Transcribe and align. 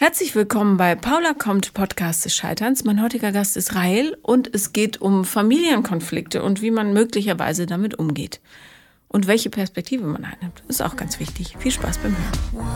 Herzlich 0.00 0.34
willkommen 0.34 0.78
bei 0.78 0.94
Paula 0.94 1.34
kommt 1.34 1.74
Podcast 1.74 2.24
des 2.24 2.34
Scheiterns. 2.34 2.84
Mein 2.84 3.02
heutiger 3.02 3.32
Gast 3.32 3.58
ist 3.58 3.74
Rahel 3.74 4.16
und 4.22 4.48
es 4.54 4.72
geht 4.72 5.02
um 5.02 5.26
Familienkonflikte 5.26 6.42
und 6.42 6.62
wie 6.62 6.70
man 6.70 6.94
möglicherweise 6.94 7.66
damit 7.66 7.98
umgeht. 7.98 8.40
Und 9.08 9.26
welche 9.26 9.50
Perspektive 9.50 10.04
man 10.04 10.24
einnimmt. 10.24 10.62
Ist 10.68 10.80
auch 10.80 10.96
ganz 10.96 11.20
wichtig. 11.20 11.54
Viel 11.58 11.70
Spaß 11.70 11.98
beim 11.98 12.16
Hören. 12.16 12.66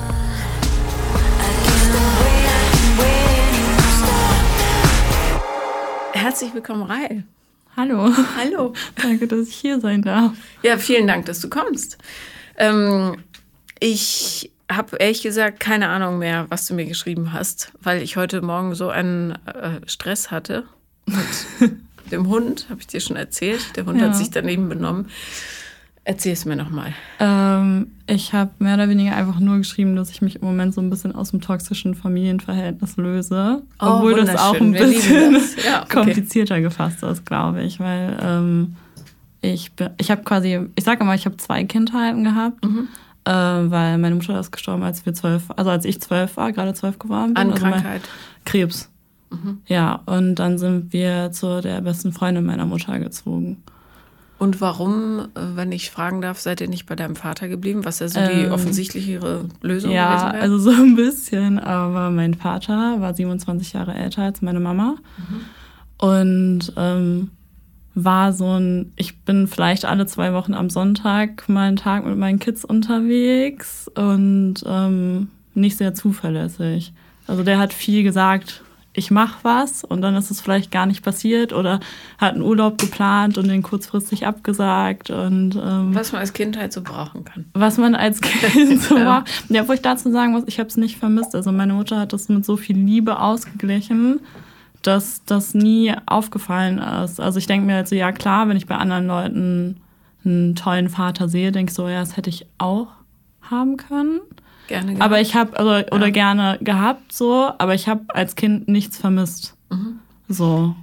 Herzlich 6.13 6.53
willkommen, 6.53 6.83
Rahel. 6.83 7.25
Hallo. 7.75 8.11
Hallo. 8.37 8.75
Danke, 9.03 9.29
dass 9.29 9.49
ich 9.49 9.57
hier 9.57 9.81
sein 9.81 10.03
darf. 10.03 10.33
Ja, 10.63 10.77
vielen 10.77 11.07
Dank, 11.07 11.25
dass 11.25 11.41
du 11.41 11.49
kommst. 11.49 11.97
Ähm, 12.59 13.17
ich 13.81 14.51
habe 14.77 14.97
ehrlich 14.99 15.23
gesagt 15.23 15.61
keine 15.61 15.89
Ahnung 15.89 16.19
mehr, 16.19 16.47
was 16.49 16.67
du 16.67 16.75
mir 16.75 16.85
geschrieben 16.87 17.33
hast, 17.33 17.73
weil 17.83 18.03
ich 18.03 18.17
heute 18.17 18.43
Morgen 18.43 18.75
so 18.75 18.89
einen 18.89 19.33
äh, 19.47 19.81
Stress 19.87 20.31
hatte 20.31 20.65
mit 21.07 21.73
dem 22.11 22.29
Hund, 22.29 22.67
habe 22.71 22.81
ich 22.81 22.87
dir 22.87 23.01
schon 23.01 23.17
erzählt. 23.17 23.77
Der 23.77 23.87
Hund 23.87 24.01
Ja. 24.01 24.07
hat 24.09 24.17
sich 24.17 24.31
daneben 24.31 24.69
benommen. 24.69 25.07
Erzähl 26.07 26.35
es 26.35 26.45
mir 26.45 26.55
nochmal. 26.55 26.93
Ähm, 27.19 27.93
ich 28.07 28.35
habe 28.35 28.51
mehr 28.59 28.75
oder 28.75 28.91
weniger 28.91 29.17
einfach 29.17 29.41
nur 29.41 29.57
geschrieben, 29.57 29.97
dass 29.97 30.11
ich 30.11 30.21
mich 30.21 30.37
im 30.37 30.43
Moment 30.43 30.75
so 30.75 30.83
ein 30.83 30.91
bisschen 30.91 31.15
aus 31.15 31.31
dem 31.31 31.41
toxischen 31.41 31.95
Familienverhältnis 31.95 32.99
löse. 32.99 33.63
Oh, 33.81 33.87
obwohl 33.87 34.15
das 34.15 34.37
auch 34.37 34.61
ein 34.61 34.73
bisschen. 34.73 35.33
Ja, 35.65 35.83
okay. 35.83 35.95
komplizierter 35.95 36.61
gefasst 36.61 37.03
ist, 37.03 37.25
glaube 37.25 37.63
ich. 37.63 37.81
Weil 37.81 38.19
ähm, 38.23 38.77
ich, 39.41 39.73
ich 39.97 40.11
habe 40.11 40.23
quasi, 40.25 40.61
ich 40.77 40.85
sage 40.85 41.03
immer, 41.03 41.15
ich 41.15 41.25
habe 41.25 41.39
zwei 41.39 41.65
Kindheiten 41.65 42.23
gehabt. 42.25 42.63
Mhm. 42.63 42.89
Äh, 43.27 43.31
weil 43.33 43.97
meine 43.99 44.15
Mutter 44.17 44.39
ist 44.39 44.53
gestorben, 44.53 44.83
als 44.83 45.07
wir 45.07 45.15
zwölf, 45.15 45.45
also 45.57 45.71
als 45.71 45.85
ich 45.85 46.01
zwölf 46.01 46.37
war, 46.37 46.53
gerade 46.53 46.75
zwölf 46.75 46.99
geworden 46.99 47.35
bin. 47.35 47.37
An 47.39 47.51
also 47.53 47.63
Krankheit. 47.65 48.03
Krebs. 48.45 48.91
Mhm. 49.31 49.59
Ja, 49.67 50.01
und 50.07 50.35
dann 50.37 50.59
sind 50.59 50.93
wir 50.93 51.31
zu 51.33 51.63
der 51.63 51.81
besten 51.81 52.13
Freundin 52.13 52.45
meiner 52.45 52.67
Mutter 52.67 52.99
gezogen. 52.99 53.63
Und 54.39 54.61
warum, 54.61 55.29
wenn 55.35 55.73
ich 55.73 55.91
fragen 55.91 56.21
darf, 56.21 56.39
seid 56.41 56.61
ihr 56.61 56.69
nicht 56.69 56.85
bei 56.87 56.97
deinem 56.97 57.17
Vater 57.17 57.49
geblieben? 57.49 57.85
Was 57.85 58.01
ja 58.01 58.09
so 58.09 58.21
die 58.21 58.43
Ähm, 58.43 58.53
offensichtlichere 58.53 59.47
Lösung 59.63 59.91
Ja, 59.93 60.09
gewesen 60.17 60.33
wäre? 60.33 60.43
also 60.43 60.59
so 60.59 60.71
ein 60.73 60.97
bisschen, 60.97 61.59
aber 61.61 62.11
mein 62.11 62.35
Vater 62.35 63.01
war 63.01 63.15
27 63.15 63.73
Jahre 63.73 63.95
älter 63.95 64.23
als 64.23 64.43
meine 64.43 64.61
Mama 64.61 64.97
und 65.99 66.73
ähm, 66.77 67.31
war 67.95 68.33
so 68.33 68.59
ein, 68.59 68.93
ich 68.97 69.19
bin 69.21 69.47
vielleicht 69.47 69.85
alle 69.85 70.07
zwei 70.07 70.33
Wochen 70.33 70.55
am 70.55 70.69
Sonntag 70.71 71.49
mal 71.49 71.69
einen 71.69 71.77
Tag 71.77 72.05
mit 72.05 72.17
meinen 72.17 72.39
Kids 72.39 72.65
unterwegs 72.65 73.89
und 73.95 74.57
ähm, 74.67 75.29
nicht 75.55 75.77
sehr 75.77 75.95
zuverlässig. 75.95 76.93
Also 77.27 77.43
der 77.45 77.59
hat 77.59 77.73
viel 77.73 78.03
gesagt, 78.03 78.63
ich 78.97 79.11
mach 79.11 79.43
was 79.43 79.83
und 79.83 80.03
dann 80.03 80.15
ist 80.15 80.31
es 80.31 80.41
vielleicht 80.41 80.71
gar 80.71 80.87
nicht 80.87 81.03
passiert 81.03 81.53
oder 81.53 81.81
hat 82.19 82.35
einen 82.35 82.43
Urlaub 82.43 82.79
geplant 82.79 83.39
und 83.39 83.49
den 83.49 83.63
kurzfristig 83.63 84.27
abgesagt 84.27 85.11
und 85.11 85.57
ähm, 85.57 85.95
Was 85.95 86.13
man 86.13 86.21
als 86.21 86.33
Kind 86.33 86.57
halt 86.57 86.73
so 86.73 86.81
brauchen 86.83 87.25
kann. 87.25 87.45
was 87.55 87.77
man 87.77 87.95
als 87.97 88.21
Kind 88.21 88.81
so 88.83 88.97
macht. 88.97 89.29
Ja, 89.49 89.67
wo 89.69 89.73
ich 89.73 89.83
dazu 89.83 90.11
sagen 90.13 90.33
muss, 90.33 90.45
ich 90.47 90.61
habe 90.61 90.69
es 90.69 90.77
nicht 90.77 90.97
vermisst. 90.97 91.35
Also 91.35 91.51
meine 91.51 91.75
Mutter 91.75 91.99
hat 91.99 92.13
das 92.13 92.29
mit 92.29 92.45
so 92.45 92.57
viel 92.57 92.77
Liebe 92.77 93.19
ausgeglichen, 93.19 94.21
dass 94.87 95.25
das 95.25 95.55
nie 95.55 95.95
aufgefallen 96.07 96.79
ist. 96.79 97.21
Also 97.21 97.39
ich 97.39 97.47
denke 97.47 97.67
mir 97.67 97.75
halt 97.77 97.89
so, 97.89 97.95
ja 97.95 98.13
klar, 98.13 98.49
wenn 98.49 98.57
ich 98.57 98.67
bei 98.67 98.77
anderen 98.77 99.07
Leuten 99.07 99.81
einen 100.25 100.55
tollen 100.55 100.89
Vater 100.89 101.29
sehe, 101.29 101.53
denke 101.53 101.71
ich 101.71 101.75
so, 101.75 101.89
ja, 101.89 102.01
das 102.01 102.17
hätte 102.17 102.31
ich 102.31 102.47
auch 102.59 102.89
haben 103.43 103.77
können. 103.77 104.21
Gerne. 104.69 104.93
gerne. 104.93 105.05
Aber 105.05 105.21
ich 105.21 105.35
habe, 105.35 105.59
also, 105.59 105.91
oder 105.95 106.11
gerne 106.11 106.59
gehabt 106.61 107.13
so, 107.13 107.51
aber 107.59 107.75
ich 107.75 107.89
habe 107.89 108.03
als 108.09 108.37
Kind 108.37 108.69
nichts 108.69 108.97
vermisst. 108.97 109.57
Mhm. 109.71 110.01
So. 110.29 110.75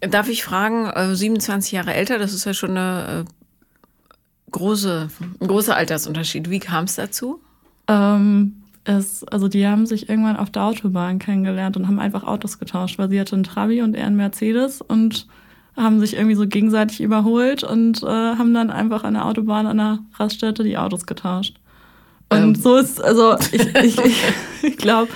Darf 0.00 0.28
ich 0.28 0.44
fragen, 0.44 0.86
äh, 0.86 1.14
27 1.14 1.72
Jahre 1.72 1.94
älter, 1.94 2.18
das 2.18 2.32
ist 2.32 2.44
ja 2.44 2.54
schon 2.54 2.70
eine 2.70 3.24
äh, 3.26 4.50
große, 4.50 5.08
ein 5.40 5.46
großer 5.46 5.76
Altersunterschied. 5.76 6.50
Wie 6.50 6.60
kam 6.60 6.84
es 6.84 6.96
dazu? 6.96 7.40
Ähm, 7.88 8.63
es, 8.84 9.24
also 9.24 9.48
die 9.48 9.66
haben 9.66 9.86
sich 9.86 10.08
irgendwann 10.08 10.36
auf 10.36 10.50
der 10.50 10.64
Autobahn 10.64 11.18
kennengelernt 11.18 11.76
und 11.76 11.86
haben 11.86 11.98
einfach 11.98 12.24
Autos 12.24 12.58
getauscht, 12.58 12.98
weil 12.98 13.10
sie 13.10 13.18
hatte 13.18 13.34
einen 13.34 13.44
Trabi 13.44 13.82
und 13.82 13.94
er 13.94 14.06
einen 14.06 14.16
Mercedes 14.16 14.80
und 14.82 15.26
haben 15.76 15.98
sich 16.00 16.14
irgendwie 16.14 16.36
so 16.36 16.46
gegenseitig 16.46 17.00
überholt 17.00 17.64
und 17.64 18.02
äh, 18.02 18.06
haben 18.06 18.54
dann 18.54 18.70
einfach 18.70 19.02
an 19.04 19.14
der 19.14 19.24
Autobahn 19.26 19.66
an 19.66 19.78
der 19.78 19.98
Raststätte 20.16 20.62
die 20.62 20.76
Autos 20.78 21.06
getauscht. 21.06 21.56
Und 22.28 22.38
Ähm. 22.38 22.54
so 22.54 22.76
ist, 22.76 23.02
also 23.02 23.36
ich, 23.52 23.74
ich, 23.74 23.98
ich, 23.98 24.22
ich 24.62 24.76
glaube, 24.76 25.08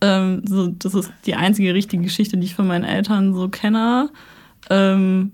ähm, 0.00 0.42
so, 0.46 0.68
das 0.68 0.94
ist 0.94 1.12
die 1.24 1.34
einzige 1.34 1.72
richtige 1.72 2.02
Geschichte, 2.02 2.36
die 2.36 2.44
ich 2.44 2.54
von 2.54 2.66
meinen 2.66 2.84
Eltern 2.84 3.34
so 3.34 3.48
kenne. 3.48 4.10
Ähm, 4.70 5.32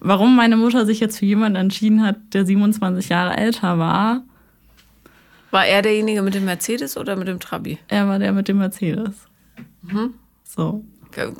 warum 0.00 0.36
meine 0.36 0.56
Mutter 0.56 0.86
sich 0.86 1.00
jetzt 1.00 1.18
für 1.18 1.26
jemanden 1.26 1.56
entschieden 1.56 2.02
hat, 2.02 2.16
der 2.32 2.46
27 2.46 3.08
Jahre 3.08 3.36
älter 3.36 3.78
war, 3.78 4.22
War 5.50 5.66
er 5.66 5.82
derjenige 5.82 6.22
mit 6.22 6.34
dem 6.34 6.44
Mercedes 6.44 6.96
oder 6.96 7.16
mit 7.16 7.28
dem 7.28 7.40
Trabi? 7.40 7.78
Er 7.88 8.06
war 8.08 8.18
der 8.18 8.32
mit 8.32 8.48
dem 8.48 8.58
Mercedes. 8.58 9.26
So. 10.44 10.84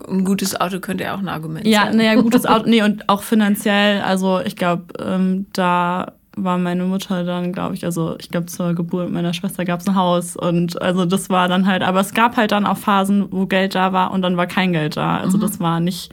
Ein 0.09 0.25
gutes 0.25 0.59
Auto 0.61 0.81
könnte 0.81 1.05
ja 1.05 1.15
auch 1.15 1.19
ein 1.19 1.29
Argument 1.29 1.67
Ja, 1.67 1.85
sein. 1.85 1.99
naja, 1.99 2.15
gutes 2.21 2.47
Auto. 2.47 2.69
Nee, 2.69 2.83
und 2.83 3.09
auch 3.09 3.23
finanziell, 3.23 4.01
also 4.01 4.41
ich 4.41 4.57
glaube, 4.57 4.85
ähm, 4.99 5.47
da 5.53 6.13
war 6.37 6.57
meine 6.57 6.85
Mutter 6.85 7.25
dann, 7.25 7.53
glaube 7.53 7.75
ich, 7.75 7.85
also 7.85 8.17
ich 8.19 8.31
glaube, 8.31 8.47
zur 8.47 8.75
Geburt 8.75 9.11
meiner 9.11 9.35
Schwester 9.35 9.65
gab 9.65 9.81
es 9.81 9.89
ein 9.89 9.95
Haus 9.95 10.37
und 10.37 10.81
also 10.81 11.05
das 11.05 11.29
war 11.31 11.49
dann 11.49 11.67
halt, 11.67 11.83
aber 11.83 12.01
es 12.01 12.15
gab 12.15 12.37
halt 12.37 12.53
dann 12.53 12.65
auch 12.65 12.79
Phasen, 12.79 13.27
wo 13.31 13.47
Geld 13.47 13.75
da 13.75 13.93
war 13.93 14.13
und 14.13 14.23
dann 14.23 14.37
war 14.37 14.47
kein 14.47 14.73
Geld 14.73 14.97
da. 14.97 15.19
Also 15.19 15.37
das 15.37 15.61
war 15.61 15.81
nicht 15.81 16.13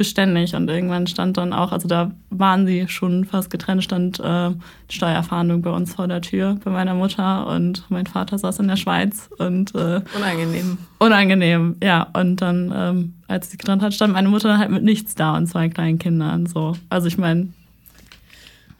beständig 0.00 0.54
und 0.54 0.66
irgendwann 0.70 1.06
stand 1.06 1.36
dann 1.36 1.52
auch, 1.52 1.72
also 1.72 1.86
da 1.86 2.10
waren 2.30 2.66
sie 2.66 2.88
schon 2.88 3.26
fast 3.26 3.50
getrennt, 3.50 3.84
stand 3.84 4.18
äh, 4.18 4.50
Steuerfahndung 4.88 5.60
bei 5.60 5.68
uns 5.68 5.94
vor 5.94 6.08
der 6.08 6.22
Tür 6.22 6.58
bei 6.64 6.70
meiner 6.70 6.94
Mutter 6.94 7.46
und 7.48 7.84
mein 7.90 8.06
Vater 8.06 8.38
saß 8.38 8.60
in 8.60 8.68
der 8.68 8.76
Schweiz 8.76 9.28
und 9.36 9.74
äh, 9.74 10.00
Unangenehm. 10.16 10.78
Unangenehm, 11.00 11.76
ja. 11.82 12.06
Und 12.14 12.40
dann, 12.40 12.72
ähm, 12.74 13.14
als 13.28 13.50
sie 13.50 13.58
getrennt 13.58 13.82
hat, 13.82 13.92
stand 13.92 14.14
meine 14.14 14.30
Mutter 14.30 14.56
halt 14.56 14.70
mit 14.70 14.82
nichts 14.82 15.14
da 15.14 15.36
und 15.36 15.46
zwei 15.48 15.68
kleinen 15.68 15.98
Kindern. 15.98 16.46
So. 16.46 16.76
Also 16.88 17.06
ich 17.06 17.18
meine, 17.18 17.48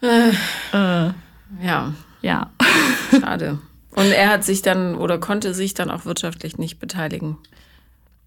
Äh, 0.03 0.31
äh, 0.73 1.11
ja, 1.63 1.93
ja. 2.23 2.51
schade. 3.21 3.59
Und 3.95 4.11
er 4.11 4.31
hat 4.31 4.45
sich 4.45 4.63
dann 4.63 4.95
oder 4.95 5.19
konnte 5.19 5.53
sich 5.53 5.75
dann 5.75 5.91
auch 5.91 6.07
wirtschaftlich 6.07 6.57
nicht 6.57 6.79
beteiligen. 6.79 7.37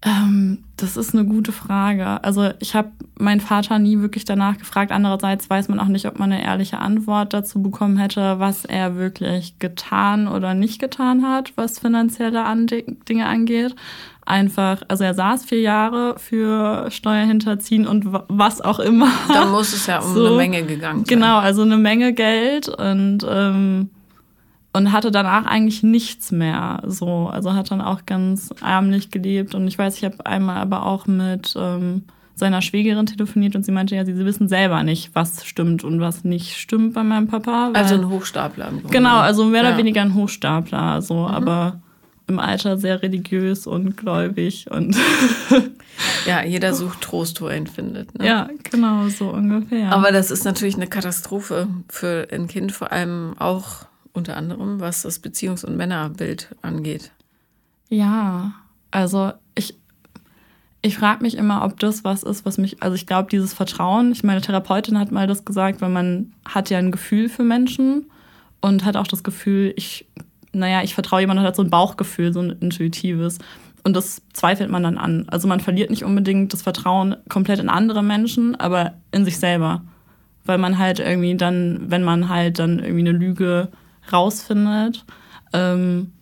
Ähm, 0.06 0.58
das 0.76 0.96
ist 0.98 1.14
eine 1.14 1.24
gute 1.24 1.50
Frage. 1.52 2.22
Also 2.22 2.50
ich 2.60 2.74
habe 2.74 2.90
meinen 3.18 3.40
Vater 3.40 3.78
nie 3.78 4.00
wirklich 4.00 4.24
danach 4.26 4.58
gefragt. 4.58 4.92
Andererseits 4.92 5.48
weiß 5.48 5.68
man 5.68 5.80
auch 5.80 5.86
nicht, 5.88 6.06
ob 6.06 6.18
man 6.18 6.30
eine 6.30 6.44
ehrliche 6.44 6.78
Antwort 6.78 7.32
dazu 7.32 7.62
bekommen 7.62 7.96
hätte, 7.96 8.38
was 8.38 8.64
er 8.66 8.96
wirklich 8.96 9.58
getan 9.60 10.28
oder 10.28 10.52
nicht 10.52 10.78
getan 10.78 11.22
hat, 11.26 11.52
was 11.56 11.78
finanzielle 11.78 12.44
An 12.44 12.66
Dinge 12.66 13.26
angeht. 13.26 13.74
Einfach, 14.26 14.82
also 14.88 15.04
er 15.04 15.14
saß 15.14 15.44
vier 15.44 15.60
Jahre 15.60 16.16
für 16.18 16.90
Steuerhinterziehen 16.90 17.86
und 17.86 18.12
wa- 18.12 18.24
was 18.28 18.60
auch 18.60 18.78
immer. 18.80 19.08
Dann 19.32 19.50
muss 19.52 19.72
es 19.74 19.86
ja 19.86 20.00
um 20.00 20.12
So. 20.14 20.26
eine 20.26 20.36
Menge 20.36 20.64
gegangen 20.64 21.04
sein. 21.04 21.16
Genau, 21.18 21.38
also 21.38 21.62
eine 21.62 21.76
Menge 21.78 22.12
Geld 22.14 22.68
und, 22.68 23.18
ähm, 23.28 23.90
und 24.74 24.92
hatte 24.92 25.10
danach 25.10 25.46
eigentlich 25.46 25.82
nichts 25.82 26.32
mehr. 26.32 26.82
So, 26.86 27.28
also 27.28 27.54
hat 27.54 27.70
dann 27.70 27.80
auch 27.80 28.04
ganz 28.06 28.52
ärmlich 28.60 29.10
gelebt. 29.10 29.54
Und 29.54 29.66
ich 29.68 29.78
weiß, 29.78 29.96
ich 29.96 30.04
habe 30.04 30.26
einmal 30.26 30.56
aber 30.56 30.84
auch 30.84 31.06
mit 31.06 31.54
ähm, 31.56 32.02
seiner 32.34 32.60
Schwägerin 32.60 33.06
telefoniert 33.06 33.54
und 33.54 33.64
sie 33.64 33.70
meinte, 33.70 33.94
ja, 33.94 34.04
sie, 34.04 34.14
sie 34.14 34.24
wissen 34.24 34.48
selber 34.48 34.82
nicht, 34.82 35.14
was 35.14 35.44
stimmt 35.46 35.84
und 35.84 36.00
was 36.00 36.24
nicht 36.24 36.56
stimmt 36.56 36.92
bei 36.94 37.04
meinem 37.04 37.28
Papa. 37.28 37.70
Also 37.72 37.94
ein 37.94 38.08
Hochstapler. 38.10 38.66
im 38.68 38.80
Grunde. 38.80 38.88
genau, 38.92 39.18
also 39.20 39.44
mehr 39.44 39.60
oder 39.60 39.70
Ja. 39.70 39.74
Mhm. 39.76 39.78
weniger 39.78 40.02
ein 40.02 40.14
Hochstapler, 40.14 41.00
so, 41.02 41.26
aber 41.28 41.80
im 42.26 42.40
Alter 42.40 42.76
sehr 42.76 43.00
religiös 43.02 43.68
und 43.68 43.96
gläubig 43.96 44.68
und 44.70 44.96
Ja, 46.26 46.42
jeder 46.42 46.74
sucht 46.74 47.00
Trost, 47.02 47.40
wo 47.40 47.46
er 47.46 47.56
ihn 47.56 47.68
findet. 47.68 48.18
Ne? 48.18 48.26
ja, 48.26 48.48
genau, 48.70 49.06
so 49.08 49.28
ungefähr. 49.28 49.92
Aber 49.92 50.10
das 50.10 50.32
ist 50.32 50.44
natürlich 50.44 50.74
eine 50.74 50.88
Katastrophe 50.88 51.68
für 51.88 52.26
ein 52.32 52.48
Kind, 52.48 52.72
vor 52.72 52.90
allem 52.90 53.34
auch 53.38 53.86
unter 54.14 54.36
anderem, 54.36 54.80
was 54.80 55.02
das 55.02 55.22
Beziehungs- 55.22 55.66
und 55.66 55.76
Männerbild 55.76 56.54
angeht. 56.62 57.10
Ja, 57.90 58.54
also 58.90 59.32
ich, 59.54 59.76
ich 60.80 60.96
frage 60.96 61.22
mich 61.22 61.36
immer, 61.36 61.64
ob 61.64 61.78
das 61.80 62.04
was 62.04 62.22
ist, 62.22 62.46
was 62.46 62.56
mich, 62.56 62.82
also 62.82 62.94
ich 62.94 63.06
glaube, 63.06 63.28
dieses 63.28 63.52
Vertrauen, 63.52 64.12
ich 64.12 64.22
meine, 64.22 64.40
Therapeutin 64.40 64.98
hat 64.98 65.12
mal 65.12 65.26
das 65.26 65.44
gesagt, 65.44 65.82
weil 65.82 65.90
man 65.90 66.32
hat 66.48 66.70
ja 66.70 66.78
ein 66.78 66.92
Gefühl 66.92 67.28
für 67.28 67.42
Menschen 67.42 68.06
und 68.60 68.84
hat 68.84 68.96
auch 68.96 69.06
das 69.06 69.22
Gefühl, 69.24 69.74
ich, 69.76 70.06
naja, 70.52 70.82
ich 70.82 70.94
vertraue 70.94 71.20
jemandem, 71.20 71.44
hat 71.44 71.56
so 71.56 71.62
ein 71.62 71.70
Bauchgefühl, 71.70 72.32
so 72.32 72.40
ein 72.40 72.56
intuitives. 72.60 73.38
Und 73.82 73.94
das 73.94 74.22
zweifelt 74.32 74.70
man 74.70 74.82
dann 74.82 74.96
an. 74.96 75.26
Also 75.28 75.46
man 75.46 75.60
verliert 75.60 75.90
nicht 75.90 76.04
unbedingt 76.04 76.52
das 76.52 76.62
Vertrauen 76.62 77.16
komplett 77.28 77.58
in 77.58 77.68
andere 77.68 78.02
Menschen, 78.02 78.54
aber 78.54 78.94
in 79.10 79.26
sich 79.26 79.38
selber. 79.38 79.82
Weil 80.46 80.58
man 80.58 80.78
halt 80.78 81.00
irgendwie 81.00 81.36
dann, 81.36 81.90
wenn 81.90 82.02
man 82.02 82.28
halt 82.30 82.58
dann 82.58 82.78
irgendwie 82.78 83.08
eine 83.08 83.12
Lüge 83.12 83.68
rausfindet, 84.12 85.04
ähm, 85.52 86.12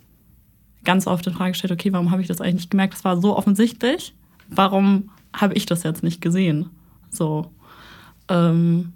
ganz 0.85 1.07
oft 1.07 1.27
in 1.27 1.35
Frage 1.35 1.53
gestellt, 1.53 1.73
okay, 1.73 1.93
warum 1.93 2.11
habe 2.11 2.23
ich 2.23 2.29
das 2.29 2.41
eigentlich 2.41 2.55
nicht 2.55 2.71
gemerkt? 2.71 2.95
Das 2.95 3.05
war 3.05 3.21
so 3.21 3.37
offensichtlich. 3.37 4.15
Warum 4.49 5.11
habe 5.35 5.55
ich 5.55 5.67
das 5.67 5.83
jetzt 5.83 6.03
nicht 6.03 6.21
gesehen? 6.21 6.71
So. 7.11 7.51
Ähm, 8.29 8.93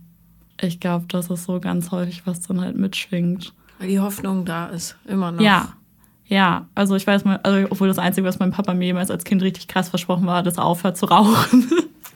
ich 0.61 0.81
glaube, 0.81 1.07
das 1.09 1.31
ist 1.31 1.45
so 1.45 1.61
ganz 1.61 1.91
häufig, 1.91 2.27
was 2.27 2.41
dann 2.41 2.61
halt 2.61 2.77
mitschwingt. 2.77 3.53
Weil 3.79 3.89
die 3.89 4.01
Hoffnung 4.01 4.45
da 4.45 4.67
ist, 4.67 4.97
immer 5.07 5.33
noch. 5.33 5.41
Ja. 5.41 5.73
Ja, 6.29 6.67
also 6.75 6.97
ich 6.97 7.07
weiß 7.07 7.25
mal, 7.25 7.39
also 7.45 7.69
obwohl 7.71 7.87
das 7.87 7.99
Einzige, 7.99 8.27
was 8.27 8.41
mein 8.41 8.51
Papa 8.51 8.75
mir 8.75 8.87
jemals 8.87 9.13
als 9.13 9.23
Kind 9.23 9.43
richtig 9.43 9.69
krass 9.69 9.91
versprochen 9.91 10.27
war, 10.27 10.43
dass 10.43 10.57
er 10.57 10.65
aufhört 10.65 10.97
zu 10.97 11.07
rauchen. 11.07 11.71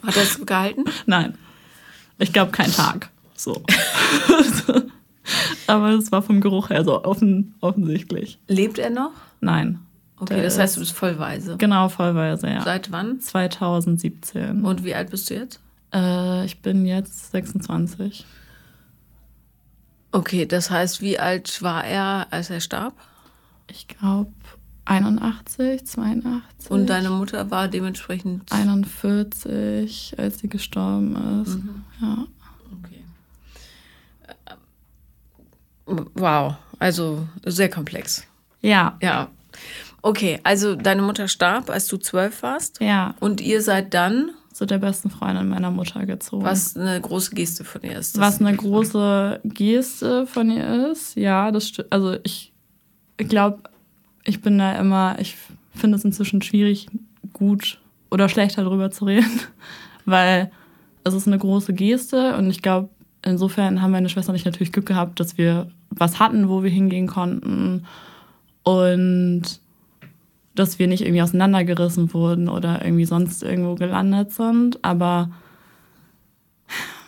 Hat 0.04 0.16
er 0.16 0.22
es 0.22 0.44
gehalten? 0.44 0.84
Nein. 1.06 1.38
Ich 2.18 2.32
glaube, 2.32 2.50
kein 2.50 2.72
Tag. 2.72 3.10
So. 3.36 3.62
Aber 5.66 5.90
es 5.90 6.10
war 6.12 6.22
vom 6.22 6.40
Geruch 6.40 6.70
her 6.70 6.84
so 6.84 7.04
offen, 7.04 7.54
offensichtlich. 7.60 8.38
Lebt 8.48 8.78
er 8.78 8.90
noch? 8.90 9.12
Nein. 9.40 9.78
Okay, 10.18 10.34
Der 10.34 10.42
das 10.44 10.58
heißt, 10.58 10.76
du 10.76 10.80
ist- 10.82 10.88
bist 10.88 10.98
vollweise. 10.98 11.56
Genau, 11.56 11.88
vollweise, 11.88 12.48
ja. 12.48 12.62
Seit 12.62 12.92
wann? 12.92 13.20
2017. 13.20 14.62
Und 14.64 14.84
wie 14.84 14.94
alt 14.94 15.10
bist 15.10 15.30
du 15.30 15.34
jetzt? 15.34 15.60
Äh, 15.94 16.44
ich 16.44 16.60
bin 16.60 16.84
jetzt 16.86 17.30
26. 17.32 18.26
Okay, 20.12 20.44
das 20.46 20.70
heißt, 20.70 21.00
wie 21.00 21.18
alt 21.18 21.62
war 21.62 21.84
er, 21.84 22.26
als 22.30 22.50
er 22.50 22.60
starb? 22.60 22.94
Ich 23.70 23.86
glaube 23.88 24.30
81, 24.84 25.84
82. 25.86 26.70
Und 26.70 26.86
deine 26.90 27.10
Mutter 27.10 27.50
war 27.50 27.68
dementsprechend. 27.68 28.50
41, 28.52 30.16
als 30.18 30.40
sie 30.40 30.48
gestorben 30.48 31.42
ist. 31.42 31.54
Mhm. 31.58 31.84
Ja. 32.00 32.26
Okay. 32.82 33.04
Äh, 34.26 34.54
Wow, 36.14 36.54
also 36.78 37.26
sehr 37.44 37.68
komplex. 37.70 38.26
Ja, 38.62 38.96
Ja. 39.02 39.28
Okay, 40.02 40.40
also 40.44 40.76
deine 40.76 41.02
Mutter 41.02 41.28
starb, 41.28 41.68
als 41.68 41.86
du 41.86 41.98
zwölf 41.98 42.42
warst. 42.42 42.80
ja. 42.80 43.14
Und 43.20 43.42
ihr 43.42 43.60
seid 43.60 43.92
dann, 43.92 44.30
Zu 44.52 44.64
der 44.64 44.78
besten 44.78 45.10
Freundin 45.10 45.48
meiner 45.48 45.70
Mutter 45.70 46.06
gezogen. 46.06 46.44
was 46.44 46.74
eine 46.76 46.98
große 47.00 47.34
Geste 47.34 47.64
von 47.64 47.82
ihr 47.82 47.98
ist. 47.98 48.18
Was 48.18 48.40
eine 48.40 48.56
große 48.56 49.40
Geste 49.44 50.26
von 50.26 50.50
ihr 50.50 50.90
ist, 50.90 51.16
ja, 51.16 51.50
das 51.50 51.68
stimmt. 51.68 51.92
Also 51.92 52.16
ich 52.22 52.52
glaube, 53.18 53.58
ich 54.24 54.40
bin 54.40 54.56
da 54.58 54.72
immer, 54.78 55.16
ich 55.18 55.36
finde 55.74 55.96
es 55.98 56.04
inzwischen 56.04 56.40
schwierig, 56.40 56.86
gut 57.34 57.78
oder 58.10 58.28
schlecht 58.30 58.56
darüber 58.56 58.90
zu 58.90 59.04
reden, 59.04 59.40
weil 60.06 60.50
es 61.04 61.12
ist 61.12 61.26
eine 61.26 61.38
große 61.38 61.74
Geste 61.74 62.36
und 62.36 62.48
ich 62.48 62.62
glaube, 62.62 62.88
insofern 63.22 63.82
haben 63.82 63.90
meine 63.90 64.08
Schwester 64.08 64.30
und 64.30 64.36
ich 64.36 64.44
natürlich 64.46 64.72
Glück 64.72 64.86
gehabt, 64.86 65.20
dass 65.20 65.36
wir 65.36 65.70
was 65.90 66.18
hatten, 66.18 66.48
wo 66.48 66.62
wir 66.62 66.70
hingehen 66.70 67.06
konnten 67.06 67.84
und 68.62 69.42
dass 70.54 70.78
wir 70.78 70.88
nicht 70.88 71.02
irgendwie 71.02 71.22
auseinandergerissen 71.22 72.12
wurden 72.12 72.48
oder 72.48 72.84
irgendwie 72.84 73.04
sonst 73.04 73.42
irgendwo 73.42 73.74
gelandet 73.76 74.32
sind, 74.32 74.84
aber 74.84 75.30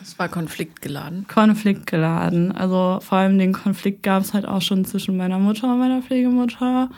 Es 0.01 0.17
war 0.17 0.27
konfliktgeladen. 0.29 1.27
konfliktgeladen. 1.27 2.51
Also 2.51 2.99
vor 3.01 3.17
allem 3.19 3.37
den 3.37 3.53
Konflikt 3.53 4.03
gab 4.03 4.23
es 4.23 4.33
halt 4.33 4.45
auch 4.47 4.61
schon 4.61 4.85
zwischen 4.85 5.17
meiner 5.17 5.39
Mutter 5.39 5.71
und 5.71 5.79
meiner 5.79 6.01
Pflegemutter. 6.01 6.89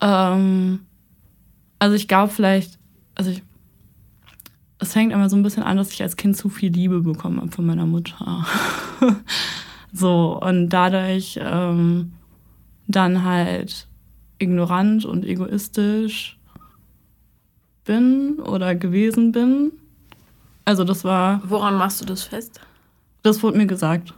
Ähm, 0.00 0.80
also 1.78 1.94
ich 1.94 2.08
glaube 2.08 2.32
vielleicht, 2.32 2.78
also 3.14 3.30
ich, 3.30 3.42
es 4.78 4.92
fängt 4.92 5.12
immer 5.12 5.28
so 5.30 5.36
ein 5.36 5.42
bisschen 5.42 5.62
an, 5.62 5.76
dass 5.76 5.92
ich 5.92 6.02
als 6.02 6.16
Kind 6.16 6.36
zu 6.36 6.48
viel 6.48 6.72
Liebe 6.72 7.00
bekommen 7.00 7.40
habe 7.40 7.52
von 7.52 7.64
meiner 7.66 7.86
Mutter. 7.86 8.46
so, 9.94 10.40
und 10.42 10.70
dadurch 10.70 11.38
ähm, 11.40 12.12
dann 12.88 13.24
halt 13.24 13.86
ignorant 14.38 15.04
und 15.04 15.24
egoistisch 15.24 16.36
bin 17.84 18.40
oder 18.40 18.74
gewesen 18.74 19.30
bin. 19.30 19.72
Also 20.64 20.82
das 20.82 21.04
war, 21.04 21.42
Woran 21.48 21.76
machst 21.76 22.00
du 22.00 22.04
das 22.04 22.24
fest? 22.24 22.60
das 23.22 23.42
wurde 23.42 23.56
mir 23.56 23.66
gesagt. 23.66 24.14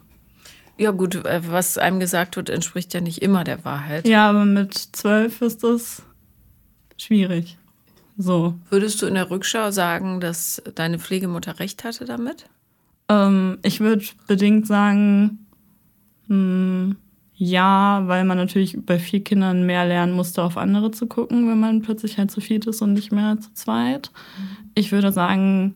Ja, 0.79 0.93
gut, 0.93 1.15
äh, 1.15 1.41
was 1.51 1.77
einem 1.77 2.01
gesagt 2.01 2.37
wird, 2.37 2.49
entspricht 2.49 2.95
ja 2.95 3.01
nicht 3.01 3.21
immer 3.23 3.45
der 3.45 3.65
Wahrheit. 3.65 4.09
Ja, 4.09 4.31
aber 4.31 4.47
mit 4.47 4.75
zwölf 4.75 5.43
ist 5.43 5.63
das 5.63 6.03
schwierig. 6.97 7.59
So. 8.17 8.55
Würdest 8.71 9.03
du 9.03 9.07
in 9.07 9.15
der 9.15 9.31
Rückschau 9.31 9.71
sagen, 9.73 10.21
dass 10.21 10.63
deine 10.75 10.99
Pflegemutter 10.99 11.59
recht 11.59 11.85
hatte 11.85 12.07
damit? 12.07 12.49
Ähm, 13.11 13.59
ich 13.63 13.81
würde 13.81 14.07
bedingt 14.27 14.67
sagen, 14.67 15.46
ja, 16.29 18.03
weil 18.07 18.25
man 18.25 18.37
natürlich 18.39 18.79
bei 18.85 18.99
vier 18.99 19.23
Kindern 19.23 19.65
mehr 19.67 19.85
lernen 19.87 20.13
musste, 20.13 20.43
auf 20.43 20.57
andere 20.57 20.91
zu 20.91 21.07
gucken, 21.07 21.49
wenn 21.49 21.61
man 21.61 21.83
plötzlich 21.83 22.19
halt 22.19 22.31
zu 22.31 22.41
viert 22.41 22.67
ist 22.67 22.81
und 22.83 22.95
nicht 22.95 23.13
mehr 23.13 23.39
zu 23.41 23.53
zweit. 23.53 24.11
Ich 24.75 24.91
würde 24.93 25.13
sagen, 25.13 25.75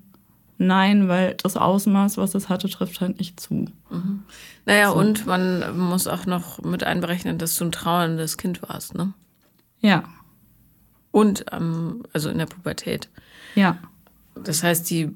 nein, 0.59 1.09
weil 1.09 1.35
das 1.43 1.57
Ausmaß, 1.57 2.17
was 2.17 2.35
es 2.35 2.49
hatte, 2.49 2.69
trifft 2.69 3.01
halt 3.01 3.19
nicht 3.19 3.39
zu. 3.41 3.67
Naja, 4.67 4.91
und 4.91 5.27
man 5.27 5.79
muss 5.79 6.07
auch 6.07 6.27
noch 6.27 6.63
mit 6.63 6.83
einberechnen, 6.85 7.39
dass 7.39 7.57
du 7.57 7.67
ein 7.67 7.73
trauerndes 7.73 8.37
Kind 8.37 8.63
warst, 8.63 8.95
ne? 8.95 9.13
Ja, 9.81 10.05
Und 11.13 11.45
ähm, 11.53 12.03
also 12.13 12.29
in 12.29 12.39
der 12.39 12.47
Pubertät. 12.47 13.09
ja, 13.55 13.79
Das 14.35 14.63
heißt, 14.63 14.89
die 14.91 15.15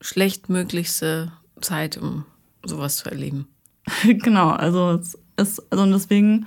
schlechtmöglichste 0.00 1.32
Zeit, 1.60 1.98
um 1.98 2.24
sowas 2.64 2.96
zu 2.98 3.10
erleben. 3.10 3.46
genau, 4.04 4.50
also 4.50 4.92
es 4.92 5.18
ist, 5.36 5.72
also 5.72 5.84
und 5.84 5.92
deswegen 5.92 6.46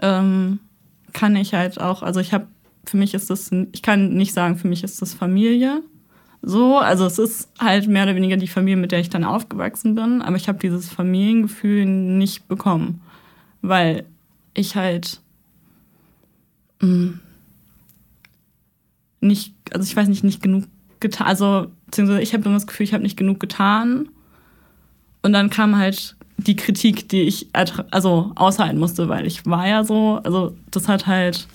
ähm, 0.00 0.60
kann 1.12 1.36
ich 1.36 1.54
halt 1.54 1.80
auch, 1.80 2.02
also 2.02 2.20
ich 2.20 2.32
habe, 2.32 2.46
für 2.86 2.96
mich 2.96 3.14
ist 3.14 3.30
das, 3.30 3.50
ich 3.72 3.82
kann 3.82 4.14
nicht 4.14 4.32
sagen, 4.32 4.56
für 4.56 4.68
mich 4.68 4.84
ist 4.84 5.02
das 5.02 5.14
Familie. 5.14 5.82
So, 6.40 6.78
also 6.78 7.04
es 7.06 7.18
ist 7.18 7.48
halt 7.58 7.88
mehr 7.88 8.04
oder 8.04 8.14
weniger 8.14 8.36
die 8.36 8.46
Familie, 8.46 8.76
mit 8.76 8.92
der 8.92 9.00
ich 9.00 9.10
dann 9.10 9.24
aufgewachsen 9.24 9.96
bin, 9.96 10.22
aber 10.22 10.36
ich 10.36 10.48
habe 10.48 10.58
dieses 10.58 10.88
Familiengefühl 10.88 11.84
nicht 11.84 12.46
bekommen, 12.46 13.00
weil 13.60 14.04
ich 14.54 14.76
halt 14.76 15.20
mh, 16.80 17.14
nicht, 19.20 19.54
also 19.72 19.84
ich 19.84 19.96
weiß 19.96 20.08
nicht, 20.08 20.22
nicht 20.22 20.40
genug 20.40 20.64
getan, 21.00 21.26
also 21.26 21.72
beziehungsweise 21.86 22.22
ich 22.22 22.32
habe 22.34 22.44
immer 22.44 22.54
das 22.54 22.68
Gefühl, 22.68 22.84
ich 22.84 22.94
habe 22.94 23.02
nicht 23.02 23.16
genug 23.16 23.40
getan 23.40 24.08
und 25.22 25.32
dann 25.32 25.50
kam 25.50 25.76
halt 25.76 26.16
die 26.38 26.56
Kritik, 26.56 27.08
die 27.08 27.22
ich 27.22 27.48
also 27.52 28.32
aushalten 28.36 28.78
musste, 28.78 29.08
weil 29.08 29.26
ich 29.26 29.44
war 29.46 29.66
ja 29.68 29.84
so, 29.84 30.20
also 30.24 30.56
das 30.70 30.88
hat 30.88 31.06
halt 31.06 31.46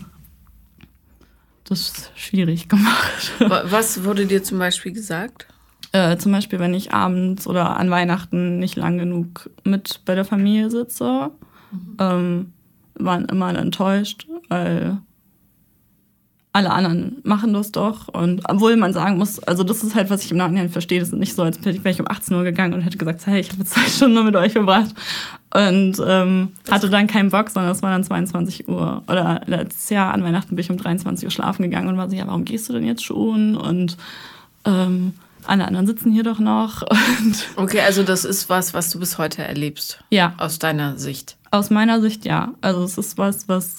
das 1.66 2.12
schwierig 2.16 2.68
gemacht. 2.70 3.32
Wa- 3.40 3.64
Was 3.66 4.04
wurde 4.04 4.26
dir 4.26 4.44
zum 4.44 4.60
Beispiel 4.60 4.92
gesagt? 4.92 5.48
äh, 5.94 6.18
zum 6.18 6.32
Beispiel, 6.32 6.60
wenn 6.60 6.74
ich 6.74 6.92
abends 6.92 7.46
oder 7.48 7.78
an 7.78 7.92
Weihnachten 7.92 8.58
nicht 8.60 8.76
lang 8.76 8.98
genug 8.98 9.50
mit 9.64 10.02
bei 10.06 10.16
der 10.16 10.26
Familie 10.26 10.72
sitze, 10.72 11.30
ähm, 12.00 12.52
waren 12.96 13.26
immer 13.26 13.56
enttäuscht, 13.56 14.28
weil 14.50 14.98
alle 16.54 16.72
anderen 16.72 17.18
machen 17.24 17.52
das 17.54 17.72
doch. 17.72 18.08
Und 18.10 18.42
obwohl 18.48 18.76
man 18.78 18.94
sagen 18.94 19.18
muss, 19.18 19.40
also 19.40 19.64
das 19.64 19.84
ist 19.84 19.96
halt, 19.96 20.10
was 20.12 20.24
ich 20.24 20.32
im 20.32 20.38
Nachhinein 20.38 20.70
verstehe, 20.70 21.00
das 21.00 21.10
ist 21.10 21.16
nicht 21.16 21.36
so, 21.36 21.42
als 21.42 21.64
wäre 21.66 21.90
ich 21.90 22.00
um 22.00 22.08
18 22.08 22.36
Uhr 22.38 22.44
gegangen 22.44 22.74
und 22.76 22.82
hätte 22.82 22.98
gesagt, 22.98 23.26
hey, 23.26 23.40
ich 23.42 23.52
habe 23.52 23.66
zwei 23.66 23.82
Stunden 23.90 24.24
mit 24.24 24.36
euch 24.36 24.52
verbracht. 24.54 24.94
Und 25.56 25.98
ähm, 26.06 26.50
hatte 26.70 26.90
dann 26.90 27.08
keinen 27.08 27.30
Bock, 27.30 27.50
sondern 27.50 27.72
es 27.72 27.82
war 27.82 27.92
dann 27.92 28.04
22 28.04 28.68
Uhr. 28.70 29.04
Oder 29.08 29.42
letztes 29.46 29.90
Jahr 29.90 30.14
an 30.14 30.24
Weihnachten 30.24 30.56
bin 30.56 30.64
ich 30.64 30.70
um 30.72 30.78
23 30.78 31.26
Uhr 31.26 31.32
schlafen 31.32 31.64
gegangen 31.64 31.90
und 31.90 31.98
war 31.98 32.10
so, 32.10 32.16
ja, 32.16 32.26
warum 32.28 32.46
gehst 32.46 32.70
du 32.70 32.74
denn 32.74 32.86
jetzt 32.86 33.04
schon? 33.04 33.56
Und 33.56 33.98
ähm, 34.66 35.14
alle 35.46 35.66
anderen 35.66 35.88
sitzen 35.88 36.12
hier 36.12 36.24
doch 36.24 36.40
noch. 36.40 36.82
Und 37.20 37.48
Okay, 37.56 37.82
also 37.82 38.04
das 38.04 38.26
ist 38.26 38.48
was, 38.50 38.74
was 38.74 38.90
du 38.92 39.00
bis 39.00 39.18
heute 39.18 39.44
erlebst, 39.44 40.00
ja, 40.10 40.34
aus 40.38 40.58
deiner 40.60 40.98
Sicht. 40.98 41.36
aus 41.52 41.70
meiner 41.70 42.00
Sicht 42.00 42.26
ja. 42.26 42.54
Also 42.62 42.84
es 42.84 42.98
ist 42.98 43.18
was, 43.18 43.48
was 43.50 43.78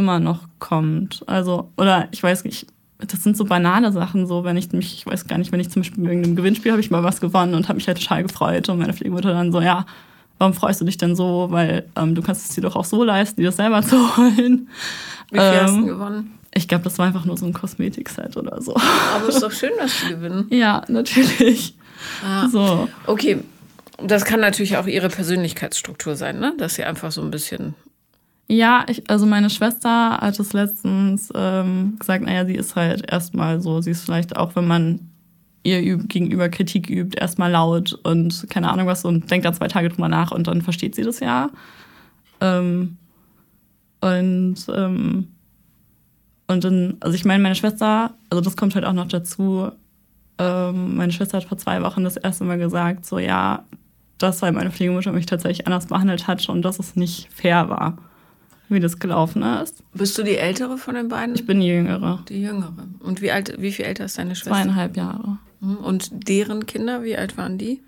immer 0.00 0.18
noch 0.18 0.40
kommt. 0.58 1.22
Also, 1.26 1.70
oder 1.76 2.08
ich 2.10 2.22
weiß 2.22 2.44
nicht, 2.44 2.66
das 2.98 3.22
sind 3.22 3.36
so 3.36 3.44
banale 3.44 3.92
Sachen, 3.92 4.26
so 4.26 4.44
wenn 4.44 4.56
ich 4.56 4.72
mich, 4.72 4.94
ich 4.98 5.06
weiß 5.06 5.26
gar 5.26 5.38
nicht, 5.38 5.52
wenn 5.52 5.60
ich 5.60 5.70
zum 5.70 5.82
Beispiel 5.82 6.02
bei 6.04 6.10
irgendeinem 6.10 6.36
Gewinnspiel 6.36 6.72
habe 6.72 6.80
ich 6.82 6.90
mal 6.90 7.02
was 7.04 7.20
gewonnen 7.20 7.54
und 7.54 7.68
habe 7.68 7.76
mich 7.76 7.86
halt 7.86 8.00
total 8.00 8.22
gefreut 8.22 8.68
und 8.68 8.78
meine 8.78 8.92
Pflegemutter 8.92 9.32
dann 9.32 9.52
so, 9.52 9.60
ja, 9.60 9.86
warum 10.38 10.52
freust 10.54 10.80
du 10.80 10.84
dich 10.84 10.98
denn 10.98 11.16
so? 11.16 11.46
Weil 11.50 11.86
ähm, 11.96 12.14
du 12.14 12.20
kannst 12.22 12.48
es 12.48 12.54
dir 12.54 12.60
doch 12.62 12.76
auch 12.76 12.84
so 12.84 13.02
leisten, 13.04 13.40
dir 13.40 13.46
das 13.46 13.56
selber 13.56 13.82
zu 13.86 14.16
holen. 14.16 14.68
Wie 15.30 15.38
viel 15.38 15.60
hast 15.62 15.74
du 15.74 15.78
Ähm, 15.80 15.86
gewonnen? 15.86 16.30
Ich 16.52 16.66
glaube, 16.66 16.82
das 16.84 16.98
war 16.98 17.06
einfach 17.06 17.24
nur 17.24 17.36
so 17.36 17.46
ein 17.46 17.52
Kosmetikset 17.52 18.36
oder 18.36 18.60
so. 18.60 18.74
Aber 18.74 19.28
es 19.28 19.36
ist 19.36 19.42
doch 19.42 19.52
schön, 19.52 19.70
dass 19.78 19.92
die 20.02 20.08
gewinnen. 20.14 20.46
ja, 20.50 20.82
natürlich. 20.88 21.74
Ah. 22.26 22.48
So. 22.48 22.88
Okay, 23.06 23.38
das 24.02 24.24
kann 24.24 24.40
natürlich 24.40 24.76
auch 24.76 24.86
ihre 24.86 25.08
Persönlichkeitsstruktur 25.10 26.16
sein, 26.16 26.40
ne? 26.40 26.52
Dass 26.58 26.74
sie 26.74 26.84
einfach 26.84 27.12
so 27.12 27.22
ein 27.22 27.30
bisschen. 27.30 27.74
Ja, 28.52 28.84
ich, 28.88 29.08
also 29.08 29.26
meine 29.26 29.48
Schwester 29.48 30.18
hat 30.20 30.40
es 30.40 30.52
letztens 30.52 31.30
ähm, 31.36 31.96
gesagt, 32.00 32.24
naja, 32.24 32.44
sie 32.44 32.56
ist 32.56 32.74
halt 32.74 33.08
erstmal 33.10 33.60
so, 33.60 33.80
sie 33.80 33.92
ist 33.92 34.04
vielleicht 34.04 34.36
auch, 34.36 34.56
wenn 34.56 34.66
man 34.66 35.10
ihr 35.62 35.80
üb 35.82 36.08
gegenüber 36.08 36.48
Kritik 36.48 36.90
übt, 36.90 37.16
erstmal 37.20 37.52
laut 37.52 37.92
und 38.02 38.46
keine 38.50 38.70
Ahnung 38.70 38.86
was 38.88 39.04
und 39.04 39.30
denkt 39.30 39.44
dann 39.46 39.54
zwei 39.54 39.68
Tage 39.68 39.88
drüber 39.90 40.08
nach 40.08 40.32
und 40.32 40.48
dann 40.48 40.62
versteht 40.62 40.94
sie 40.96 41.02
das 41.04 41.20
ja. 41.20 41.50
Ähm, 42.40 42.96
Und, 44.02 44.56
ähm, 44.74 45.28
und 46.46 46.64
dann, 46.64 46.96
also 47.00 47.14
ich 47.14 47.24
meine, 47.24 47.42
meine 47.42 47.54
Schwester, 47.54 48.14
also 48.30 48.40
das 48.40 48.56
kommt 48.56 48.74
halt 48.74 48.84
auch 48.84 48.94
noch 48.94 49.08
dazu, 49.08 49.70
ähm, 50.38 50.96
meine 50.96 51.12
Schwester 51.12 51.36
hat 51.38 51.44
vor 51.44 51.58
zwei 51.58 51.82
Wochen 51.82 52.02
das 52.04 52.16
erste 52.16 52.44
Mal 52.44 52.58
gesagt, 52.58 53.04
so 53.06 53.18
ja, 53.18 53.64
das, 54.18 54.42
weil 54.42 54.52
meine 54.52 54.70
Pflegemutter 54.70 55.12
mich 55.12 55.26
tatsächlich 55.26 55.66
anders 55.66 55.86
behandelt 55.86 56.26
hat 56.26 56.48
und 56.48 56.62
dass 56.62 56.78
es 56.78 56.96
nicht 56.96 57.28
fair 57.32 57.68
war, 57.68 57.98
wie 58.70 58.80
das 58.80 58.98
gelaufen 58.98 59.42
ist. 59.42 59.82
Bist 59.92 60.16
du 60.16 60.22
die 60.22 60.36
ältere 60.36 60.78
von 60.78 60.94
den 60.94 61.08
beiden? 61.08 61.34
Ich 61.34 61.46
bin 61.46 61.60
die 61.60 61.66
jüngere. 61.66 62.22
Die 62.28 62.40
jüngere. 62.40 62.72
Und 63.00 63.20
wie 63.20 63.30
alt, 63.30 63.60
wie 63.60 63.72
viel 63.72 63.84
älter 63.84 64.04
ist 64.04 64.18
deine 64.18 64.34
Schwester? 64.34 64.50
Zweieinhalb 64.52 64.96
Jahre. 64.96 65.38
Mhm. 65.60 65.76
Und 65.76 66.10
deren 66.28 66.66
Kinder, 66.66 67.02
wie 67.02 67.16
alt 67.16 67.36
waren 67.36 67.58
die? 67.58 67.80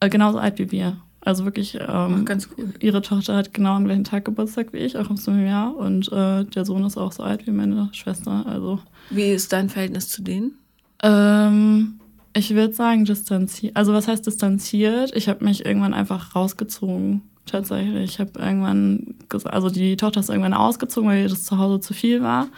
Äh, 0.00 0.08
genauso 0.08 0.38
alt 0.38 0.58
wie 0.58 0.70
wir. 0.70 0.98
Also 1.20 1.44
wirklich, 1.44 1.76
ähm, 1.76 1.86
Ach, 1.88 2.24
ganz 2.24 2.50
cool. 2.56 2.74
ihre 2.80 3.00
Tochter 3.00 3.36
hat 3.36 3.54
genau 3.54 3.74
am 3.74 3.84
gleichen 3.86 4.04
Tag 4.04 4.26
Geburtstag 4.26 4.72
wie 4.72 4.78
ich, 4.78 4.98
auch 4.98 5.08
im 5.08 5.16
selben 5.16 5.46
Jahr. 5.46 5.74
Und 5.74 6.12
äh, 6.12 6.44
der 6.44 6.64
Sohn 6.64 6.84
ist 6.84 6.98
auch 6.98 7.12
so 7.12 7.22
alt 7.22 7.46
wie 7.46 7.50
meine 7.50 7.88
Schwester. 7.92 8.44
Also 8.46 8.80
Wie 9.10 9.30
ist 9.30 9.52
dein 9.52 9.70
Verhältnis 9.70 10.10
zu 10.10 10.22
denen? 10.22 10.58
Ähm, 11.02 11.98
ich 12.36 12.54
würde 12.54 12.74
sagen 12.74 13.04
distanziert. 13.06 13.74
Also 13.74 13.94
was 13.94 14.06
heißt 14.06 14.26
distanziert? 14.26 15.12
Ich 15.14 15.28
habe 15.28 15.44
mich 15.44 15.64
irgendwann 15.64 15.94
einfach 15.94 16.34
rausgezogen. 16.34 17.22
Tatsächlich. 17.46 18.12
Ich 18.12 18.20
habe 18.20 18.38
irgendwann 18.38 19.14
also 19.44 19.70
die 19.70 19.96
Tochter 19.96 20.20
ist 20.20 20.30
irgendwann 20.30 20.54
ausgezogen, 20.54 21.08
weil 21.08 21.22
ihr 21.22 21.28
das 21.28 21.44
zu 21.44 21.58
Hause 21.58 21.80
zu 21.80 21.92
viel 21.94 22.22
war. 22.22 22.48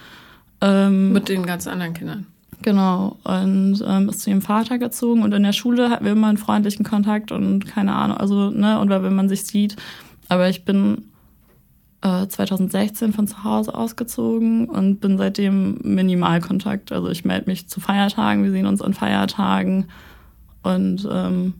Ähm, 0.60 1.12
Mit 1.12 1.28
den 1.28 1.44
ganz 1.44 1.66
anderen 1.66 1.94
Kindern. 1.94 2.26
Genau. 2.62 3.18
Und 3.24 3.84
ähm, 3.86 4.08
ist 4.08 4.20
zu 4.20 4.30
ihrem 4.30 4.42
Vater 4.42 4.78
gezogen 4.78 5.22
und 5.22 5.34
in 5.34 5.42
der 5.42 5.52
Schule 5.52 5.90
hatten 5.90 6.04
wir 6.04 6.12
immer 6.12 6.28
einen 6.28 6.38
freundlichen 6.38 6.84
Kontakt 6.84 7.32
und 7.32 7.66
keine 7.66 7.94
Ahnung, 7.94 8.16
also, 8.16 8.50
ne, 8.50 8.80
oder 8.80 9.02
wenn 9.02 9.14
man 9.14 9.28
sich 9.28 9.44
sieht. 9.44 9.76
Aber 10.28 10.48
ich 10.48 10.64
bin 10.64 11.04
äh, 12.02 12.26
2016 12.26 13.12
von 13.12 13.26
zu 13.26 13.44
Hause 13.44 13.74
ausgezogen 13.74 14.68
und 14.68 15.00
bin 15.00 15.18
seitdem 15.18 15.78
Minimalkontakt. 15.82 16.92
Also 16.92 17.10
ich 17.10 17.24
melde 17.24 17.50
mich 17.50 17.68
zu 17.68 17.80
Feiertagen, 17.80 18.44
wir 18.44 18.50
sehen 18.50 18.66
uns 18.66 18.82
an 18.82 18.94
Feiertagen 18.94 19.86
und 20.62 21.06
ähm, 21.10 21.54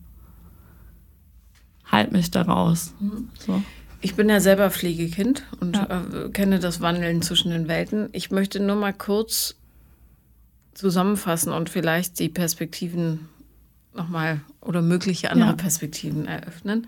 halt 1.96 2.12
mich 2.12 2.30
da 2.30 2.42
raus. 2.42 2.94
So. 3.38 3.62
Ich 4.00 4.14
bin 4.14 4.28
ja 4.28 4.40
selber 4.40 4.70
Pflegekind 4.70 5.44
und 5.60 5.76
Ja. 5.76 6.04
äh, 6.24 6.28
kenne 6.30 6.58
das 6.60 6.80
Wandeln 6.80 7.22
zwischen 7.22 7.50
den 7.50 7.66
Welten. 7.68 8.08
Ich 8.12 8.30
möchte 8.30 8.60
nur 8.60 8.76
mal 8.76 8.92
kurz 8.92 9.56
zusammenfassen 10.74 11.52
und 11.52 11.70
vielleicht 11.70 12.18
die 12.18 12.28
Perspektiven 12.28 13.28
nochmal 13.94 14.40
oder 14.60 14.82
mögliche 14.82 15.30
andere 15.30 15.50
Ja. 15.50 15.54
Perspektiven 15.56 16.26
eröffnen. 16.26 16.86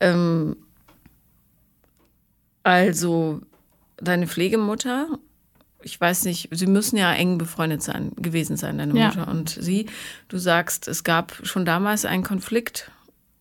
Ähm, 0.00 0.56
also, 2.64 3.40
deine 3.96 4.26
Pflegemutter, 4.26 5.08
ich 5.82 6.00
weiß 6.00 6.24
nicht, 6.24 6.48
sie 6.52 6.66
müssen 6.66 6.96
ja 6.96 7.12
eng 7.12 7.38
befreundet 7.38 7.82
sein, 7.82 8.12
gewesen 8.16 8.56
sein, 8.56 8.78
deine 8.78 8.96
Ja. 8.98 9.08
Mutter 9.08 9.28
und 9.28 9.50
sie. 9.50 9.86
Du 10.28 10.38
sagst, 10.38 10.86
es 10.88 11.02
gab 11.04 11.40
schon 11.44 11.64
damals 11.64 12.04
einen 12.04 12.22
Konflikt, 12.22 12.90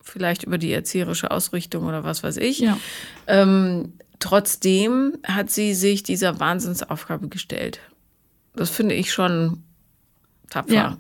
vielleicht 0.02 0.44
über 0.44 0.58
die 0.58 0.72
erzieherische 0.72 1.32
Ausrichtung 1.32 1.86
oder 1.86 2.04
was 2.04 2.24
weiß 2.24 2.38
ich. 2.38 2.60
Ja. 2.60 2.78
Ähm, 3.28 3.94
trotzdem 4.20 5.18
hat 5.26 5.50
sie 5.50 5.74
sich 5.74 6.04
dieser 6.04 6.40
Wahnsinnsaufgabe 6.40 7.28
gestellt. 7.28 7.80
Das 8.56 8.70
finde 8.70 8.96
ich 8.96 9.14
schon 9.14 9.64
tapfer. 10.50 10.74
Ja. 10.74 10.98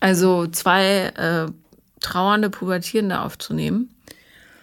Also 0.00 0.46
zwei 0.46 1.12
äh, 1.16 1.46
trauernde 2.00 2.50
Pubertierende 2.50 3.20
aufzunehmen. 3.20 3.94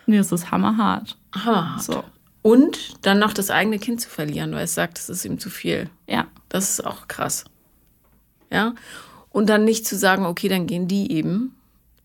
Nee, 0.06 0.18
es 0.18 0.32
ist 0.32 0.52
hammerhart. 0.52 1.18
Hammerhart. 1.34 1.84
So. 1.84 2.04
Und 2.42 3.06
dann 3.06 3.20
noch 3.20 3.34
das 3.34 3.50
eigene 3.50 3.80
Kind 3.80 4.02
zu 4.02 4.10
verlieren, 4.10 4.52
weil 4.54 4.66
es 4.66 4.76
sagt, 4.76 5.00
es 5.00 5.10
ist 5.10 5.24
ihm 5.26 5.40
zu 5.40 5.50
viel. 5.50 5.90
Ja. 6.08 6.28
Das 6.50 6.70
ist 6.70 6.86
auch 6.86 7.08
krass. 7.08 7.46
Ja. 8.52 8.76
Und 9.30 9.50
dann 9.50 9.64
nicht 9.64 9.88
zu 9.88 9.98
sagen, 9.98 10.26
okay, 10.26 10.50
dann 10.50 10.68
gehen 10.68 10.88
die 10.88 11.12
eben, 11.12 11.56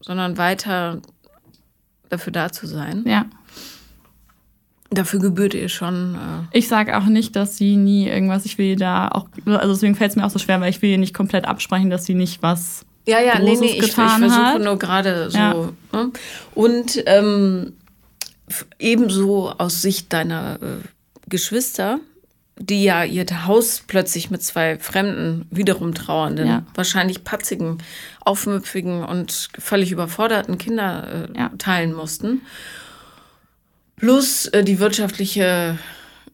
sondern 0.00 0.38
weiter 0.38 1.02
dafür 2.08 2.32
da 2.32 2.50
zu 2.52 2.66
sein. 2.66 3.04
Ja. 3.06 3.26
Dafür 4.90 5.20
gebührt 5.20 5.52
ihr 5.54 5.68
schon. 5.68 6.14
Äh, 6.14 6.58
Ich 6.58 6.68
sage 6.68 6.96
auch 6.96 7.04
nicht, 7.04 7.36
dass 7.36 7.56
sie 7.56 7.76
nie 7.76 8.08
irgendwas, 8.08 8.46
ich 8.46 8.56
will 8.56 8.76
da 8.76 9.08
auch, 9.08 9.26
also 9.44 9.74
deswegen 9.74 9.94
fällt 9.94 10.10
es 10.10 10.16
mir 10.16 10.24
auch 10.24 10.30
so 10.30 10.38
schwer, 10.38 10.60
weil 10.60 10.70
ich 10.70 10.80
will 10.80 10.90
ihr 10.90 10.98
nicht 10.98 11.14
komplett 11.14 11.44
absprechen, 11.46 11.90
dass 11.90 12.06
sie 12.06 12.14
nicht 12.14 12.42
was 12.42 12.86
Ja, 13.06 13.20
ja, 13.20 13.38
nee, 13.38 13.46
Großes 13.46 13.60
nee, 13.60 13.66
ich, 13.66 13.78
ich 13.78 13.80
getan 13.90 14.20
versuche 14.20 14.60
nur 14.64 14.78
gerade 14.78 15.30
so. 15.30 15.36
Ja. 15.36 15.54
Ne? 15.92 16.10
Und 16.54 17.02
ähm, 17.06 17.74
ebenso 18.78 19.50
aus 19.58 19.82
Sicht 19.82 20.10
deiner 20.12 20.58
äh, 20.62 20.66
Geschwister, 21.28 22.00
die 22.60 22.84
ja 22.84 23.04
ihr 23.04 23.24
Haus 23.46 23.82
plötzlich 23.86 24.30
mit 24.30 24.42
zwei 24.42 24.78
fremden, 24.78 25.46
wiederum 25.50 25.94
trauernden, 25.94 26.46
Ja. 26.46 26.62
wahrscheinlich 26.74 27.24
patzigen, 27.24 27.78
aufmüpfigen 28.24 29.04
und 29.04 29.48
völlig 29.58 29.92
überforderten 29.92 30.58
Kinder 30.58 31.28
äh, 31.34 31.38
Ja. 31.38 31.50
teilen 31.58 31.92
mussten. 31.92 32.42
Plus 33.96 34.46
äh, 34.46 34.62
die 34.64 34.78
wirtschaftliche 34.78 35.78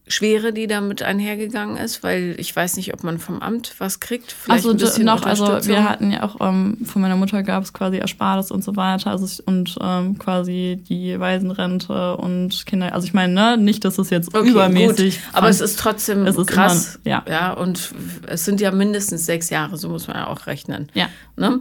Schwere, 0.07 0.53
die 0.53 0.67
damit 0.67 1.03
einhergegangen 1.03 1.79
ist, 1.79 2.03
weil 2.03 2.35
ich 2.39 2.55
weiß 2.55 2.77
nicht, 2.77 2.93
ob 2.93 3.05
man 3.05 3.19
vom 3.19 3.41
Amt 3.41 3.75
was 3.79 4.01
kriegt. 4.01 4.33
Vielleicht 4.33 4.51
Also 4.67 4.71
ein 4.73 4.77
bisschen 4.77 5.07
noch, 5.07 5.25
also 5.25 5.47
wir 5.67 5.89
hatten 5.89 6.11
ja 6.11 6.23
auch 6.25 6.37
ähm, 6.47 6.77
von 6.85 7.01
meiner 7.01 7.17
Mutter 7.17 7.43
gab 7.43 7.63
es 7.63 7.73
quasi 7.73 7.97
Erspartes 7.97 8.51
und 8.51 8.63
so 8.63 8.77
weiter, 8.77 9.11
also 9.13 9.25
ich- 9.25 9.47
und 9.49 9.77
ähm, 9.81 10.19
quasi 10.19 10.79
die 10.91 11.19
Waisenrente 11.19 12.19
und 12.19 12.67
Kinder. 12.67 12.93
Also 12.93 13.07
ich 13.07 13.15
meine, 13.15 13.33
ne, 13.33 13.57
nicht, 13.57 13.83
dass 13.87 13.97
es 13.99 14.11
jetzt 14.11 14.35
Okay, 14.35 14.51
übermäßig. 14.51 15.15
Gut. 15.23 15.35
Aber 15.35 15.49
es 15.49 15.63
ist 15.63 15.79
trotzdem 15.79 16.27
Es 16.27 16.37
ist 16.37 16.49
krass. 16.49 16.99
immer- 17.05 17.11
ja. 17.11 17.25
ja. 17.27 17.53
Und 17.55 17.93
es 18.27 18.45
sind 18.45 18.61
ja 18.61 18.73
mindestens 18.73 19.25
sechs 19.25 19.49
Jahre, 19.49 19.79
so 19.79 19.89
muss 19.89 20.07
man 20.07 20.17
ja 20.19 20.27
auch 20.27 20.47
rechnen. 20.47 20.91
ja, 20.93 21.09
Ne? 21.37 21.61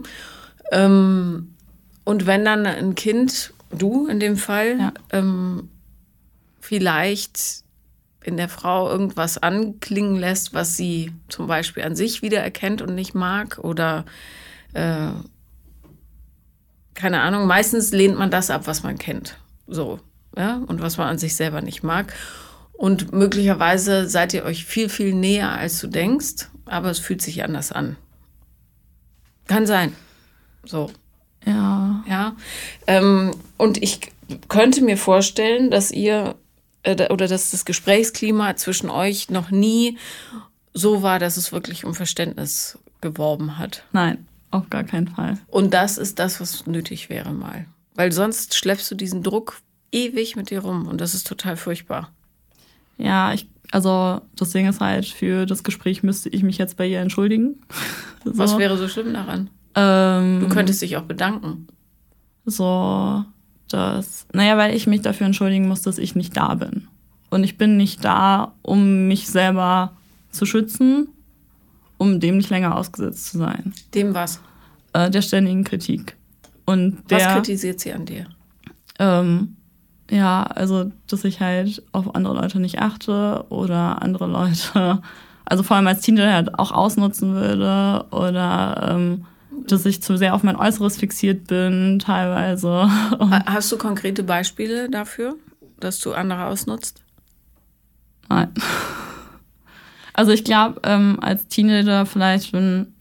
Ähm, 0.70 1.54
und 2.04 2.26
wenn 2.26 2.44
dann 2.44 2.66
ein 2.66 2.94
Kind, 2.94 3.54
du 3.70 4.06
in 4.06 4.20
dem 4.20 4.36
Fall, 4.36 4.78
Ja. 4.78 4.92
ähm, 5.12 5.70
vielleicht 6.60 7.63
in 8.24 8.36
der 8.36 8.48
Frau 8.48 8.90
irgendwas 8.90 9.38
anklingen 9.38 10.16
lässt, 10.16 10.54
was 10.54 10.76
sie 10.76 11.12
zum 11.28 11.46
Beispiel 11.46 11.82
an 11.82 11.94
sich 11.94 12.22
wiedererkennt 12.22 12.82
und 12.82 12.94
nicht 12.94 13.14
mag 13.14 13.58
oder 13.58 14.04
äh, 14.72 15.10
keine 16.94 17.20
Ahnung, 17.20 17.46
meistens 17.46 17.92
lehnt 17.92 18.18
man 18.18 18.30
das 18.30 18.50
ab, 18.50 18.62
was 18.66 18.82
man 18.82 18.98
kennt. 18.98 19.36
So, 19.66 20.00
ja, 20.36 20.60
und 20.66 20.80
was 20.80 20.96
man 20.96 21.08
an 21.08 21.18
sich 21.18 21.36
selber 21.36 21.60
nicht 21.60 21.82
mag. 21.82 22.14
Und 22.72 23.12
möglicherweise 23.12 24.08
seid 24.08 24.32
ihr 24.34 24.44
euch 24.44 24.64
viel, 24.64 24.88
viel 24.88 25.14
näher, 25.14 25.50
als 25.50 25.80
du 25.80 25.86
denkst, 25.86 26.48
aber 26.66 26.90
es 26.90 26.98
fühlt 26.98 27.22
sich 27.22 27.44
anders 27.44 27.72
an. 27.72 27.96
Kann 29.46 29.66
sein. 29.66 29.94
So, 30.64 30.90
ja, 31.44 32.02
ja. 32.08 32.36
Ähm, 32.86 33.32
und 33.58 33.82
ich 33.82 34.12
könnte 34.48 34.82
mir 34.82 34.96
vorstellen, 34.96 35.70
dass 35.70 35.90
ihr 35.90 36.34
äh, 36.84 37.08
oder 37.12 37.26
dass 37.28 37.50
das 37.50 37.64
Gesprächsklima 37.64 38.56
zwischen 38.56 38.88
euch 38.90 39.28
noch 39.30 39.50
nie 39.50 39.98
so 40.72 41.02
war, 41.02 41.18
dass 41.18 41.36
es 41.36 41.52
wirklich 41.52 41.84
um 41.84 41.94
Verständnis 41.94 42.78
geworben 43.00 43.58
hat. 43.58 43.84
nein, 43.92 44.26
auf 44.50 44.70
gar 44.70 44.84
keinen 44.84 45.08
Fall. 45.08 45.38
Und 45.48 45.74
das 45.74 45.98
ist 45.98 46.18
das, 46.18 46.40
was 46.40 46.66
nötig 46.66 47.08
wäre 47.10 47.32
mal. 47.32 47.66
Weil 47.96 48.12
sonst 48.12 48.54
schleppst 48.54 48.90
du 48.90 48.94
diesen 48.94 49.22
Druck 49.22 49.60
ewig 49.92 50.36
mit 50.36 50.50
dir 50.50 50.60
rum 50.60 50.86
und 50.88 51.00
das 51.00 51.14
ist 51.14 51.26
total 51.26 51.56
furchtbar. 51.56 52.10
Ja, 52.98 53.32
ich, 53.34 53.48
also 53.72 54.20
das 54.36 54.50
Ding 54.50 54.68
ist 54.68 54.80
halt, 54.80 55.06
für 55.06 55.46
das 55.46 55.62
Gespräch 55.64 56.02
müsste 56.02 56.28
ich 56.28 56.42
mich 56.42 56.58
jetzt 56.58 56.76
bei 56.76 56.86
ihr 56.86 57.00
entschuldigen. 57.00 57.60
so. 58.24 58.38
Was 58.38 58.56
wäre 58.58 58.76
so 58.78 58.88
schlimm 58.88 59.12
daran? 59.12 59.50
ähm, 59.74 60.40
Du 60.40 60.48
könntest 60.48 60.80
dich 60.82 60.96
auch 60.96 61.02
bedanken. 61.02 61.66
so, 62.44 63.24
dass, 63.74 64.26
naja, 64.32 64.56
weil 64.56 64.74
ich 64.74 64.86
mich 64.86 65.02
dafür 65.02 65.26
entschuldigen 65.26 65.68
muss, 65.68 65.82
dass 65.82 65.98
ich 65.98 66.14
nicht 66.14 66.36
da 66.36 66.54
bin. 66.54 66.88
Und 67.30 67.44
ich 67.44 67.58
bin 67.58 67.76
nicht 67.76 68.04
da, 68.04 68.52
um 68.62 69.08
mich 69.08 69.28
selber 69.28 69.92
zu 70.30 70.46
schützen, 70.46 71.08
um 71.98 72.20
dem 72.20 72.36
nicht 72.36 72.50
länger 72.50 72.76
ausgesetzt 72.76 73.26
zu 73.26 73.38
sein. 73.38 73.72
Dem 73.94 74.14
was? 74.14 74.40
Äh, 74.92 75.10
der 75.10 75.22
ständigen 75.22 75.64
Kritik. 75.64 76.16
Und 76.66 76.98
Was 77.08 77.22
der, 77.22 77.34
kritisiert 77.34 77.80
sie 77.80 77.92
an 77.92 78.06
dir? 78.06 78.26
ähm, 78.98 79.56
ja, 80.10 80.42
also, 80.44 80.92
dass 81.08 81.24
ich 81.24 81.40
halt 81.40 81.82
auf 81.92 82.14
andere 82.14 82.34
Leute 82.34 82.60
nicht 82.60 82.78
achte 82.78 83.44
oder 83.48 84.02
andere 84.02 84.26
Leute, 84.26 85.02
also 85.44 85.62
vor 85.62 85.76
allem 85.76 85.86
als 85.86 86.02
Teenager 86.02 86.32
halt 86.32 86.58
auch 86.58 86.72
ausnutzen 86.72 87.34
würde 87.34 88.06
oder 88.10 88.90
ähm, 88.94 89.26
dass 89.66 89.86
ich 89.86 90.02
zu 90.02 90.16
sehr 90.16 90.34
auf 90.34 90.42
mein 90.42 90.56
Äußeres 90.56 90.96
fixiert 90.96 91.46
bin, 91.46 91.98
teilweise. 91.98 92.68
Ha- 92.90 93.44
Hast 93.46 93.70
du 93.72 93.78
konkrete 93.78 94.22
Beispiele 94.22 94.88
dafür, 94.90 95.36
dass 95.80 95.98
du 96.00 96.12
andere 96.12 96.46
ausnutzt? 96.46 97.02
Nein. 98.28 98.52
Also 100.16 100.30
ich 100.30 100.44
glaube, 100.44 100.80
ähm, 100.84 101.18
als 101.20 101.48
Teenager 101.48 102.06
vielleicht, 102.06 102.52
wenn, 102.52 102.94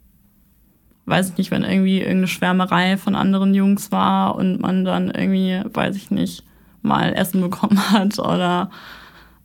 weiß 1.05 1.29
ich 1.29 1.37
nicht, 1.37 1.51
wenn 1.51 1.61
irgendwie 1.63 1.99
irgendeine 1.99 2.27
Schwärmerei 2.27 2.97
von 2.97 3.13
anderen 3.13 3.53
Jungs 3.53 3.91
war 3.91 4.35
und 4.35 4.59
man 4.59 4.83
dann 4.83 5.11
irgendwie, 5.11 5.61
weiß 5.63 5.95
ich 5.95 6.09
nicht, 6.09 6.43
mal 6.81 7.13
Essen 7.13 7.39
bekommen 7.41 7.77
hat 7.91 8.17
oder 8.17 8.71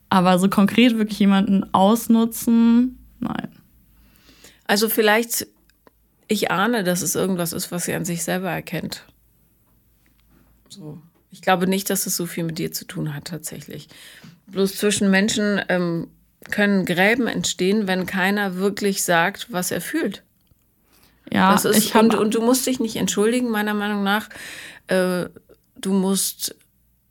Aber 0.09 0.39
so 0.39 0.49
konkret 0.49 0.97
wirklich 0.97 1.19
jemanden 1.19 1.71
ausnutzen, 1.71 2.97
nein. 3.19 3.49
Also 4.65 4.89
vielleicht, 4.89 5.45
ich 6.29 6.51
ahne, 6.51 6.83
dass 6.83 7.01
es 7.01 7.15
irgendwas 7.15 7.51
ist, 7.51 7.71
was 7.71 7.85
sie 7.85 7.93
an 7.93 8.05
sich 8.05 8.23
selber 8.23 8.49
erkennt. 8.49 9.03
So. 10.69 11.01
Ich 11.31 11.41
glaube 11.41 11.67
nicht, 11.67 11.89
dass 11.89 12.05
es 12.05 12.15
so 12.15 12.25
viel 12.25 12.43
mit 12.43 12.57
dir 12.57 12.71
zu 12.71 12.85
tun 12.85 13.13
hat, 13.13 13.25
tatsächlich. 13.25 13.89
Bloß 14.47 14.75
zwischen 14.75 15.11
Menschen 15.11 15.61
ähm, 15.67 16.07
können 16.49 16.85
Gräben 16.85 17.27
entstehen, 17.27 17.87
wenn 17.87 18.05
keiner 18.05 18.55
wirklich 18.55 19.03
sagt, 19.03 19.51
was 19.51 19.71
er 19.71 19.81
fühlt. 19.81 20.23
Ja, 21.31 21.51
das 21.51 21.65
ist, 21.65 21.77
ich 21.77 21.95
und, 21.95 22.15
und 22.15 22.33
du 22.33 22.41
musst 22.41 22.65
dich 22.65 22.79
nicht 22.79 22.95
entschuldigen, 22.95 23.49
meiner 23.49 23.73
Meinung 23.73 24.03
nach. 24.03 24.29
Äh, 24.87 25.25
du 25.75 25.93
musst, 25.93 26.55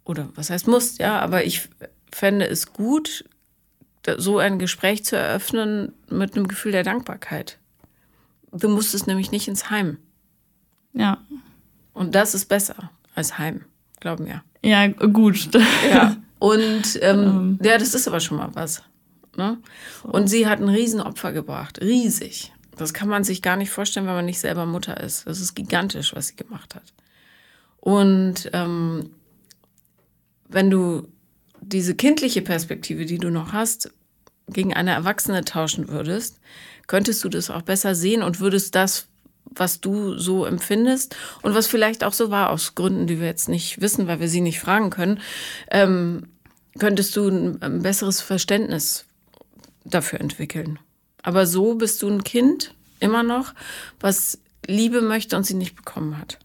oder 0.04 0.28
was 0.34 0.50
heißt 0.50 0.66
musst, 0.66 0.98
ja, 0.98 1.20
aber 1.20 1.44
ich 1.44 1.68
fände 2.12 2.46
es 2.46 2.72
gut, 2.72 3.24
so 4.16 4.38
ein 4.38 4.58
Gespräch 4.58 5.04
zu 5.04 5.16
eröffnen 5.16 5.92
mit 6.08 6.34
einem 6.34 6.48
Gefühl 6.48 6.72
der 6.72 6.82
Dankbarkeit. 6.82 7.57
Du 8.52 8.68
musst 8.68 8.94
es 8.94 9.06
nämlich 9.06 9.30
nicht 9.30 9.48
ins 9.48 9.70
Heim. 9.70 9.98
Ja. 10.92 11.18
Und 11.92 12.14
das 12.14 12.34
ist 12.34 12.46
besser 12.46 12.90
als 13.14 13.38
Heim, 13.38 13.64
glaub 14.00 14.20
mir. 14.20 14.42
Ja, 14.62 14.86
gut. 14.88 15.48
Ja. 15.90 16.16
Und 16.38 16.98
ähm, 17.02 17.18
ähm. 17.18 17.58
ja, 17.62 17.78
das 17.78 17.94
ist 17.94 18.06
aber 18.06 18.20
schon 18.20 18.36
mal 18.36 18.50
was. 18.54 18.82
Ne? 19.36 19.58
Und 20.04 20.28
sie 20.28 20.46
hat 20.46 20.60
ein 20.60 20.68
Riesenopfer 20.68 21.32
gebracht. 21.32 21.80
Riesig. 21.80 22.52
Das 22.76 22.94
kann 22.94 23.08
man 23.08 23.24
sich 23.24 23.42
gar 23.42 23.56
nicht 23.56 23.70
vorstellen, 23.70 24.06
wenn 24.06 24.14
man 24.14 24.24
nicht 24.24 24.38
selber 24.38 24.66
Mutter 24.66 25.00
ist. 25.00 25.26
Das 25.26 25.40
ist 25.40 25.54
gigantisch, 25.54 26.14
was 26.14 26.28
sie 26.28 26.36
gemacht 26.36 26.76
hat. 26.76 26.94
Und 27.80 28.50
ähm, 28.52 29.10
wenn 30.48 30.70
du 30.70 31.08
diese 31.60 31.94
kindliche 31.94 32.42
Perspektive, 32.42 33.04
die 33.04 33.18
du 33.18 33.30
noch 33.30 33.52
hast, 33.52 33.92
gegen 34.48 34.74
eine 34.74 34.92
Erwachsene 34.92 35.44
tauschen 35.44 35.88
würdest, 35.88 36.40
könntest 36.88 37.22
du 37.22 37.28
das 37.28 37.50
auch 37.50 37.62
besser 37.62 37.94
sehen 37.94 38.24
und 38.24 38.40
würdest 38.40 38.74
das, 38.74 39.06
was 39.44 39.80
du 39.80 40.18
so 40.18 40.44
empfindest 40.44 41.14
und 41.42 41.54
was 41.54 41.68
vielleicht 41.68 42.02
auch 42.02 42.12
so 42.12 42.30
war, 42.30 42.50
aus 42.50 42.74
Gründen, 42.74 43.06
die 43.06 43.20
wir 43.20 43.26
jetzt 43.26 43.48
nicht 43.48 43.80
wissen, 43.80 44.08
weil 44.08 44.18
wir 44.18 44.28
sie 44.28 44.40
nicht 44.40 44.58
fragen 44.58 44.90
können, 44.90 45.20
ähm, 45.70 46.26
könntest 46.78 47.14
du 47.16 47.28
ein, 47.28 47.62
ein 47.62 47.82
besseres 47.82 48.20
Verständnis 48.20 49.04
dafür 49.84 50.20
entwickeln. 50.20 50.78
Aber 51.22 51.46
so 51.46 51.74
bist 51.74 52.02
du 52.02 52.08
ein 52.08 52.24
Kind 52.24 52.74
immer 53.00 53.22
noch, 53.22 53.54
was 54.00 54.38
Liebe 54.66 55.00
möchte 55.00 55.36
und 55.36 55.44
sie 55.44 55.54
nicht 55.54 55.76
bekommen 55.76 56.18
hat. 56.18 56.38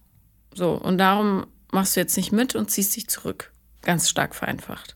So, 0.54 0.72
und 0.72 0.98
darum 0.98 1.48
machst 1.72 1.96
du 1.96 2.00
jetzt 2.00 2.18
nicht 2.18 2.32
mit 2.32 2.56
und 2.56 2.70
ziehst 2.70 2.96
dich 2.96 3.08
zurück. 3.10 3.52
Ganz 3.82 4.10
stark 4.10 4.36
vereinfacht. 4.36 4.96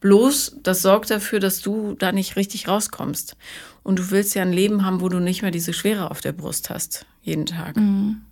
Bloß, 0.00 0.58
das 0.62 0.82
sorgt 0.82 1.10
dafür, 1.10 1.40
dass 1.40 1.60
du 1.60 1.94
da 1.98 2.12
nicht 2.12 2.36
richtig 2.36 2.68
rauskommst. 2.68 3.36
Und 3.82 3.98
du 3.98 4.10
willst 4.10 4.34
ja 4.34 4.42
ein 4.42 4.52
Leben 4.52 4.84
haben, 4.84 5.00
wo 5.00 5.08
du 5.08 5.18
nicht 5.18 5.42
mehr 5.42 5.50
diese 5.50 5.72
Schwere 5.72 6.10
auf 6.10 6.20
der 6.20 6.32
Brust 6.32 6.70
hast, 6.70 7.06
jeden 7.22 7.46
Tag. 7.46 7.76
Mhm. 7.76 8.22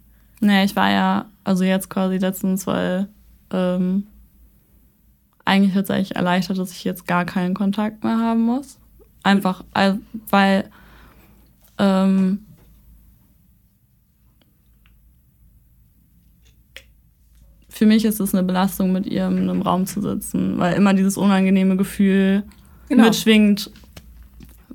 Nee, 0.41 0.65
ich 0.65 0.75
war 0.75 0.91
ja, 0.91 1.27
also 1.45 1.63
jetzt 1.65 1.89
quasi 1.89 2.19
letztens, 2.19 2.67
weil 2.67 3.09
ähm, 3.53 4.07
eigentlich 5.45 5.75
tatsächlich 5.75 6.17
erleichtert, 6.17 6.59
dass 6.59 6.73
ich 6.73 6.85
jetzt 6.85 7.07
gar 7.07 7.25
keinen 7.25 7.55
Kontakt 7.55 8.03
mehr 8.03 8.19
haben 8.19 8.41
muss. 8.43 8.79
Einfach, 9.23 9.65
weil 10.31 10.71
ähm, 11.79 12.45
für 17.83 17.87
mich 17.87 18.05
ist 18.05 18.21
es 18.21 18.33
eine 18.33 18.45
Belastung, 18.45 18.93
mit 18.93 19.09
ihr 19.09 19.27
in 19.27 19.51
einem 19.51 19.61
Raum 19.61 19.87
zu 19.87 20.01
sitzen, 20.01 20.57
weil 20.57 20.75
immer 20.75 20.95
dieses 20.95 21.17
unangenehme 21.17 21.77
Gefühl 21.77 22.45
genau. 22.89 23.07
mitschwingt. 23.07 23.73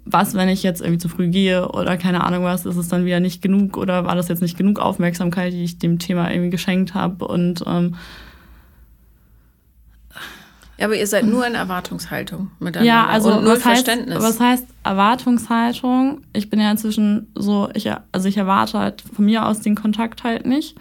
Was, 0.04 0.34
wenn 0.34 0.50
ich 0.50 0.62
jetzt 0.62 0.82
irgendwie 0.82 0.98
zu 0.98 1.08
früh 1.08 1.30
gehe 1.30 1.70
oder 1.70 1.96
keine 1.96 2.26
Ahnung 2.26 2.44
was, 2.44 2.66
ist 2.66 2.76
es 2.76 2.90
dann 2.90 3.06
wieder 3.06 3.22
nicht 3.22 3.42
genug 3.42 3.78
oder 3.78 4.04
war 4.04 4.16
das 4.16 4.28
jetzt 4.28 4.42
nicht 4.42 4.58
genug 4.58 4.80
Aufmerksamkeit, 4.80 5.54
die 5.54 5.64
ich 5.64 5.80
dem 5.80 6.00
Thema 6.00 6.30
irgendwie 6.30 6.50
geschenkt 6.50 6.96
habe 6.96 7.26
und 7.26 7.64
ähm, 7.66 7.96
ja, 10.78 10.88
aber 10.88 10.98
ihr 10.98 11.08
seid 11.08 11.26
nur 11.26 11.48
in 11.48 11.56
Erwartungshaltung 11.56 12.52
miteinander 12.60 12.94
ja, 12.94 13.08
also 13.08 13.38
und 13.38 13.46
null 13.46 13.56
Verständnis. 13.56 14.18
Heißt, 14.18 14.26
was 14.26 14.40
heißt 14.42 14.66
Erwartungshaltung? 14.84 16.22
Ich 16.34 16.50
bin 16.50 16.60
ja 16.60 16.70
inzwischen 16.70 17.32
so, 17.36 17.70
ich, 17.74 17.90
also 18.12 18.28
ich 18.28 18.36
erwarte 18.36 18.80
halt 18.80 19.02
von 19.02 19.24
mir 19.24 19.46
aus 19.46 19.62
den 19.62 19.76
Kontakt 19.76 20.26
halt 20.26 20.46
nicht 20.46 20.78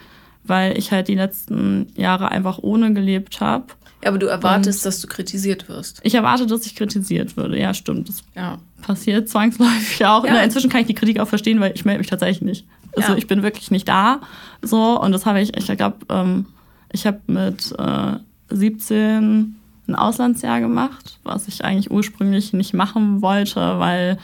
weil 0.48 0.78
ich 0.78 0.92
halt 0.92 1.09
die 1.09 1.14
letzten 1.14 1.88
Jahre 1.96 2.30
einfach 2.30 2.59
ohne 2.59 2.92
gelebt 2.92 3.40
habe. 3.40 3.66
Ja, 4.02 4.11
aber 4.11 4.18
du 4.18 4.26
erwartest, 4.26 4.80
Und 4.80 4.87
dass 4.87 5.00
du 5.00 5.09
kritisiert 5.09 5.68
wirst. 5.68 6.00
Ich 6.02 6.14
erwarte, 6.14 6.46
dass 6.46 6.66
ich 6.66 6.76
kritisiert 6.76 7.37
würde. 7.37 7.59
Ja, 7.59 7.74
stimmt. 7.74 8.09
Das 8.09 8.22
ja. 8.35 8.59
passiert 8.82 9.28
zwangsläufig 9.28 10.04
auch. 10.04 10.24
Ja. 10.24 10.42
Inzwischen 10.42 10.70
kann 10.70 10.82
ich 10.82 10.87
die 10.87 10.94
Kritik 10.94 11.18
auch 11.18 11.28
verstehen, 11.28 11.61
weil 11.61 11.72
ich 11.74 11.85
melde 11.85 11.98
mich 11.98 12.09
tatsächlich 12.09 12.42
nicht. 12.42 12.66
Also 12.96 13.12
ja. 13.12 13.18
ich 13.18 13.26
bin 13.26 13.42
wirklich 13.42 13.70
nicht 13.70 13.88
da. 13.88 14.20
So, 14.62 15.00
und 15.00 15.12
das 15.12 15.26
habe 15.26 15.40
ich, 15.40 15.56
ich 15.56 15.66
glaube, 15.76 15.98
ähm, 16.09 16.46
ich 16.92 17.06
habe 17.06 17.20
mit 17.26 17.74
äh, 17.78 18.16
17 18.50 19.56
ein 19.88 19.94
Auslandsjahr 19.94 20.61
gemacht, 20.61 21.18
was 21.22 21.48
ich 21.48 21.64
eigentlich 21.64 21.90
ursprünglich 21.90 22.52
nicht 22.52 22.74
machen 22.74 23.22
wollte, 23.22 23.78
weil 23.78 24.18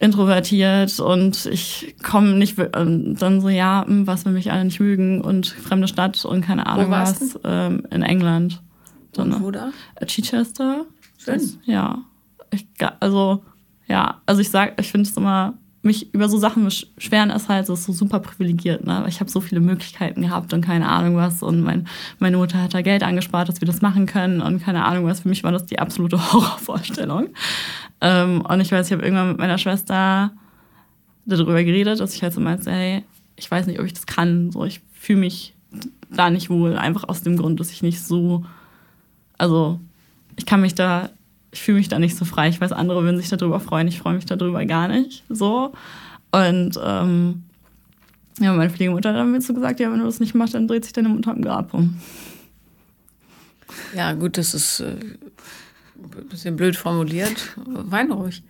introvertiert 0.00 1.00
und 1.00 1.46
ich 1.46 1.96
komme 2.02 2.34
nicht 2.34 2.58
und 2.58 3.16
dann 3.16 3.40
so 3.40 3.48
ja 3.48 3.84
hm, 3.86 4.06
was 4.06 4.24
will 4.24 4.32
mich 4.32 4.52
alle 4.52 4.64
nicht 4.64 4.80
mögen 4.80 5.20
und 5.20 5.46
fremde 5.46 5.88
Stadt 5.88 6.24
und 6.24 6.42
keine 6.42 6.66
Ahnung 6.66 6.90
was 6.90 7.38
ähm, 7.44 7.84
in 7.90 8.02
England. 8.02 8.62
Dann, 9.12 9.32
und 9.32 9.42
wo 9.42 9.50
da? 9.50 9.70
Chichester. 10.06 10.86
Schön. 11.16 11.34
Das, 11.34 11.58
ja. 11.64 12.02
Ich, 12.50 12.66
also 13.00 13.42
ja 13.86 14.20
also 14.26 14.40
ich 14.40 14.50
sag 14.50 14.80
ich 14.80 14.90
finde 14.90 15.08
es 15.08 15.16
immer 15.16 15.54
mich 15.88 16.14
über 16.14 16.28
so 16.28 16.38
Sachen 16.38 16.64
beschweren 16.64 17.30
ist 17.30 17.48
halt 17.48 17.66
so, 17.66 17.74
so 17.74 17.92
super 17.92 18.20
privilegiert. 18.20 18.86
Ne? 18.86 19.04
Ich 19.08 19.18
habe 19.20 19.30
so 19.30 19.40
viele 19.40 19.60
Möglichkeiten 19.60 20.22
gehabt 20.22 20.52
und 20.52 20.60
keine 20.60 20.88
Ahnung 20.88 21.16
was. 21.16 21.42
Und 21.42 21.62
mein, 21.62 21.88
meine 22.20 22.36
Mutter 22.36 22.62
hat 22.62 22.74
da 22.74 22.82
Geld 22.82 23.02
angespart, 23.02 23.48
dass 23.48 23.60
wir 23.60 23.66
das 23.66 23.82
machen 23.82 24.06
können 24.06 24.40
und 24.40 24.62
keine 24.62 24.84
Ahnung 24.84 25.06
was. 25.06 25.20
Für 25.20 25.28
mich 25.28 25.42
war 25.42 25.50
das 25.50 25.66
die 25.66 25.80
absolute 25.80 26.18
Horrorvorstellung. 26.32 27.28
Ähm, 28.00 28.42
und 28.42 28.60
ich 28.60 28.70
weiß, 28.70 28.86
ich 28.86 28.92
habe 28.92 29.02
irgendwann 29.02 29.30
mit 29.30 29.38
meiner 29.38 29.58
Schwester 29.58 30.30
darüber 31.26 31.62
geredet, 31.64 31.98
dass 31.98 32.14
ich 32.14 32.22
halt 32.22 32.32
so 32.32 32.40
meinte, 32.40 32.70
hey, 32.70 33.04
ich 33.36 33.50
weiß 33.50 33.66
nicht, 33.66 33.80
ob 33.80 33.86
ich 33.86 33.94
das 33.94 34.06
kann. 34.06 34.52
So, 34.52 34.64
ich 34.64 34.80
fühle 34.92 35.20
mich 35.20 35.54
da 36.10 36.30
nicht 36.30 36.50
wohl, 36.50 36.76
einfach 36.76 37.08
aus 37.08 37.22
dem 37.22 37.36
Grund, 37.36 37.60
dass 37.60 37.70
ich 37.70 37.82
nicht 37.82 38.00
so, 38.00 38.44
also 39.36 39.80
ich 40.36 40.46
kann 40.46 40.60
mich 40.60 40.74
da 40.74 41.10
ich 41.50 41.62
fühle 41.62 41.78
mich 41.78 41.88
da 41.88 41.98
nicht 41.98 42.16
so 42.16 42.24
frei. 42.24 42.48
Ich 42.48 42.60
weiß, 42.60 42.72
andere 42.72 43.02
würden 43.02 43.18
sich 43.18 43.28
darüber 43.28 43.60
freuen. 43.60 43.88
Ich 43.88 43.98
freue 43.98 44.14
mich 44.14 44.26
darüber 44.26 44.64
gar 44.66 44.88
nicht. 44.88 45.24
So. 45.28 45.72
Und 46.30 46.78
ähm, 46.82 47.44
ja, 48.38 48.52
meine 48.52 48.70
Pflegemutter 48.70 49.14
hat 49.14 49.26
mir 49.26 49.40
so 49.40 49.54
gesagt, 49.54 49.80
ja, 49.80 49.90
wenn 49.90 49.98
du 49.98 50.04
das 50.04 50.20
nicht 50.20 50.34
machst, 50.34 50.54
dann 50.54 50.68
dreht 50.68 50.84
sich 50.84 50.92
deine 50.92 51.08
Mutter 51.08 51.32
im 51.32 51.42
Grab 51.42 51.74
um. 51.74 51.98
Ja, 53.94 54.12
gut, 54.12 54.36
das 54.38 54.54
ist 54.54 54.80
äh, 54.80 54.96
ein 55.96 56.28
bisschen 56.28 56.56
blöd 56.56 56.76
formuliert. 56.76 57.56
Wein 57.56 58.12
ruhig. 58.12 58.42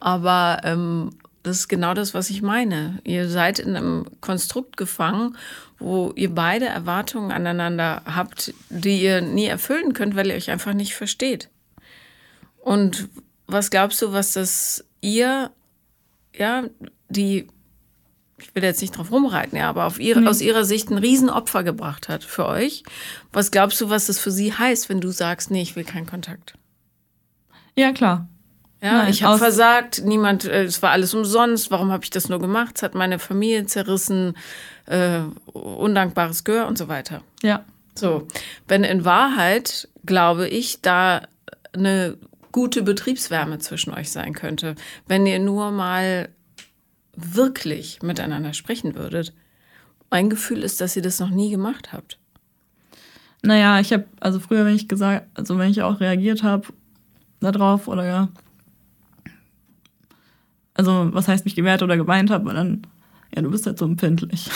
Aber 0.00 0.60
ähm, 0.64 1.10
das 1.42 1.58
ist 1.58 1.68
genau 1.68 1.94
das, 1.94 2.14
was 2.14 2.30
ich 2.30 2.42
meine. 2.42 2.98
Ihr 3.04 3.28
seid 3.28 3.58
in 3.58 3.76
einem 3.76 4.06
Konstrukt 4.20 4.76
gefangen, 4.76 5.36
wo 5.82 6.12
ihr 6.14 6.34
beide 6.34 6.66
Erwartungen 6.66 7.32
aneinander 7.32 8.02
habt, 8.06 8.54
die 8.70 9.02
ihr 9.02 9.20
nie 9.20 9.46
erfüllen 9.46 9.92
könnt, 9.92 10.16
weil 10.16 10.28
ihr 10.28 10.34
euch 10.34 10.50
einfach 10.50 10.74
nicht 10.74 10.94
versteht. 10.94 11.48
Und 12.60 13.08
was 13.46 13.70
glaubst 13.70 14.00
du, 14.00 14.12
was 14.12 14.32
das 14.32 14.84
ihr, 15.00 15.50
ja, 16.34 16.64
die, 17.08 17.48
ich 18.38 18.54
will 18.54 18.62
jetzt 18.62 18.80
nicht 18.80 18.96
drauf 18.96 19.10
rumreiten, 19.10 19.58
ja, 19.58 19.68
aber 19.68 19.86
auf 19.86 19.98
ihre, 19.98 20.20
mhm. 20.20 20.28
aus 20.28 20.40
ihrer 20.40 20.64
Sicht 20.64 20.90
ein 20.90 20.98
Riesenopfer 20.98 21.64
gebracht 21.64 22.08
hat 22.08 22.24
für 22.24 22.46
euch? 22.46 22.84
Was 23.32 23.50
glaubst 23.50 23.80
du, 23.80 23.90
was 23.90 24.06
das 24.06 24.18
für 24.18 24.30
sie 24.30 24.52
heißt, 24.52 24.88
wenn 24.88 25.00
du 25.00 25.10
sagst, 25.10 25.50
nee, 25.50 25.62
ich 25.62 25.76
will 25.76 25.84
keinen 25.84 26.06
Kontakt? 26.06 26.54
Ja, 27.76 27.92
klar. 27.92 28.28
Ja, 28.82 28.98
Nein, 28.98 29.10
ich 29.10 29.22
habe 29.22 29.38
versagt, 29.38 30.02
niemand, 30.04 30.44
äh, 30.44 30.64
es 30.64 30.82
war 30.82 30.90
alles 30.90 31.14
umsonst, 31.14 31.70
warum 31.70 31.92
habe 31.92 32.02
ich 32.02 32.10
das 32.10 32.28
nur 32.28 32.40
gemacht? 32.40 32.74
Es 32.76 32.82
hat 32.82 32.94
meine 32.96 33.20
Familie 33.20 33.64
zerrissen, 33.66 34.36
äh, 34.86 35.20
undankbares 35.52 36.42
Gehör 36.42 36.66
und 36.66 36.76
so 36.76 36.88
weiter. 36.88 37.22
Ja. 37.42 37.64
So, 37.94 38.26
wenn 38.66 38.82
in 38.84 39.04
Wahrheit, 39.04 39.88
glaube 40.04 40.48
ich, 40.48 40.80
da 40.80 41.22
eine 41.72 42.18
gute 42.50 42.82
Betriebswärme 42.82 43.58
zwischen 43.58 43.94
euch 43.94 44.10
sein 44.10 44.34
könnte, 44.34 44.74
wenn 45.06 45.26
ihr 45.26 45.38
nur 45.38 45.70
mal 45.70 46.28
wirklich 47.14 48.02
miteinander 48.02 48.52
sprechen 48.52 48.94
würdet. 48.94 49.32
Mein 50.10 50.30
Gefühl 50.30 50.62
ist, 50.62 50.80
dass 50.80 50.96
ihr 50.96 51.02
das 51.02 51.20
noch 51.20 51.30
nie 51.30 51.50
gemacht 51.50 51.92
habt. 51.92 52.18
Naja, 53.42 53.80
ich 53.80 53.92
habe, 53.92 54.04
also 54.20 54.40
früher, 54.40 54.64
wenn 54.64 54.74
ich 54.74 54.88
gesagt, 54.88 55.26
also 55.34 55.58
wenn 55.58 55.70
ich 55.70 55.82
auch 55.82 56.00
reagiert 56.00 56.42
habe 56.42 56.68
darauf 57.40 57.88
oder 57.88 58.06
ja, 58.06 58.28
also 60.74 61.08
was 61.12 61.28
heißt 61.28 61.44
mich 61.44 61.54
gewehrt 61.54 61.82
oder 61.82 61.96
geweint 61.96 62.30
habe, 62.30 62.48
und 62.48 62.54
dann, 62.54 62.86
ja, 63.34 63.42
du 63.42 63.50
bist 63.50 63.66
halt 63.66 63.78
so 63.78 63.84
empfindlich. 63.84 64.50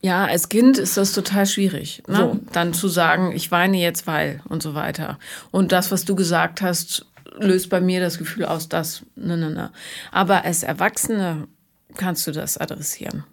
Ja, 0.00 0.26
als 0.26 0.48
Kind 0.48 0.78
ist 0.78 0.96
das 0.96 1.12
total 1.12 1.44
schwierig, 1.46 2.04
ne? 2.06 2.16
so. 2.16 2.40
dann 2.52 2.72
zu 2.72 2.86
sagen, 2.86 3.32
ich 3.32 3.50
weine 3.50 3.78
jetzt 3.78 4.06
weil 4.06 4.40
und 4.48 4.62
so 4.62 4.74
weiter. 4.74 5.18
Und 5.50 5.72
das, 5.72 5.90
was 5.90 6.04
du 6.04 6.14
gesagt 6.14 6.62
hast, 6.62 7.04
löst 7.36 7.68
bei 7.68 7.80
mir 7.80 8.00
das 8.00 8.18
Gefühl 8.18 8.44
aus, 8.44 8.68
dass, 8.68 9.02
ne, 9.16 9.36
ne, 9.36 9.50
ne. 9.50 9.70
Aber 10.12 10.44
als 10.44 10.62
Erwachsene 10.62 11.48
kannst 11.96 12.26
du 12.26 12.32
das 12.32 12.58
adressieren. 12.58 13.24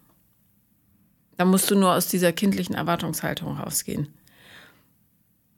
Da 1.37 1.45
musst 1.45 1.69
du 1.69 1.75
nur 1.75 1.93
aus 1.93 2.07
dieser 2.07 2.31
kindlichen 2.31 2.75
Erwartungshaltung 2.75 3.57
rausgehen. 3.57 4.07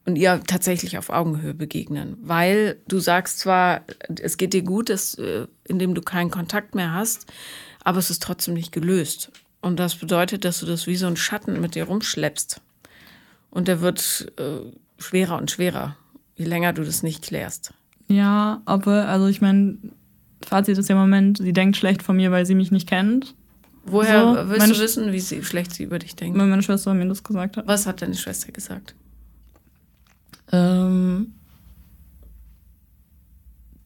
Und 0.07 0.15
ihr 0.15 0.41
tatsächlich 0.47 0.97
auf 0.97 1.09
Augenhöhe 1.09 1.53
begegnen. 1.53 2.15
Weil 2.21 2.77
du 2.87 2.99
sagst 2.99 3.39
zwar, 3.39 3.81
es 4.21 4.37
geht 4.37 4.53
dir 4.53 4.61
gut, 4.61 4.89
dass, 4.89 5.15
äh, 5.15 5.47
indem 5.65 5.95
du 5.95 6.01
keinen 6.01 6.31
Kontakt 6.31 6.75
mehr 6.75 6.93
hast, 6.93 7.25
aber 7.83 7.99
es 7.99 8.09
ist 8.09 8.23
trotzdem 8.23 8.53
nicht 8.53 8.71
gelöst. 8.71 9.33
Und 9.59 9.81
das 9.81 9.95
bedeutet, 9.95 10.45
dass 10.45 10.61
du 10.61 10.65
das 10.65 10.87
wie 10.87 10.95
so 10.95 11.07
ein 11.07 11.17
Schatten 11.17 11.59
mit 11.59 11.75
dir 11.75 11.83
rumschleppst. 11.83 12.61
Und 13.49 13.67
der 13.67 13.81
wird 13.81 14.31
äh, 14.37 14.71
schwerer 14.97 15.37
und 15.37 15.51
schwerer, 15.51 15.97
je 16.37 16.45
länger 16.45 16.71
du 16.71 16.85
das 16.85 17.03
nicht 17.03 17.23
klärst. 17.23 17.73
Ja, 18.07 18.61
aber, 18.63 19.09
also 19.09 19.27
ich 19.27 19.41
meine, 19.41 19.77
Fazit 20.41 20.77
ist 20.77 20.87
ja 20.87 20.95
im 20.95 21.01
Moment, 21.01 21.39
sie 21.39 21.51
denkt 21.51 21.75
schlecht 21.75 22.01
von 22.01 22.15
mir, 22.15 22.31
weil 22.31 22.45
sie 22.45 22.55
mich 22.55 22.71
nicht 22.71 22.87
kennt. 22.87 23.35
Woher 23.85 24.21
so, 24.21 24.49
willst 24.51 24.69
du 24.69 24.79
wissen, 24.79 25.11
wie 25.11 25.19
sie, 25.19 25.43
schlecht 25.43 25.73
sie 25.73 25.83
über 25.83 25.99
dich 25.99 26.15
denkt? 26.15 26.39
Weil 26.39 26.47
meine 26.47 26.63
Schwester 26.63 26.93
mir 26.93 27.07
das 27.07 27.23
gesagt 27.23 27.57
hat. 27.57 27.67
Was 27.67 27.85
hat 27.85 28.01
deine 28.01 28.15
Schwester 28.15 28.53
gesagt? 28.53 28.95
Ähm, 30.51 31.33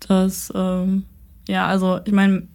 dass, 0.07 0.51
ähm, 0.55 1.03
ja, 1.47 1.67
also 1.67 1.99
ich 2.05 2.13
meine, 2.13 2.47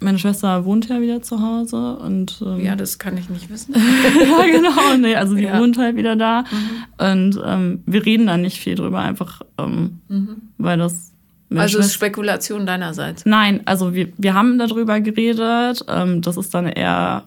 meine 0.00 0.18
Schwester 0.18 0.64
wohnt 0.64 0.88
ja 0.88 1.00
wieder 1.00 1.22
zu 1.22 1.40
Hause 1.40 1.96
und 1.96 2.42
ähm, 2.44 2.60
ja, 2.60 2.76
das 2.76 2.98
kann 2.98 3.16
ich 3.16 3.28
nicht 3.30 3.50
wissen. 3.50 3.74
ja, 3.74 4.46
genau. 4.46 4.96
Nee, 4.98 5.16
also 5.16 5.34
sie 5.34 5.44
ja. 5.44 5.58
wohnt 5.58 5.78
halt 5.78 5.96
wieder 5.96 6.14
da 6.14 6.42
mhm. 6.42 7.06
und 7.10 7.40
ähm, 7.44 7.82
wir 7.86 8.04
reden 8.04 8.26
da 8.26 8.36
nicht 8.36 8.58
viel 8.58 8.74
drüber, 8.74 9.00
einfach 9.00 9.42
ähm, 9.58 10.00
mhm. 10.08 10.36
weil 10.58 10.78
das. 10.78 11.10
Also 11.54 11.78
ist 11.78 11.94
Spekulation 11.94 12.66
deinerseits? 12.66 13.24
Nein, 13.26 13.60
also 13.64 13.94
wir, 13.94 14.08
wir 14.16 14.34
haben 14.34 14.58
darüber 14.58 15.00
geredet. 15.00 15.84
Ähm, 15.88 16.20
das 16.20 16.36
ist 16.36 16.52
dann 16.52 16.66
eher 16.66 17.24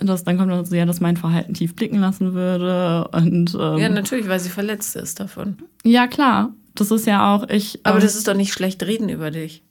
das, 0.00 0.24
dann 0.24 0.38
kommt 0.38 0.50
dazu, 0.50 0.74
ja, 0.74 0.86
dass 0.86 1.00
mein 1.00 1.16
Verhalten 1.16 1.54
tief 1.54 1.74
blicken 1.74 1.98
lassen 1.98 2.34
würde. 2.34 3.08
Und, 3.12 3.54
ähm, 3.54 3.78
ja, 3.78 3.88
natürlich, 3.88 4.28
weil 4.28 4.40
sie 4.40 4.48
verletzt 4.48 4.96
ist 4.96 5.20
davon. 5.20 5.58
Ja, 5.84 6.06
klar. 6.06 6.52
Das 6.74 6.90
ist 6.90 7.06
ja 7.06 7.34
auch 7.34 7.48
ich. 7.48 7.80
Aber 7.84 7.96
ähm, 7.96 8.02
das 8.02 8.14
ist 8.14 8.28
doch 8.28 8.34
nicht 8.34 8.52
schlecht 8.52 8.82
reden 8.82 9.08
über 9.08 9.30
dich. 9.30 9.62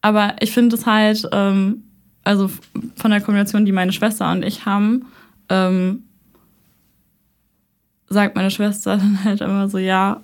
Aber 0.00 0.36
ich 0.40 0.52
finde 0.52 0.76
es 0.76 0.86
halt, 0.86 1.28
ähm, 1.32 1.84
also 2.24 2.50
von 2.96 3.10
der 3.10 3.20
Kombination, 3.20 3.64
die 3.64 3.72
meine 3.72 3.92
Schwester 3.92 4.30
und 4.30 4.44
ich 4.44 4.66
haben, 4.66 5.06
ähm, 5.48 6.04
sagt 8.08 8.36
meine 8.36 8.50
Schwester 8.50 8.96
dann 8.98 9.24
halt 9.24 9.40
immer 9.40 9.68
so, 9.68 9.78
ja, 9.78 10.20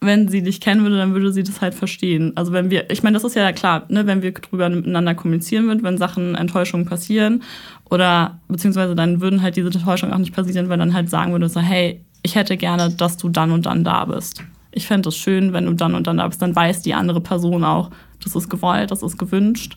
wenn 0.00 0.28
sie 0.28 0.42
dich 0.42 0.60
kennen 0.60 0.82
würde, 0.82 0.96
dann 0.96 1.12
würde 1.12 1.32
sie 1.32 1.42
das 1.42 1.60
halt 1.60 1.74
verstehen. 1.74 2.32
Also 2.34 2.52
wenn 2.52 2.70
wir, 2.70 2.90
ich 2.90 3.02
meine, 3.02 3.14
das 3.14 3.24
ist 3.24 3.36
ja 3.36 3.52
klar, 3.52 3.84
ne, 3.88 4.06
wenn 4.06 4.22
wir 4.22 4.32
drüber 4.32 4.68
miteinander 4.70 5.14
kommunizieren 5.14 5.66
würden, 5.66 5.82
wenn 5.82 5.98
Sachen, 5.98 6.34
Enttäuschungen 6.34 6.86
passieren 6.86 7.42
oder 7.90 8.40
beziehungsweise 8.48 8.94
dann 8.94 9.20
würden 9.20 9.42
halt 9.42 9.56
diese 9.56 9.66
Enttäuschungen 9.68 10.14
auch 10.14 10.18
nicht 10.18 10.34
passieren, 10.34 10.70
weil 10.70 10.78
dann 10.78 10.94
halt 10.94 11.10
sagen 11.10 11.32
würde 11.32 11.48
so, 11.50 11.60
hey, 11.60 12.02
ich 12.22 12.34
hätte 12.34 12.56
gerne, 12.56 12.90
dass 12.90 13.18
du 13.18 13.28
dann 13.28 13.50
und 13.50 13.66
dann 13.66 13.84
da 13.84 14.06
bist. 14.06 14.42
Ich 14.72 14.86
fände 14.86 15.10
es 15.10 15.16
schön, 15.16 15.52
wenn 15.52 15.66
du 15.66 15.74
dann 15.74 15.94
und 15.94 16.06
dann 16.06 16.16
da 16.16 16.28
bist. 16.28 16.40
Dann 16.40 16.56
weiß 16.56 16.82
die 16.82 16.94
andere 16.94 17.20
Person 17.20 17.64
auch, 17.64 17.90
das 18.22 18.34
ist 18.34 18.48
gewollt, 18.48 18.90
das 18.90 19.02
ist 19.02 19.18
gewünscht. 19.18 19.76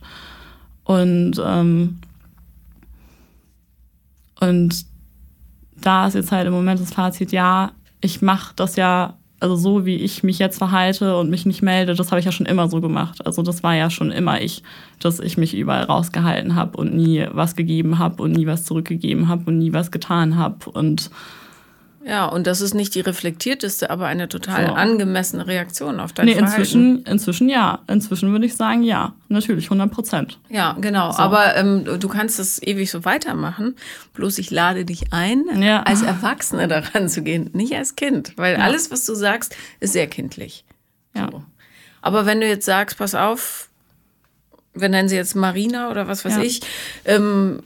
Und, 0.83 1.41
ähm, 1.43 1.99
und 4.39 4.85
da 5.81 6.07
ist 6.07 6.13
jetzt 6.13 6.31
halt 6.31 6.47
im 6.47 6.53
Moment 6.53 6.79
das 6.79 6.93
Fazit, 6.93 7.31
ja, 7.31 7.71
ich 8.01 8.21
mache 8.21 8.53
das 8.55 8.75
ja, 8.75 9.17
also 9.43 9.57
so 9.57 9.85
wie 9.85 9.97
ich 9.97 10.23
mich 10.23 10.39
jetzt 10.39 10.57
verhalte 10.57 11.17
und 11.17 11.29
mich 11.29 11.45
nicht 11.45 11.61
melde, 11.61 11.95
das 11.95 12.11
habe 12.11 12.19
ich 12.19 12.25
ja 12.25 12.31
schon 12.31 12.45
immer 12.45 12.69
so 12.69 12.79
gemacht. 12.79 13.25
Also 13.25 13.41
das 13.41 13.61
war 13.61 13.75
ja 13.75 13.89
schon 13.89 14.09
immer 14.09 14.39
ich, 14.39 14.63
dass 15.01 15.19
ich 15.19 15.37
mich 15.37 15.53
überall 15.53 15.83
rausgehalten 15.83 16.55
habe 16.55 16.77
und 16.77 16.95
nie 16.95 17.27
was 17.29 17.57
gegeben 17.57 17.99
habe 17.99 18.23
und 18.23 18.31
nie 18.31 18.47
was 18.47 18.63
zurückgegeben 18.63 19.27
habe 19.27 19.43
und 19.47 19.57
nie 19.57 19.73
was 19.73 19.91
getan 19.91 20.37
habe. 20.37 20.69
Und 20.69 21.11
ja, 22.05 22.25
und 22.25 22.47
das 22.47 22.61
ist 22.61 22.73
nicht 22.73 22.95
die 22.95 22.99
reflektierteste, 22.99 23.89
aber 23.89 24.07
eine 24.07 24.27
total 24.27 24.67
so. 24.67 24.73
angemessene 24.73 25.47
Reaktion 25.47 25.99
auf 25.99 26.11
dein 26.11 26.25
nee, 26.25 26.33
Verhalten. 26.33 26.61
Inzwischen, 26.61 27.05
inzwischen 27.05 27.49
ja. 27.49 27.79
Inzwischen 27.87 28.31
würde 28.31 28.45
ich 28.45 28.55
sagen, 28.55 28.83
ja. 28.83 29.13
Natürlich, 29.29 29.65
100 29.65 29.91
Prozent. 29.91 30.39
Ja, 30.49 30.75
genau. 30.79 31.11
So. 31.11 31.19
Aber 31.19 31.55
ähm, 31.55 31.85
du 31.99 32.07
kannst 32.07 32.39
das 32.39 32.61
ewig 32.61 32.91
so 32.91 33.05
weitermachen. 33.05 33.75
Bloß 34.13 34.37
ich 34.37 34.51
lade 34.51 34.85
dich 34.85 35.13
ein, 35.13 35.45
ja. 35.61 35.83
als 35.83 36.01
Erwachsene 36.01 36.67
daran 36.67 37.07
zu 37.09 37.21
gehen, 37.23 37.49
nicht 37.53 37.73
als 37.73 37.95
Kind. 37.95 38.33
Weil 38.37 38.57
ja. 38.57 38.59
alles, 38.59 38.91
was 38.91 39.05
du 39.05 39.15
sagst, 39.15 39.55
ist 39.79 39.93
sehr 39.93 40.07
kindlich. 40.07 40.65
Ja. 41.15 41.29
So. 41.31 41.43
Aber 42.01 42.25
wenn 42.25 42.41
du 42.41 42.47
jetzt 42.47 42.65
sagst, 42.65 42.97
pass 42.97 43.15
auf, 43.15 43.69
wir 44.73 44.89
nennen 44.89 45.07
sie 45.07 45.15
jetzt 45.15 45.35
Marina 45.35 45.89
oder 45.89 46.07
was 46.07 46.25
weiß 46.25 46.37
ja. 46.37 46.41
ich, 46.43 46.61
ähm, 47.05 47.63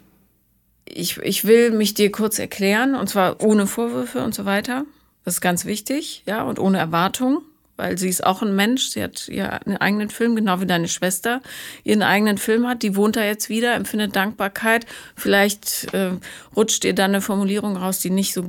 ich, 0.90 1.18
ich 1.18 1.46
will 1.46 1.72
mich 1.72 1.94
dir 1.94 2.12
kurz 2.12 2.40
erklären, 2.40 2.96
und 2.96 3.10
zwar 3.10 3.42
ohne 3.44 3.68
Vorwürfe 3.68 4.24
und 4.24 4.34
so 4.34 4.46
weiter. 4.46 4.86
Das 5.26 5.36
ist 5.36 5.42
ganz 5.42 5.66
wichtig, 5.66 6.24
ja, 6.26 6.44
und 6.44 6.58
ohne 6.58 6.78
Erwartung, 6.78 7.42
weil 7.76 7.98
sie 7.98 8.10
ist 8.10 8.26
auch 8.26 8.42
ein 8.42 8.56
Mensch. 8.56 8.90
Sie 8.90 9.04
hat 9.04 9.28
ihren 9.28 9.78
eigenen 9.78 10.10
Film, 10.10 10.36
genau 10.36 10.62
wie 10.62 10.66
deine 10.66 10.88
Schwester 10.88 11.42
ihren 11.84 12.02
eigenen 12.02 12.38
Film 12.38 12.68
hat. 12.68 12.82
Die 12.82 12.96
wohnt 12.96 13.16
da 13.16 13.24
jetzt 13.24 13.50
wieder, 13.50 13.76
empfindet 13.76 14.16
Dankbarkeit. 14.16 14.86
Vielleicht 15.16 15.94
äh, 15.94 16.12
rutscht 16.56 16.86
ihr 16.86 16.96
dann 16.96 17.12
eine 17.12 17.22
Formulierung 17.22 17.78
raus, 17.78 18.00
die 18.00 18.10
nicht 18.10 18.34
so 18.34 18.46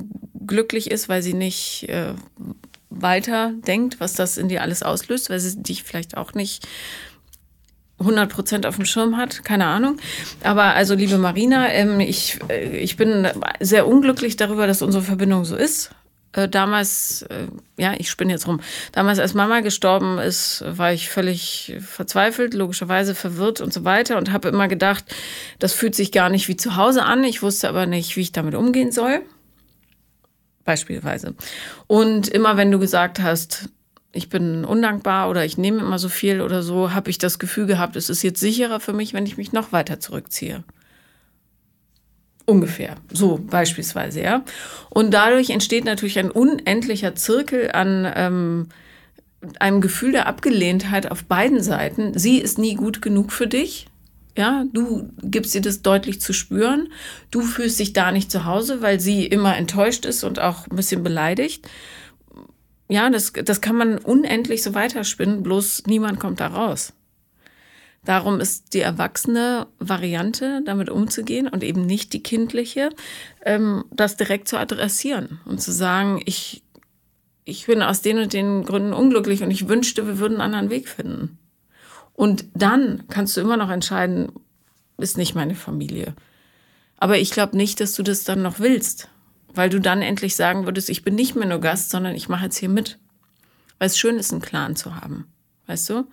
glücklich 0.47 0.89
ist, 0.89 1.09
weil 1.09 1.21
sie 1.21 1.33
nicht 1.33 1.87
äh, 1.89 2.13
weiter 2.89 3.53
denkt, 3.67 3.99
was 3.99 4.13
das 4.13 4.37
in 4.37 4.49
dir 4.49 4.61
alles 4.61 4.81
auslöst, 4.81 5.29
weil 5.29 5.39
sie 5.39 5.61
dich 5.61 5.83
vielleicht 5.83 6.17
auch 6.17 6.33
nicht 6.33 6.67
100 7.99 8.29
Prozent 8.29 8.65
auf 8.65 8.75
dem 8.75 8.85
Schirm 8.85 9.17
hat, 9.17 9.43
keine 9.43 9.65
Ahnung. 9.65 9.97
Aber 10.43 10.75
also, 10.75 10.95
liebe 10.95 11.17
Marina, 11.17 11.69
ähm, 11.69 11.99
ich, 11.99 12.39
äh, 12.49 12.77
ich 12.77 12.97
bin 12.97 13.27
sehr 13.59 13.87
unglücklich 13.87 14.37
darüber, 14.37 14.67
dass 14.67 14.81
unsere 14.81 15.03
Verbindung 15.03 15.45
so 15.45 15.55
ist. 15.55 15.91
Äh, 16.31 16.47
damals, 16.47 17.23
äh, 17.23 17.47
ja, 17.77 17.93
ich 17.97 18.09
spinne 18.09 18.31
jetzt 18.31 18.47
rum. 18.47 18.61
Damals, 18.91 19.19
als 19.19 19.33
Mama 19.33 19.61
gestorben 19.61 20.19
ist, 20.19 20.63
war 20.65 20.93
ich 20.93 21.09
völlig 21.09 21.75
verzweifelt, 21.79 22.53
logischerweise 22.53 23.15
verwirrt 23.15 23.61
und 23.61 23.73
so 23.73 23.83
weiter 23.83 24.17
und 24.17 24.31
habe 24.31 24.49
immer 24.49 24.67
gedacht, 24.67 25.03
das 25.57 25.73
fühlt 25.73 25.95
sich 25.95 26.11
gar 26.11 26.29
nicht 26.29 26.47
wie 26.47 26.55
zu 26.55 26.75
Hause 26.75 27.03
an. 27.03 27.23
Ich 27.23 27.41
wusste 27.41 27.67
aber 27.67 27.87
nicht, 27.87 28.15
wie 28.15 28.21
ich 28.21 28.31
damit 28.31 28.53
umgehen 28.53 28.91
soll. 28.91 29.21
Beispielsweise. 30.65 31.33
Und 31.87 32.27
immer 32.27 32.57
wenn 32.57 32.69
du 32.69 32.77
gesagt 32.77 33.19
hast, 33.19 33.69
ich 34.11 34.29
bin 34.29 34.65
undankbar 34.65 35.29
oder 35.29 35.45
ich 35.45 35.57
nehme 35.57 35.79
immer 35.79 35.99
so 35.99 36.09
viel 36.09 36.41
oder 36.41 36.63
so, 36.63 36.93
habe 36.93 37.09
ich 37.09 37.17
das 37.17 37.37
Gefühl 37.37 37.67
gehabt, 37.67 37.95
es 37.95 38.09
ist 38.09 38.23
jetzt 38.23 38.39
sicherer 38.39 38.79
für 38.79 38.93
mich, 38.93 39.13
wenn 39.13 39.25
ich 39.25 39.37
mich 39.37 39.53
noch 39.53 39.71
weiter 39.71 39.99
zurückziehe. 39.99 40.63
Ungefähr. 42.45 42.95
So 43.13 43.37
beispielsweise, 43.37 44.21
ja. 44.21 44.43
Und 44.89 45.13
dadurch 45.13 45.51
entsteht 45.51 45.85
natürlich 45.85 46.17
ein 46.17 46.31
unendlicher 46.31 47.13
Zirkel 47.13 47.71
an 47.71 48.11
ähm, 48.15 48.69
einem 49.59 49.81
Gefühl 49.81 50.13
der 50.13 50.25
Abgelehntheit 50.25 51.11
auf 51.11 51.25
beiden 51.25 51.61
Seiten. 51.61 52.17
Sie 52.17 52.39
ist 52.39 52.57
nie 52.57 52.73
gut 52.73 53.03
genug 53.03 53.31
für 53.31 53.45
dich. 53.45 53.85
Ja, 54.35 54.65
du 54.73 55.11
gibst 55.21 55.53
ihr 55.53 55.61
das 55.61 55.83
deutlich 55.83 56.21
zu 56.21 56.33
spüren. 56.33 56.87
Du 57.29 57.41
fühlst 57.41 57.79
dich 57.79 57.93
da 57.93 58.11
nicht 58.11 58.31
zu 58.31 58.45
Hause, 58.45 58.81
weil 58.81 58.99
sie 58.99 59.27
immer 59.27 59.55
enttäuscht 59.55 60.05
ist 60.05 60.23
und 60.23 60.39
auch 60.39 60.65
ein 60.67 60.75
bisschen 60.75 61.03
beleidigt 61.03 61.67
ja, 62.89 63.09
das, 63.09 63.31
das 63.31 63.61
kann 63.61 63.77
man 63.77 63.99
unendlich 63.99 64.63
so 64.63 64.73
weiterspinnen, 64.73 65.43
bloß 65.43 65.83
niemand 65.85 66.19
kommt 66.19 66.39
da 66.39 66.47
raus. 66.47 66.93
Darum 68.03 68.39
ist 68.39 68.73
die 68.73 68.79
erwachsene 68.79 69.67
Variante, 69.77 70.61
damit 70.65 70.89
umzugehen 70.89 71.47
und 71.47 71.63
eben 71.63 71.85
nicht 71.85 72.13
die 72.13 72.23
kindliche, 72.23 72.89
ähm, 73.45 73.85
das 73.91 74.17
direkt 74.17 74.47
zu 74.47 74.57
adressieren 74.57 75.39
und 75.45 75.61
zu 75.61 75.71
sagen, 75.71 76.19
ich, 76.25 76.63
ich 77.45 77.67
bin 77.67 77.83
aus 77.83 78.01
den 78.01 78.17
und 78.17 78.33
den 78.33 78.63
Gründen 78.63 78.93
unglücklich 78.93 79.43
und 79.43 79.51
ich 79.51 79.67
wünschte, 79.67 80.07
wir 80.07 80.17
würden 80.17 80.41
einen 80.41 80.53
anderen 80.55 80.69
Weg 80.71 80.89
finden. 80.89 81.37
Und 82.13 82.45
dann 82.55 83.03
kannst 83.09 83.37
du 83.37 83.41
immer 83.41 83.57
noch 83.57 83.69
entscheiden, 83.69 84.31
ist 84.97 85.17
nicht 85.17 85.35
meine 85.35 85.55
Familie. 85.55 86.15
Aber 86.97 87.19
ich 87.19 87.29
glaube 87.29 87.55
nicht, 87.55 87.79
dass 87.79 87.93
du 87.93 88.01
das 88.01 88.23
dann 88.23 88.41
noch 88.41 88.59
willst 88.59 89.09
weil 89.53 89.69
du 89.69 89.79
dann 89.79 90.01
endlich 90.01 90.35
sagen 90.35 90.65
würdest, 90.65 90.89
ich 90.89 91.03
bin 91.03 91.15
nicht 91.15 91.35
mehr 91.35 91.47
nur 91.47 91.59
Gast, 91.59 91.89
sondern 91.89 92.15
ich 92.15 92.29
mache 92.29 92.45
jetzt 92.45 92.57
hier 92.57 92.69
mit. 92.69 92.97
Weil 93.77 93.87
es 93.87 93.97
schön 93.97 94.17
ist, 94.17 94.31
einen 94.31 94.41
Clan 94.41 94.75
zu 94.75 94.95
haben. 94.95 95.25
Weißt 95.67 95.89
du? 95.89 96.05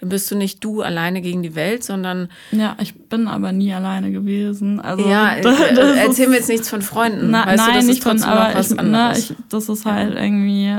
Dann 0.00 0.10
bist 0.10 0.30
du 0.30 0.36
nicht 0.36 0.62
du 0.62 0.82
alleine 0.82 1.20
gegen 1.20 1.42
die 1.42 1.56
Welt, 1.56 1.82
sondern. 1.82 2.28
Ja, 2.52 2.76
ich 2.80 2.94
bin 2.94 3.26
aber 3.26 3.50
nie 3.50 3.72
alleine 3.74 4.12
gewesen. 4.12 4.80
Also, 4.80 5.08
ja, 5.08 5.30
erzähl 5.36 6.28
mir 6.28 6.36
jetzt 6.36 6.48
nichts 6.48 6.68
von 6.68 6.82
Freunden. 6.82 7.30
Na, 7.30 7.46
weißt 7.46 7.56
nein, 7.56 7.68
du, 7.68 7.74
das 7.74 7.86
nicht 7.86 7.98
ist 7.98 8.04
von, 8.04 8.22
aber 8.22 8.60
ich, 8.60 8.78
anderes. 8.78 9.30
Ne, 9.30 9.34
ich, 9.36 9.36
das 9.48 9.68
ist 9.68 9.86
halt 9.86 10.14
irgendwie, 10.14 10.76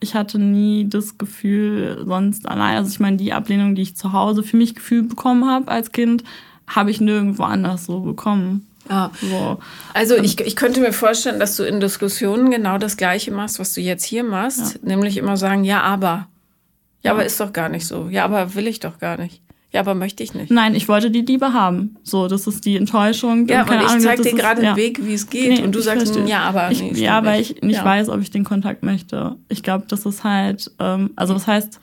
ich 0.00 0.14
hatte 0.14 0.38
nie 0.38 0.86
das 0.88 1.16
Gefühl, 1.16 2.04
sonst 2.06 2.46
allein. 2.46 2.76
Also 2.76 2.90
ich 2.90 3.00
meine, 3.00 3.16
die 3.16 3.32
Ablehnung, 3.32 3.74
die 3.74 3.82
ich 3.82 3.96
zu 3.96 4.12
Hause 4.12 4.42
für 4.42 4.58
mich 4.58 4.74
gefühlt 4.74 5.08
bekommen 5.08 5.46
habe 5.46 5.70
als 5.70 5.92
Kind, 5.92 6.22
habe 6.66 6.90
ich 6.90 7.00
nirgendwo 7.00 7.44
anders 7.44 7.86
so 7.86 8.00
bekommen. 8.00 8.67
Ja. 8.88 9.10
So. 9.20 9.58
Also 9.94 10.16
ich, 10.16 10.40
ich 10.40 10.56
könnte 10.56 10.80
mir 10.80 10.92
vorstellen, 10.92 11.40
dass 11.40 11.56
du 11.56 11.64
in 11.64 11.80
Diskussionen 11.80 12.50
genau 12.50 12.78
das 12.78 12.96
Gleiche 12.96 13.30
machst, 13.30 13.58
was 13.58 13.74
du 13.74 13.80
jetzt 13.80 14.04
hier 14.04 14.24
machst, 14.24 14.74
ja. 14.74 14.80
nämlich 14.82 15.16
immer 15.16 15.36
sagen, 15.36 15.64
ja, 15.64 15.82
aber. 15.82 16.28
Ja, 17.02 17.12
aber 17.12 17.24
ist 17.24 17.38
doch 17.40 17.52
gar 17.52 17.68
nicht 17.68 17.86
so. 17.86 18.08
Ja, 18.10 18.24
aber 18.24 18.54
will 18.54 18.66
ich 18.66 18.80
doch 18.80 18.98
gar 18.98 19.18
nicht. 19.18 19.40
Ja, 19.70 19.80
aber 19.80 19.94
möchte 19.94 20.22
ich 20.22 20.32
nicht. 20.32 20.50
Nein, 20.50 20.74
ich 20.74 20.88
wollte 20.88 21.10
die 21.10 21.20
Liebe 21.20 21.52
haben. 21.52 21.96
So, 22.02 22.26
das 22.26 22.46
ist 22.46 22.64
die 22.64 22.76
Enttäuschung. 22.76 23.46
Ja, 23.48 23.62
und, 23.62 23.70
und 23.70 23.80
ich 23.82 24.02
zeige 24.02 24.22
dir 24.22 24.32
gerade 24.32 24.62
den 24.62 24.76
Weg, 24.76 25.04
wie 25.04 25.12
es 25.12 25.28
geht. 25.28 25.50
Nee, 25.50 25.62
und 25.62 25.74
du 25.74 25.80
sagst, 25.80 26.16
ja, 26.26 26.40
aber. 26.40 26.70
Ich, 26.70 26.80
nee, 26.80 26.92
ja, 26.98 27.22
weil 27.22 27.42
ich 27.42 27.60
nicht 27.60 27.76
ja. 27.76 27.84
weiß, 27.84 28.08
ob 28.08 28.20
ich 28.22 28.30
den 28.30 28.44
Kontakt 28.44 28.82
möchte. 28.82 29.36
Ich 29.48 29.62
glaube, 29.62 29.84
das 29.86 30.06
ist 30.06 30.24
halt, 30.24 30.70
ähm, 30.78 31.10
also 31.16 31.34
das 31.34 31.46
heißt, 31.46 31.80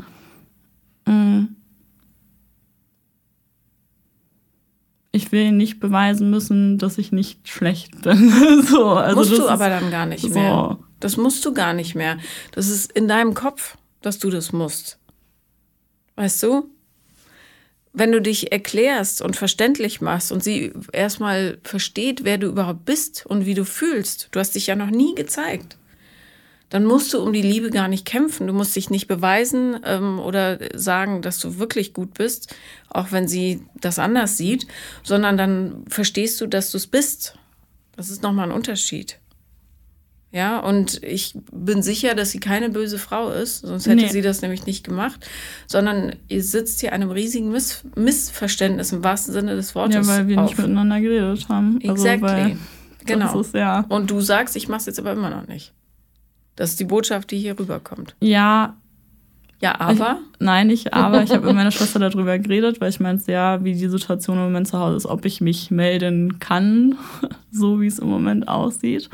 mh, 1.05 1.47
ich 5.15 5.31
will 5.31 5.51
nicht 5.51 5.79
beweisen 5.79 6.29
müssen, 6.29 6.77
dass 6.77 6.97
ich 6.97 7.11
nicht 7.11 7.47
schlecht 7.47 8.01
bin. 8.01 8.61
so, 8.69 8.89
also 8.89 9.15
musst 9.15 9.37
du 9.37 9.47
aber 9.47 9.69
dann 9.69 9.89
gar 9.89 10.05
nicht 10.05 10.21
so. 10.21 10.29
mehr. 10.29 10.77
Das 10.99 11.17
musst 11.17 11.45
du 11.45 11.53
gar 11.53 11.73
nicht 11.73 11.95
mehr. 11.95 12.17
Das 12.51 12.67
ist 12.67 12.91
in 12.91 13.07
deinem 13.07 13.33
Kopf, 13.33 13.77
dass 14.01 14.19
du 14.19 14.29
das 14.29 14.51
musst. 14.51 14.99
Weißt 16.15 16.43
du? 16.43 16.69
wenn 17.95 18.11
du 18.11 18.21
dich 18.21 18.51
erklärst 18.51 19.21
und 19.21 19.35
verständlich 19.35 20.01
machst 20.01 20.31
und 20.31 20.43
sie 20.43 20.73
erstmal 20.91 21.57
versteht, 21.63 22.25
wer 22.25 22.37
du 22.37 22.47
überhaupt 22.47 22.85
bist 22.85 23.25
und 23.25 23.45
wie 23.45 23.53
du 23.53 23.63
fühlst, 23.63 24.27
du 24.31 24.39
hast 24.39 24.53
dich 24.53 24.67
ja 24.67 24.75
noch 24.75 24.89
nie 24.89 25.15
gezeigt, 25.15 25.77
dann 26.69 26.85
musst 26.85 27.13
du 27.13 27.21
um 27.21 27.31
die 27.31 27.41
Liebe 27.41 27.69
gar 27.69 27.87
nicht 27.87 28.05
kämpfen. 28.05 28.47
Du 28.47 28.53
musst 28.53 28.75
dich 28.75 28.89
nicht 28.89 29.07
beweisen 29.07 29.79
ähm, 29.85 30.19
oder 30.19 30.59
sagen, 30.73 31.21
dass 31.21 31.39
du 31.39 31.57
wirklich 31.57 31.93
gut 31.93 32.13
bist, 32.13 32.55
auch 32.89 33.11
wenn 33.11 33.27
sie 33.27 33.63
das 33.79 33.99
anders 33.99 34.37
sieht, 34.37 34.67
sondern 35.03 35.37
dann 35.37 35.85
verstehst 35.87 36.41
du, 36.41 36.47
dass 36.47 36.71
du 36.71 36.77
es 36.77 36.87
bist. 36.87 37.37
Das 37.95 38.09
ist 38.09 38.23
nochmal 38.23 38.49
ein 38.49 38.55
Unterschied. 38.55 39.19
Ja, 40.31 40.59
und 40.59 41.01
ich 41.01 41.33
bin 41.53 41.81
sicher, 41.81 42.13
dass 42.13 42.31
sie 42.31 42.41
keine 42.41 42.69
böse 42.69 42.99
Frau 42.99 43.29
ist, 43.29 43.61
sonst 43.61 43.85
hätte 43.85 44.01
nee. 44.01 44.09
sie 44.09 44.21
das 44.21 44.41
nämlich 44.41 44.65
nicht 44.65 44.83
gemacht, 44.83 45.25
sondern 45.65 46.17
ihr 46.27 46.43
sitzt 46.43 46.81
hier 46.81 46.91
einem 46.91 47.09
riesigen 47.09 47.53
Miss 47.53 47.85
Missverständnis 47.95 48.91
im 48.91 49.01
wahrsten 49.01 49.33
Sinne 49.33 49.55
des 49.55 49.75
Wortes. 49.75 49.95
Ja, 49.95 50.13
weil 50.13 50.27
wir 50.27 50.41
auf. 50.41 50.49
nicht 50.49 50.57
miteinander 50.57 50.99
geredet 50.99 51.47
haben. 51.47 51.79
Also, 51.87 52.05
exactly. 52.05 52.57
genau. 53.05 53.39
Ist, 53.39 53.53
ja. 53.53 53.85
Und 53.87 54.11
du 54.11 54.19
sagst, 54.19 54.57
ich 54.57 54.67
mach's 54.67 54.87
jetzt 54.87 54.99
aber 54.99 55.13
immer 55.13 55.29
noch 55.29 55.47
nicht. 55.47 55.71
Das 56.55 56.71
ist 56.71 56.79
die 56.79 56.85
Botschaft, 56.85 57.31
die 57.31 57.37
hier 57.37 57.57
rüberkommt. 57.59 58.15
Ja. 58.19 58.75
Ja, 59.61 59.79
aber? 59.79 60.19
Ich, 60.33 60.39
nein, 60.39 60.67
nicht 60.67 60.93
aber. 60.93 61.23
Ich 61.23 61.31
habe 61.31 61.47
mit 61.47 61.55
meiner 61.55 61.71
Schwester 61.71 61.99
darüber 61.99 62.37
geredet, 62.37 62.81
weil 62.81 62.89
ich 62.89 62.99
meinte, 62.99 63.31
ja, 63.31 63.63
wie 63.63 63.73
die 63.73 63.87
Situation 63.87 64.37
im 64.37 64.43
Moment 64.43 64.67
zu 64.67 64.77
Hause 64.77 64.97
ist, 64.97 65.05
ob 65.05 65.25
ich 65.25 65.41
mich 65.41 65.71
melden 65.71 66.39
kann, 66.39 66.95
so 67.51 67.79
wie 67.81 67.87
es 67.87 67.99
im 67.99 68.09
Moment 68.09 68.47
aussieht. 68.47 69.09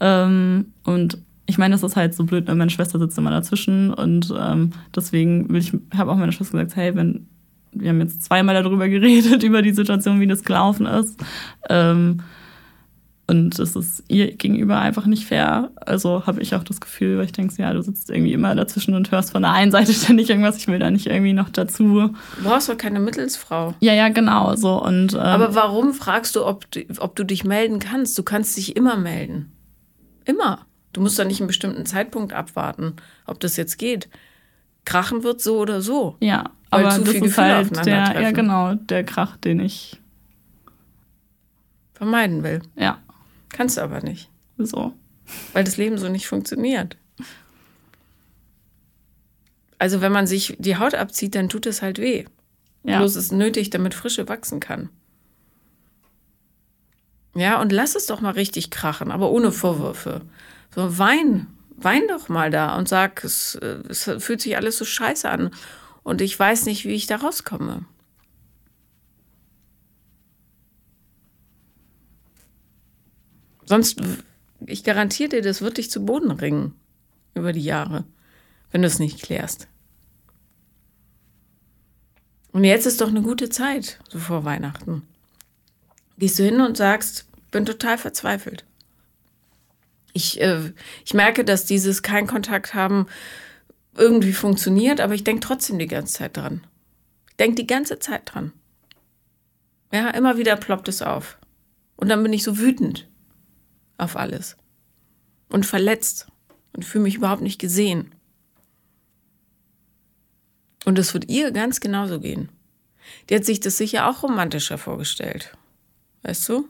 Ähm, 0.00 0.72
und 0.84 1.18
ich 1.46 1.58
meine, 1.58 1.72
das 1.72 1.82
ist 1.82 1.96
halt 1.96 2.14
so 2.14 2.24
blöd, 2.24 2.46
weil 2.46 2.56
meine 2.56 2.70
Schwester 2.70 2.98
sitzt 2.98 3.16
immer 3.16 3.30
dazwischen 3.30 3.94
und 3.94 4.34
ähm, 4.38 4.72
deswegen 4.94 5.48
will 5.48 5.60
ich, 5.60 5.72
habe 5.96 6.10
auch 6.10 6.16
meine 6.16 6.32
Schwester 6.32 6.58
gesagt, 6.58 6.76
hey, 6.76 6.94
wenn 6.94 7.26
wir 7.72 7.90
haben 7.90 8.00
jetzt 8.00 8.22
zweimal 8.22 8.54
darüber 8.62 8.88
geredet 8.88 9.42
über 9.42 9.62
die 9.62 9.72
Situation, 9.72 10.20
wie 10.20 10.26
das 10.26 10.44
gelaufen 10.44 10.86
ist. 10.86 11.18
Ähm, 11.68 12.20
und 13.28 13.58
es 13.58 13.76
ist 13.76 14.02
ihr 14.08 14.34
gegenüber 14.34 14.78
einfach 14.78 15.04
nicht 15.04 15.26
fair. 15.26 15.70
Also 15.76 16.26
habe 16.26 16.40
ich 16.40 16.54
auch 16.54 16.64
das 16.64 16.80
Gefühl, 16.80 17.18
weil 17.18 17.26
ich 17.26 17.32
denke, 17.32 17.54
ja, 17.58 17.74
du 17.74 17.82
sitzt 17.82 18.08
irgendwie 18.08 18.32
immer 18.32 18.54
dazwischen 18.54 18.94
und 18.94 19.10
hörst 19.10 19.32
von 19.32 19.42
der 19.42 19.52
einen 19.52 19.70
Seite 19.70 19.92
ständig 19.94 20.30
irgendwas. 20.30 20.56
Ich 20.56 20.66
will 20.66 20.78
da 20.78 20.90
nicht 20.90 21.06
irgendwie 21.06 21.34
noch 21.34 21.50
dazu. 21.50 21.84
Du 21.84 22.42
brauchst 22.42 22.70
doch 22.70 22.78
keine 22.78 23.00
Mittelsfrau. 23.00 23.74
Ja, 23.80 23.92
ja, 23.92 24.08
genau. 24.08 24.56
So 24.56 24.82
und. 24.82 25.12
Ähm, 25.12 25.20
Aber 25.20 25.54
warum 25.54 25.92
fragst 25.92 26.36
du, 26.36 26.46
ob, 26.46 26.64
ob 27.00 27.16
du 27.16 27.24
dich 27.24 27.44
melden 27.44 27.80
kannst? 27.80 28.18
Du 28.18 28.22
kannst 28.22 28.56
dich 28.56 28.76
immer 28.76 28.96
melden. 28.96 29.52
Immer. 30.24 30.64
Du 30.94 31.02
musst 31.02 31.18
da 31.18 31.24
nicht 31.26 31.40
einen 31.40 31.48
bestimmten 31.48 31.84
Zeitpunkt 31.84 32.32
abwarten, 32.32 32.94
ob 33.26 33.40
das 33.40 33.58
jetzt 33.58 33.76
geht. 33.76 34.08
Krachen 34.86 35.22
wird 35.22 35.42
so 35.42 35.58
oder 35.58 35.82
so. 35.82 36.16
Ja, 36.20 36.44
aber 36.70 36.88
zu 36.90 37.00
das 37.00 37.10
viel 37.10 37.16
ist 37.16 37.36
Gefühle 37.36 37.56
halt 37.56 37.86
der, 37.86 38.22
ja 38.22 38.30
genau, 38.30 38.72
der 38.74 39.04
Krach, 39.04 39.36
den 39.36 39.60
ich 39.60 40.00
vermeiden 41.92 42.42
will. 42.42 42.62
Ja. 42.74 42.98
Kannst 43.58 43.76
du 43.76 43.80
aber 43.80 44.00
nicht. 44.02 44.30
So. 44.56 44.92
Weil 45.52 45.64
das 45.64 45.76
Leben 45.76 45.98
so 45.98 46.08
nicht 46.08 46.28
funktioniert. 46.28 46.96
Also 49.80 50.00
wenn 50.00 50.12
man 50.12 50.28
sich 50.28 50.54
die 50.60 50.76
Haut 50.76 50.94
abzieht, 50.94 51.34
dann 51.34 51.48
tut 51.48 51.66
es 51.66 51.82
halt 51.82 51.98
weh. 51.98 52.24
Ja. 52.84 52.98
Bloß 52.98 53.16
ist 53.16 53.32
nötig, 53.32 53.70
damit 53.70 53.94
Frische 53.94 54.28
wachsen 54.28 54.60
kann. 54.60 54.90
Ja, 57.34 57.60
und 57.60 57.72
lass 57.72 57.96
es 57.96 58.06
doch 58.06 58.20
mal 58.20 58.30
richtig 58.30 58.70
krachen, 58.70 59.10
aber 59.10 59.32
ohne 59.32 59.50
Vorwürfe. 59.50 60.20
So, 60.72 60.96
wein, 60.96 61.48
wein 61.76 62.02
doch 62.06 62.28
mal 62.28 62.52
da 62.52 62.76
und 62.76 62.88
sag, 62.88 63.24
es, 63.24 63.56
es 63.56 64.08
fühlt 64.18 64.40
sich 64.40 64.56
alles 64.56 64.78
so 64.78 64.84
scheiße 64.84 65.28
an 65.28 65.50
und 66.04 66.20
ich 66.20 66.38
weiß 66.38 66.66
nicht, 66.66 66.84
wie 66.84 66.94
ich 66.94 67.08
da 67.08 67.16
rauskomme. 67.16 67.86
Sonst, 73.68 74.00
ich 74.64 74.82
garantiere 74.82 75.28
dir, 75.28 75.42
das 75.42 75.60
wird 75.60 75.76
dich 75.76 75.90
zu 75.90 76.02
Boden 76.06 76.30
ringen 76.30 76.74
über 77.34 77.52
die 77.52 77.62
Jahre, 77.62 78.04
wenn 78.70 78.80
du 78.80 78.88
es 78.88 78.98
nicht 78.98 79.20
klärst. 79.20 79.68
Und 82.52 82.64
jetzt 82.64 82.86
ist 82.86 83.02
doch 83.02 83.08
eine 83.08 83.20
gute 83.20 83.50
Zeit, 83.50 83.98
so 84.08 84.18
vor 84.18 84.46
Weihnachten. 84.46 85.02
Gehst 86.16 86.38
du 86.38 86.44
hin 86.44 86.62
und 86.62 86.78
sagst, 86.78 87.26
bin 87.50 87.66
total 87.66 87.98
verzweifelt. 87.98 88.64
Ich, 90.14 90.40
äh, 90.40 90.72
ich 91.04 91.12
merke, 91.12 91.44
dass 91.44 91.66
dieses 91.66 92.02
kein 92.02 92.26
Kontakt 92.26 92.72
haben 92.72 93.06
irgendwie 93.94 94.32
funktioniert, 94.32 95.02
aber 95.02 95.12
ich 95.12 95.24
denke 95.24 95.46
trotzdem 95.46 95.78
die 95.78 95.88
ganze 95.88 96.14
Zeit 96.14 96.38
dran. 96.38 96.66
Ich 97.28 97.36
denke 97.36 97.56
die 97.56 97.66
ganze 97.66 97.98
Zeit 97.98 98.22
dran. 98.24 98.54
Ja, 99.92 100.08
immer 100.08 100.38
wieder 100.38 100.56
ploppt 100.56 100.88
es 100.88 101.02
auf. 101.02 101.36
Und 101.96 102.08
dann 102.08 102.22
bin 102.22 102.32
ich 102.32 102.44
so 102.44 102.56
wütend 102.56 103.07
auf 103.98 104.16
alles. 104.16 104.56
Und 105.48 105.66
verletzt. 105.66 106.28
Und 106.72 106.84
fühle 106.84 107.04
mich 107.04 107.16
überhaupt 107.16 107.42
nicht 107.42 107.58
gesehen. 107.58 108.14
Und 110.84 110.98
es 110.98 111.12
wird 111.12 111.28
ihr 111.28 111.50
ganz 111.50 111.80
genauso 111.80 112.20
gehen. 112.20 112.50
Die 113.28 113.34
hat 113.34 113.44
sich 113.44 113.60
das 113.60 113.76
sicher 113.76 114.08
auch 114.08 114.22
romantischer 114.22 114.78
vorgestellt. 114.78 115.56
Weißt 116.22 116.48
du? 116.48 116.68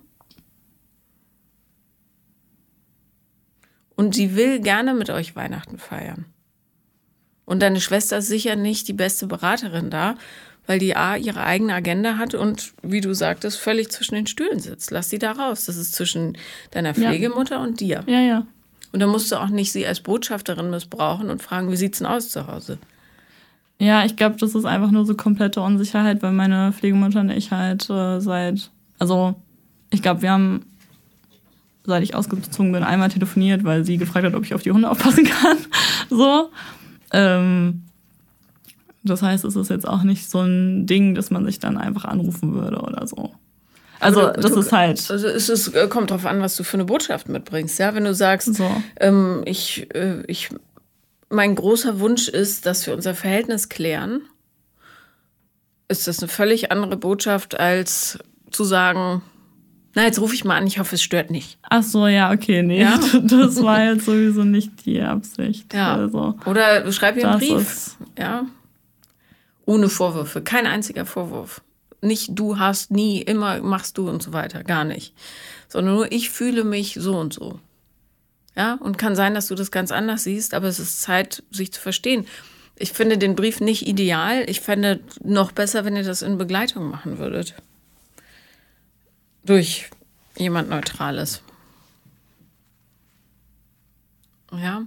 Und 3.97 4.14
sie 4.14 4.37
will 4.37 4.61
gerne 4.61 4.95
mit 4.95 5.11
euch 5.11 5.37
Weihnachten 5.37 5.79
feiern. 5.79 6.27
Und 7.45 7.61
deine 7.61 7.81
Schwester 7.81 8.19
ist 8.19 8.29
sicher 8.29 8.57
nicht 8.57 8.88
die 8.88 8.93
beste 8.93 9.27
Beraterin 9.27 9.91
da, 9.91 10.17
weil 10.68 10.78
die 10.78 10.94
A 10.94 11.16
ihre 11.16 11.42
eigene 11.42 11.74
Agenda 11.74 12.18
hat 12.18 12.35
und, 12.35 12.74
wie 12.83 13.00
du 13.00 13.14
sagtest, 13.14 13.59
völlig 13.59 13.90
zwischen 13.90 14.14
den 14.14 14.26
Stühlen 14.26 14.61
sitzt. 14.61 14.90
Lass 14.90 15.09
sie 15.09 15.18
da 15.18 15.33
raus. 15.33 15.64
Das 15.64 15.78
ist 15.78 15.94
zwischen 15.94 16.37
deiner 16.70 16.92
Pflegemutter 16.92 17.57
ja. 17.57 17.62
und 17.62 17.81
dir. 17.81 18.04
Ja, 18.07 18.20
ja. 18.20 18.46
Und 18.92 19.00
dann 19.00 19.09
musst 19.09 19.33
du 19.33 19.37
auch 19.37 19.48
nicht 19.48 19.72
sie 19.72 19.87
als 19.87 20.00
Botschafterin 20.00 20.68
missbrauchen 20.68 21.31
und 21.31 21.42
fragen, 21.42 21.72
wie 21.72 21.76
sieht's 21.76 21.98
denn 21.98 22.07
aus 22.07 22.28
zu 22.28 22.46
Hause? 22.46 22.76
Ja, 23.78 24.04
ich 24.04 24.16
glaube, 24.16 24.37
das 24.38 24.54
ist 24.54 24.66
einfach 24.66 24.90
nur 24.90 25.07
so 25.07 25.14
komplette 25.14 25.62
Unsicherheit, 25.62 26.22
weil 26.22 26.33
meine 26.33 26.72
Pflegemutter 26.72 27.20
und 27.20 27.31
ich 27.31 27.50
halt 27.50 27.88
äh, 27.88 28.20
seit, 28.20 28.70
also 28.98 29.37
ich 29.88 30.02
glaube, 30.02 30.20
wir 30.20 30.33
haben 30.33 30.66
seit 31.85 32.02
ich 32.02 32.14
ausgezogen 32.14 32.72
bin, 32.72 32.83
einmal 32.83 33.09
telefoniert, 33.09 33.64
weil 33.64 33.87
sie 33.87 33.96
gefragt 33.96 34.26
hat, 34.26 34.35
ob 34.35 34.44
ich 34.44 34.52
auf 34.52 34.62
die 34.62 34.72
Hunde 34.72 34.90
aufpassen 34.90 35.24
kann. 35.24 35.57
so. 36.11 36.50
Ähm, 37.14 37.85
das 39.09 39.23
heißt, 39.23 39.44
es 39.44 39.57
ist 39.57 39.71
jetzt 39.71 39.87
auch 39.88 40.03
nicht 40.03 40.31
so 40.31 40.40
ein 40.40 40.87
Ding, 40.87 41.14
dass 41.14 41.31
man 41.31 41.44
sich 41.44 41.59
dann 41.59 41.77
einfach 41.77 42.05
anrufen 42.05 42.55
würde 42.55 42.79
oder 42.79 43.07
so. 43.07 43.33
Also, 44.01 44.27
du, 44.29 44.40
das 44.40 44.53
du, 44.53 44.61
ist 44.61 44.73
halt. 44.73 45.11
Also, 45.11 45.27
es 45.27 45.49
ist, 45.49 45.75
äh, 45.75 45.88
kommt 45.88 46.11
drauf 46.11 46.27
an, 46.27 46.40
was 46.40 46.57
du 46.57 46.62
für 46.62 46.75
eine 46.75 46.85
Botschaft 46.85 47.29
mitbringst. 47.29 47.79
Ja, 47.79 47.94
wenn 47.94 48.05
du 48.05 48.14
sagst, 48.14 48.55
so. 48.55 48.71
ähm, 49.01 49.42
ich, 49.44 49.92
äh, 49.94 50.23
ich, 50.27 50.51
mein 51.31 51.55
großer 51.55 52.01
Wunsch 52.01 52.29
ist, 52.29 52.66
dass 52.66 52.87
wir 52.87 52.94
unser 52.94 53.14
Verhältnis 53.14 53.68
klären, 53.68 54.23
ist 55.88 56.07
das 56.07 56.21
eine 56.21 56.29
völlig 56.29 56.71
andere 56.71 56.97
Botschaft, 56.97 57.59
als 57.59 58.18
zu 58.51 58.64
sagen, 58.64 59.23
na, 59.94 60.05
jetzt 60.05 60.21
rufe 60.21 60.35
ich 60.35 60.44
mal 60.44 60.57
an, 60.57 60.66
ich 60.66 60.79
hoffe, 60.79 60.94
es 60.94 61.03
stört 61.03 61.31
nicht. 61.31 61.59
Ach 61.62 61.83
so, 61.83 62.07
ja, 62.07 62.31
okay, 62.31 62.62
nee. 62.62 62.83
Ja? 62.83 63.01
Das 63.23 63.61
war 63.62 63.83
jetzt 63.83 64.05
sowieso 64.05 64.44
nicht 64.44 64.87
die 64.87 65.01
Absicht. 65.01 65.75
Ja. 65.75 65.97
Also, 65.97 66.37
Oder 66.47 66.90
schreib 66.92 67.16
ihr 67.16 67.29
einen 67.29 67.40
Brief. 67.40 67.97
Ja. 68.16 68.47
Ohne 69.68 69.90
Vorwürfe. 69.90 70.40
Kein 70.40 70.66
einziger 70.66 71.04
Vorwurf. 71.04 71.61
Nicht 72.00 72.31
du 72.31 72.59
hast 72.59 72.90
nie, 72.90 73.20
immer 73.20 73.61
machst 73.61 73.98
du 73.98 74.09
und 74.09 74.22
so 74.22 74.33
weiter. 74.33 74.64
Gar 74.64 74.85
nicht. 74.85 75.12
Sondern 75.68 75.94
nur 75.94 76.11
ich 76.11 76.31
fühle 76.31 76.64
mich 76.64 76.96
so 76.98 77.18
und 77.18 77.35
so. 77.35 77.61
Ja, 78.57 78.78
und 78.81 78.96
kann 78.96 79.14
sein, 79.14 79.35
dass 79.35 79.48
du 79.48 79.54
das 79.54 79.70
ganz 79.70 79.92
anders 79.92 80.24
siehst, 80.24 80.54
aber 80.54 80.68
es 80.68 80.78
ist 80.78 81.02
Zeit, 81.02 81.42
sich 81.50 81.70
zu 81.70 81.83
verstehen. 81.83 82.26
Ich 82.76 82.94
finde 82.94 83.18
den 83.18 83.37
Brief 83.37 83.61
nicht 83.61 83.87
ideal. 83.87 84.48
Ich 84.48 84.62
fände 84.62 85.00
noch 85.22 85.52
besser, 85.52 85.85
wenn 85.85 85.96
ihr 85.96 86.02
das 86.02 86.22
in 86.22 86.38
Begleitung 86.38 86.88
machen 86.88 87.18
würdet 87.18 87.54
durch 89.44 89.90
jemand 90.38 90.70
Neutrales. 90.70 91.42
Ja. 94.50 94.87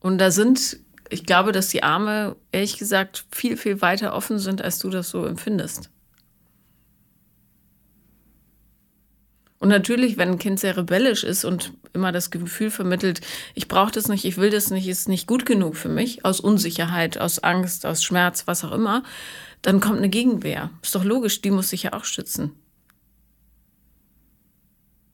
Und 0.00 0.16
da 0.16 0.30
sind, 0.30 0.78
ich 1.10 1.24
glaube, 1.24 1.52
dass 1.52 1.68
die 1.68 1.82
Arme, 1.82 2.36
ehrlich 2.52 2.78
gesagt, 2.78 3.24
viel, 3.30 3.56
viel 3.56 3.80
weiter 3.80 4.14
offen 4.14 4.38
sind, 4.38 4.62
als 4.62 4.78
du 4.78 4.90
das 4.90 5.10
so 5.10 5.24
empfindest. 5.24 5.90
Und 9.60 9.70
natürlich, 9.70 10.16
wenn 10.16 10.30
ein 10.30 10.38
Kind 10.38 10.60
sehr 10.60 10.76
rebellisch 10.76 11.24
ist 11.24 11.44
und 11.44 11.72
immer 11.92 12.12
das 12.12 12.30
Gefühl 12.30 12.70
vermittelt, 12.70 13.20
ich 13.54 13.66
brauche 13.66 13.90
das 13.90 14.08
nicht, 14.08 14.24
ich 14.24 14.36
will 14.36 14.50
das 14.50 14.70
nicht, 14.70 14.86
ist 14.86 15.08
nicht 15.08 15.26
gut 15.26 15.46
genug 15.46 15.76
für 15.76 15.88
mich, 15.88 16.24
aus 16.24 16.38
Unsicherheit, 16.38 17.18
aus 17.18 17.40
Angst, 17.40 17.84
aus 17.84 18.04
Schmerz, 18.04 18.46
was 18.46 18.64
auch 18.64 18.70
immer, 18.72 19.02
dann 19.62 19.80
kommt 19.80 19.98
eine 19.98 20.08
Gegenwehr. 20.08 20.70
Ist 20.82 20.94
doch 20.94 21.04
logisch, 21.04 21.40
die 21.40 21.50
muss 21.50 21.70
sich 21.70 21.82
ja 21.82 21.92
auch 21.92 22.04
schützen. 22.04 22.52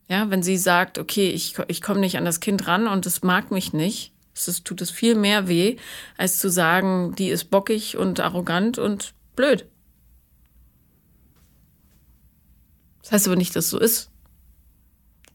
Ja, 0.08 0.28
wenn 0.28 0.42
sie 0.42 0.58
sagt, 0.58 0.98
okay, 0.98 1.30
ich, 1.30 1.56
ich 1.68 1.80
komme 1.80 2.00
nicht 2.00 2.18
an 2.18 2.26
das 2.26 2.40
Kind 2.40 2.66
ran 2.66 2.86
und 2.86 3.06
es 3.06 3.22
mag 3.22 3.50
mich 3.50 3.72
nicht, 3.72 4.13
es 4.34 4.64
tut 4.64 4.80
es 4.80 4.90
viel 4.90 5.14
mehr 5.14 5.48
weh, 5.48 5.76
als 6.16 6.38
zu 6.38 6.50
sagen, 6.50 7.14
die 7.16 7.28
ist 7.28 7.50
bockig 7.50 7.96
und 7.96 8.20
arrogant 8.20 8.78
und 8.78 9.14
blöd. 9.36 9.66
Das 13.02 13.12
heißt 13.12 13.26
aber 13.26 13.36
nicht, 13.36 13.54
dass 13.54 13.66
es 13.66 13.70
so 13.70 13.78
ist. 13.78 14.10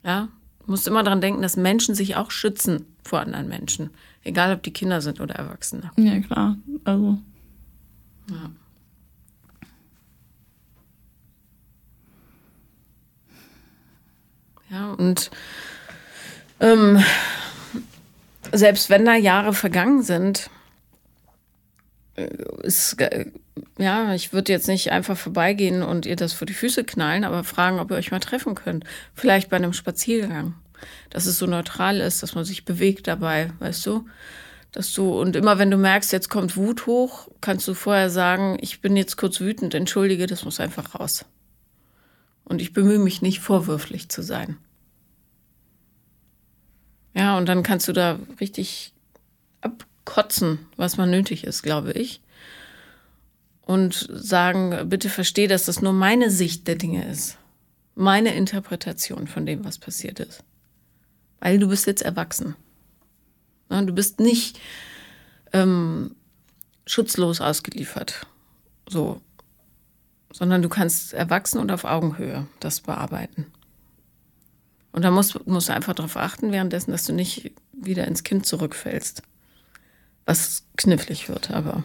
Ja, 0.03 0.29
du 0.65 0.71
musst 0.71 0.87
immer 0.87 1.03
daran 1.03 1.21
denken, 1.21 1.41
dass 1.41 1.55
Menschen 1.55 1.95
sich 1.95 2.15
auch 2.15 2.31
schützen 2.31 2.85
vor 3.03 3.19
anderen 3.19 3.47
Menschen. 3.47 3.91
Egal, 4.23 4.53
ob 4.53 4.63
die 4.63 4.73
Kinder 4.73 5.01
sind 5.01 5.19
oder 5.19 5.35
Erwachsene. 5.35 5.91
Ja, 5.97 6.19
klar. 6.19 6.57
Also. 6.83 7.17
Ja. 8.29 8.51
Ja, 14.69 14.91
und 14.93 15.31
ähm, 16.59 17.03
selbst 18.51 18.89
wenn 18.89 19.05
da 19.05 19.15
Jahre 19.15 19.53
vergangen 19.53 20.03
sind, 20.03 20.49
äh, 22.15 22.27
ist, 22.63 22.99
äh, 22.99 23.31
ja, 23.77 24.13
ich 24.13 24.33
würde 24.33 24.51
jetzt 24.51 24.67
nicht 24.67 24.91
einfach 24.91 25.17
vorbeigehen 25.17 25.83
und 25.83 26.05
ihr 26.05 26.15
das 26.15 26.33
vor 26.33 26.45
die 26.45 26.53
Füße 26.53 26.83
knallen, 26.83 27.23
aber 27.23 27.43
fragen, 27.43 27.79
ob 27.79 27.91
ihr 27.91 27.97
euch 27.97 28.11
mal 28.11 28.19
treffen 28.19 28.55
könnt. 28.55 28.83
Vielleicht 29.13 29.49
bei 29.49 29.57
einem 29.57 29.73
Spaziergang. 29.73 30.55
Dass 31.09 31.25
es 31.25 31.37
so 31.37 31.45
neutral 31.45 31.99
ist, 31.99 32.23
dass 32.23 32.35
man 32.35 32.45
sich 32.45 32.63
bewegt 32.63 33.07
dabei, 33.07 33.51
weißt 33.59 33.85
du? 33.85 34.05
Dass 34.71 34.93
du, 34.93 35.19
und 35.19 35.35
immer 35.35 35.57
wenn 35.57 35.71
du 35.71 35.77
merkst, 35.77 36.11
jetzt 36.13 36.29
kommt 36.29 36.55
Wut 36.55 36.85
hoch, 36.85 37.27
kannst 37.41 37.67
du 37.67 37.73
vorher 37.73 38.09
sagen, 38.09 38.57
ich 38.61 38.81
bin 38.81 38.95
jetzt 38.95 39.17
kurz 39.17 39.39
wütend, 39.41 39.73
entschuldige, 39.73 40.27
das 40.27 40.45
muss 40.45 40.59
einfach 40.59 40.95
raus. 40.95 41.25
Und 42.45 42.61
ich 42.61 42.71
bemühe 42.71 42.99
mich 42.99 43.21
nicht, 43.21 43.39
vorwürflich 43.39 44.09
zu 44.09 44.21
sein. 44.21 44.57
Ja, 47.13 47.37
und 47.37 47.47
dann 47.47 47.63
kannst 47.63 47.87
du 47.87 47.93
da 47.93 48.19
richtig 48.39 48.93
abkotzen, 49.61 50.59
was 50.77 50.97
man 50.97 51.09
nötig 51.09 51.43
ist, 51.43 51.63
glaube 51.63 51.91
ich. 51.93 52.21
Und 53.61 54.07
sagen, 54.11 54.89
bitte 54.89 55.09
versteh, 55.09 55.47
dass 55.47 55.65
das 55.65 55.81
nur 55.81 55.93
meine 55.93 56.31
Sicht 56.31 56.67
der 56.67 56.75
Dinge 56.75 57.07
ist. 57.07 57.37
Meine 57.95 58.33
Interpretation 58.33 59.27
von 59.27 59.45
dem, 59.45 59.63
was 59.65 59.77
passiert 59.77 60.19
ist. 60.19 60.43
Weil 61.39 61.59
du 61.59 61.67
bist 61.67 61.85
jetzt 61.85 62.01
erwachsen. 62.01 62.55
Du 63.69 63.93
bist 63.93 64.19
nicht 64.19 64.59
ähm, 65.53 66.15
schutzlos 66.85 67.41
ausgeliefert. 67.41 68.25
So. 68.87 69.21
Sondern 70.31 70.61
du 70.61 70.69
kannst 70.69 71.13
erwachsen 71.13 71.59
und 71.59 71.71
auf 71.71 71.85
Augenhöhe 71.85 72.47
das 72.59 72.81
bearbeiten. 72.81 73.51
Und 74.91 75.03
da 75.03 75.11
musst, 75.11 75.45
musst 75.47 75.69
du 75.69 75.73
einfach 75.73 75.93
darauf 75.93 76.17
achten, 76.17 76.51
währenddessen, 76.51 76.91
dass 76.91 77.05
du 77.05 77.13
nicht 77.13 77.51
wieder 77.73 78.07
ins 78.07 78.23
Kind 78.23 78.45
zurückfällst. 78.45 79.23
Was 80.25 80.65
knifflig 80.77 81.29
wird, 81.29 81.51
aber. 81.51 81.83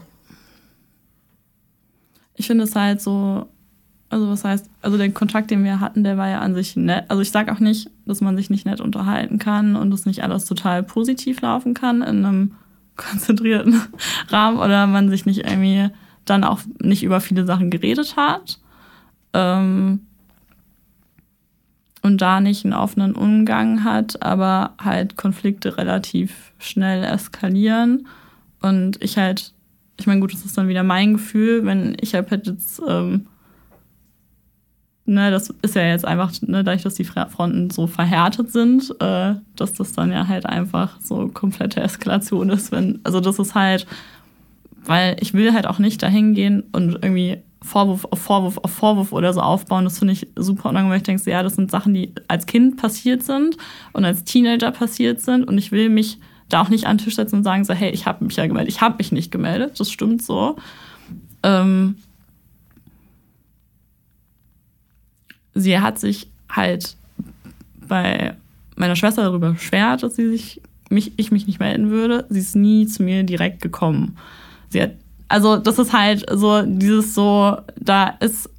Ich 2.34 2.46
finde 2.46 2.64
es 2.64 2.74
halt 2.74 3.00
so, 3.00 3.48
also 4.08 4.28
was 4.28 4.44
heißt, 4.44 4.68
also 4.82 4.96
der 4.96 5.10
Kontakt, 5.12 5.50
den 5.50 5.64
wir 5.64 5.80
hatten, 5.80 6.04
der 6.04 6.16
war 6.16 6.28
ja 6.28 6.40
an 6.40 6.54
sich 6.54 6.76
nett. 6.76 7.04
Also 7.08 7.22
ich 7.22 7.30
sage 7.30 7.52
auch 7.52 7.60
nicht, 7.60 7.90
dass 8.06 8.20
man 8.20 8.36
sich 8.36 8.50
nicht 8.50 8.66
nett 8.66 8.80
unterhalten 8.80 9.38
kann 9.38 9.76
und 9.76 9.90
dass 9.90 10.06
nicht 10.06 10.22
alles 10.22 10.44
total 10.44 10.82
positiv 10.82 11.40
laufen 11.40 11.74
kann 11.74 12.02
in 12.02 12.24
einem 12.24 12.54
konzentrierten 12.96 13.82
Rahmen 14.28 14.58
oder 14.58 14.86
man 14.86 15.10
sich 15.10 15.26
nicht 15.26 15.44
irgendwie 15.44 15.90
dann 16.24 16.44
auch 16.44 16.60
nicht 16.80 17.02
über 17.02 17.20
viele 17.20 17.44
Sachen 17.44 17.70
geredet 17.70 18.16
hat. 18.16 18.60
Ähm, 19.32 20.06
und 22.04 22.20
da 22.20 22.42
nicht 22.42 22.66
einen 22.66 22.74
offenen 22.74 23.14
Umgang 23.14 23.82
hat, 23.82 24.22
aber 24.22 24.74
halt 24.78 25.16
Konflikte 25.16 25.78
relativ 25.78 26.52
schnell 26.58 27.02
eskalieren. 27.02 28.06
Und 28.60 29.02
ich 29.02 29.16
halt, 29.16 29.54
ich 29.98 30.06
meine, 30.06 30.20
gut, 30.20 30.34
das 30.34 30.44
ist 30.44 30.58
dann 30.58 30.68
wieder 30.68 30.82
mein 30.82 31.14
Gefühl, 31.14 31.64
wenn 31.64 31.96
ich 31.98 32.14
halt 32.14 32.46
jetzt, 32.46 32.82
ähm, 32.86 33.24
ne, 35.06 35.30
das 35.30 35.48
ist 35.62 35.76
ja 35.76 35.82
jetzt 35.82 36.04
einfach, 36.04 36.30
ne, 36.42 36.62
dadurch, 36.62 36.82
dass 36.82 36.92
die 36.92 37.04
Fronten 37.04 37.70
so 37.70 37.86
verhärtet 37.86 38.52
sind, 38.52 38.94
äh, 39.00 39.36
dass 39.56 39.72
das 39.72 39.94
dann 39.94 40.12
ja 40.12 40.28
halt 40.28 40.44
einfach 40.44 41.00
so 41.00 41.28
komplette 41.28 41.80
Eskalation 41.80 42.50
ist, 42.50 42.70
wenn, 42.70 43.00
also 43.04 43.20
das 43.20 43.38
ist 43.38 43.54
halt, 43.54 43.86
weil 44.86 45.16
ich 45.20 45.34
will 45.34 45.52
halt 45.52 45.66
auch 45.66 45.78
nicht 45.78 46.02
dahin 46.02 46.34
gehen 46.34 46.64
und 46.72 46.94
irgendwie 47.02 47.38
Vorwurf 47.62 48.04
auf 48.10 48.20
Vorwurf 48.20 48.58
auf 48.58 48.70
Vorwurf 48.70 49.12
oder 49.12 49.32
so 49.32 49.40
aufbauen. 49.40 49.84
Das 49.84 49.98
finde 49.98 50.12
ich 50.12 50.28
super 50.36 50.68
unangenehm, 50.68 50.90
weil 50.90 50.98
ich 50.98 51.04
denke, 51.04 51.30
ja, 51.30 51.42
das 51.42 51.54
sind 51.54 51.70
Sachen, 51.70 51.94
die 51.94 52.12
als 52.28 52.46
Kind 52.46 52.76
passiert 52.76 53.22
sind 53.22 53.56
und 53.92 54.04
als 54.04 54.24
Teenager 54.24 54.70
passiert 54.70 55.20
sind. 55.20 55.44
Und 55.44 55.56
ich 55.56 55.72
will 55.72 55.88
mich 55.88 56.18
da 56.50 56.60
auch 56.60 56.68
nicht 56.68 56.86
an 56.86 56.98
den 56.98 57.04
Tisch 57.04 57.16
setzen 57.16 57.36
und 57.36 57.44
sagen, 57.44 57.64
so, 57.64 57.72
hey, 57.72 57.90
ich 57.90 58.06
habe 58.06 58.24
mich 58.24 58.36
ja 58.36 58.46
gemeldet. 58.46 58.72
Ich 58.74 58.82
habe 58.82 58.96
mich 58.98 59.12
nicht 59.12 59.30
gemeldet, 59.30 59.80
das 59.80 59.90
stimmt 59.90 60.22
so. 60.22 60.56
Ähm 61.42 61.96
sie 65.54 65.78
hat 65.80 65.98
sich 65.98 66.28
halt 66.50 66.96
bei 67.88 68.36
meiner 68.76 68.96
Schwester 68.96 69.22
darüber 69.22 69.52
beschwert, 69.52 70.02
dass 70.02 70.16
sie 70.16 70.28
sich 70.28 70.60
mich, 70.90 71.12
ich 71.16 71.30
mich 71.30 71.46
nicht 71.46 71.60
melden 71.60 71.90
würde. 71.90 72.26
Sie 72.28 72.40
ist 72.40 72.56
nie 72.56 72.86
zu 72.86 73.02
mir 73.02 73.22
direkt 73.22 73.62
gekommen. 73.62 74.16
Hat 74.82 74.92
also 75.28 75.56
das 75.56 75.78
ist 75.78 75.92
halt 75.92 76.24
so 76.30 76.62
dieses 76.62 77.14
so, 77.14 77.56
da 77.76 78.08
ist 78.20 78.50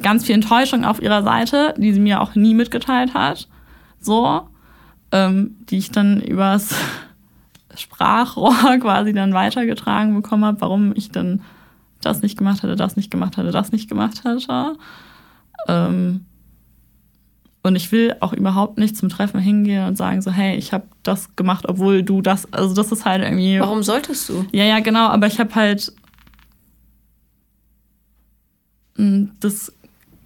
ganz 0.00 0.24
viel 0.24 0.34
Enttäuschung 0.34 0.84
auf 0.84 1.02
ihrer 1.02 1.22
Seite, 1.22 1.74
die 1.76 1.92
sie 1.92 2.00
mir 2.00 2.20
auch 2.20 2.34
nie 2.34 2.54
mitgeteilt 2.54 3.14
hat, 3.14 3.48
so, 4.00 4.48
ähm, 5.10 5.56
die 5.68 5.78
ich 5.78 5.90
dann 5.90 6.20
übers 6.20 6.74
Sprachrohr 7.76 8.54
quasi 8.80 9.12
dann 9.12 9.34
weitergetragen 9.34 10.14
bekommen 10.14 10.44
habe, 10.44 10.60
warum 10.60 10.92
ich 10.94 11.10
dann 11.10 11.42
das 12.00 12.22
nicht 12.22 12.38
gemacht 12.38 12.62
hatte, 12.62 12.76
das 12.76 12.96
nicht 12.96 13.10
gemacht 13.10 13.36
hatte, 13.36 13.50
das 13.50 13.72
nicht 13.72 13.88
gemacht 13.88 14.24
hatte. 14.24 14.76
Ähm, 15.68 16.26
und 17.62 17.76
ich 17.76 17.92
will 17.92 18.16
auch 18.20 18.32
überhaupt 18.32 18.78
nicht 18.78 18.96
zum 18.96 19.08
Treffen 19.08 19.40
hingehen 19.40 19.86
und 19.86 19.96
sagen 19.96 20.20
so, 20.20 20.30
hey, 20.32 20.56
ich 20.56 20.72
habe 20.72 20.84
das 21.02 21.34
gemacht, 21.36 21.64
obwohl 21.68 22.02
du 22.02 22.20
das, 22.20 22.52
also 22.52 22.74
das 22.74 22.90
ist 22.90 23.04
halt 23.04 23.22
irgendwie. 23.22 23.60
Warum 23.60 23.82
solltest 23.82 24.28
du? 24.28 24.44
Ja, 24.52 24.64
ja, 24.64 24.80
genau, 24.80 25.08
aber 25.08 25.26
ich 25.26 25.38
habe 25.38 25.54
halt 25.54 25.92
das 29.40 29.72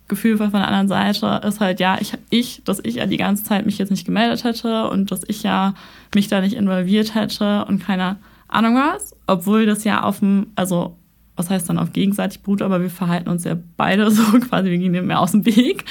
Gefühl 0.09 0.39
von 0.39 0.51
der 0.53 0.69
anderen 0.69 0.89
Seite 0.89 1.41
ist 1.47 1.61
halt, 1.61 1.81
ja, 1.81 1.99
ich, 2.01 2.13
ich, 2.31 2.63
dass 2.65 2.81
ich 2.83 2.97
ja 2.97 3.07
die 3.07 3.17
ganze 3.17 3.45
Zeit 3.45 3.67
mich 3.67 3.79
jetzt 3.79 3.91
nicht 3.91 4.07
gemeldet 4.07 4.45
hätte 4.45 4.89
und 4.89 5.11
dass 5.11 5.23
ich 5.27 5.43
ja 5.43 5.75
mich 6.15 6.29
da 6.29 6.41
nicht 6.41 6.55
involviert 6.55 7.15
hätte 7.15 7.65
und 7.67 7.83
keine 7.83 8.17
Ahnung 8.49 8.77
was, 8.77 9.15
obwohl 9.27 9.67
das 9.67 9.85
ja 9.85 10.03
auf 10.03 10.21
dem, 10.21 10.49
also 10.55 10.97
was 11.35 11.51
heißt 11.51 11.69
dann 11.69 11.79
auf 11.79 11.93
gegenseitig 11.93 12.41
beruht, 12.41 12.63
aber 12.63 12.81
wir 12.81 12.91
verhalten 12.91 13.29
uns 13.29 13.45
ja 13.45 13.57
beide 13.77 14.11
so 14.13 14.23
quasi, 14.41 14.71
wir 14.71 14.79
gehen 14.79 14.93
dem 14.93 15.07
mehr 15.07 15.21
aus 15.21 15.33
dem 15.33 15.45
Weg. 15.45 15.85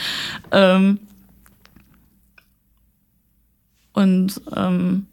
Ähm 0.51 0.99
und 3.95 4.41
ähm 4.55 5.07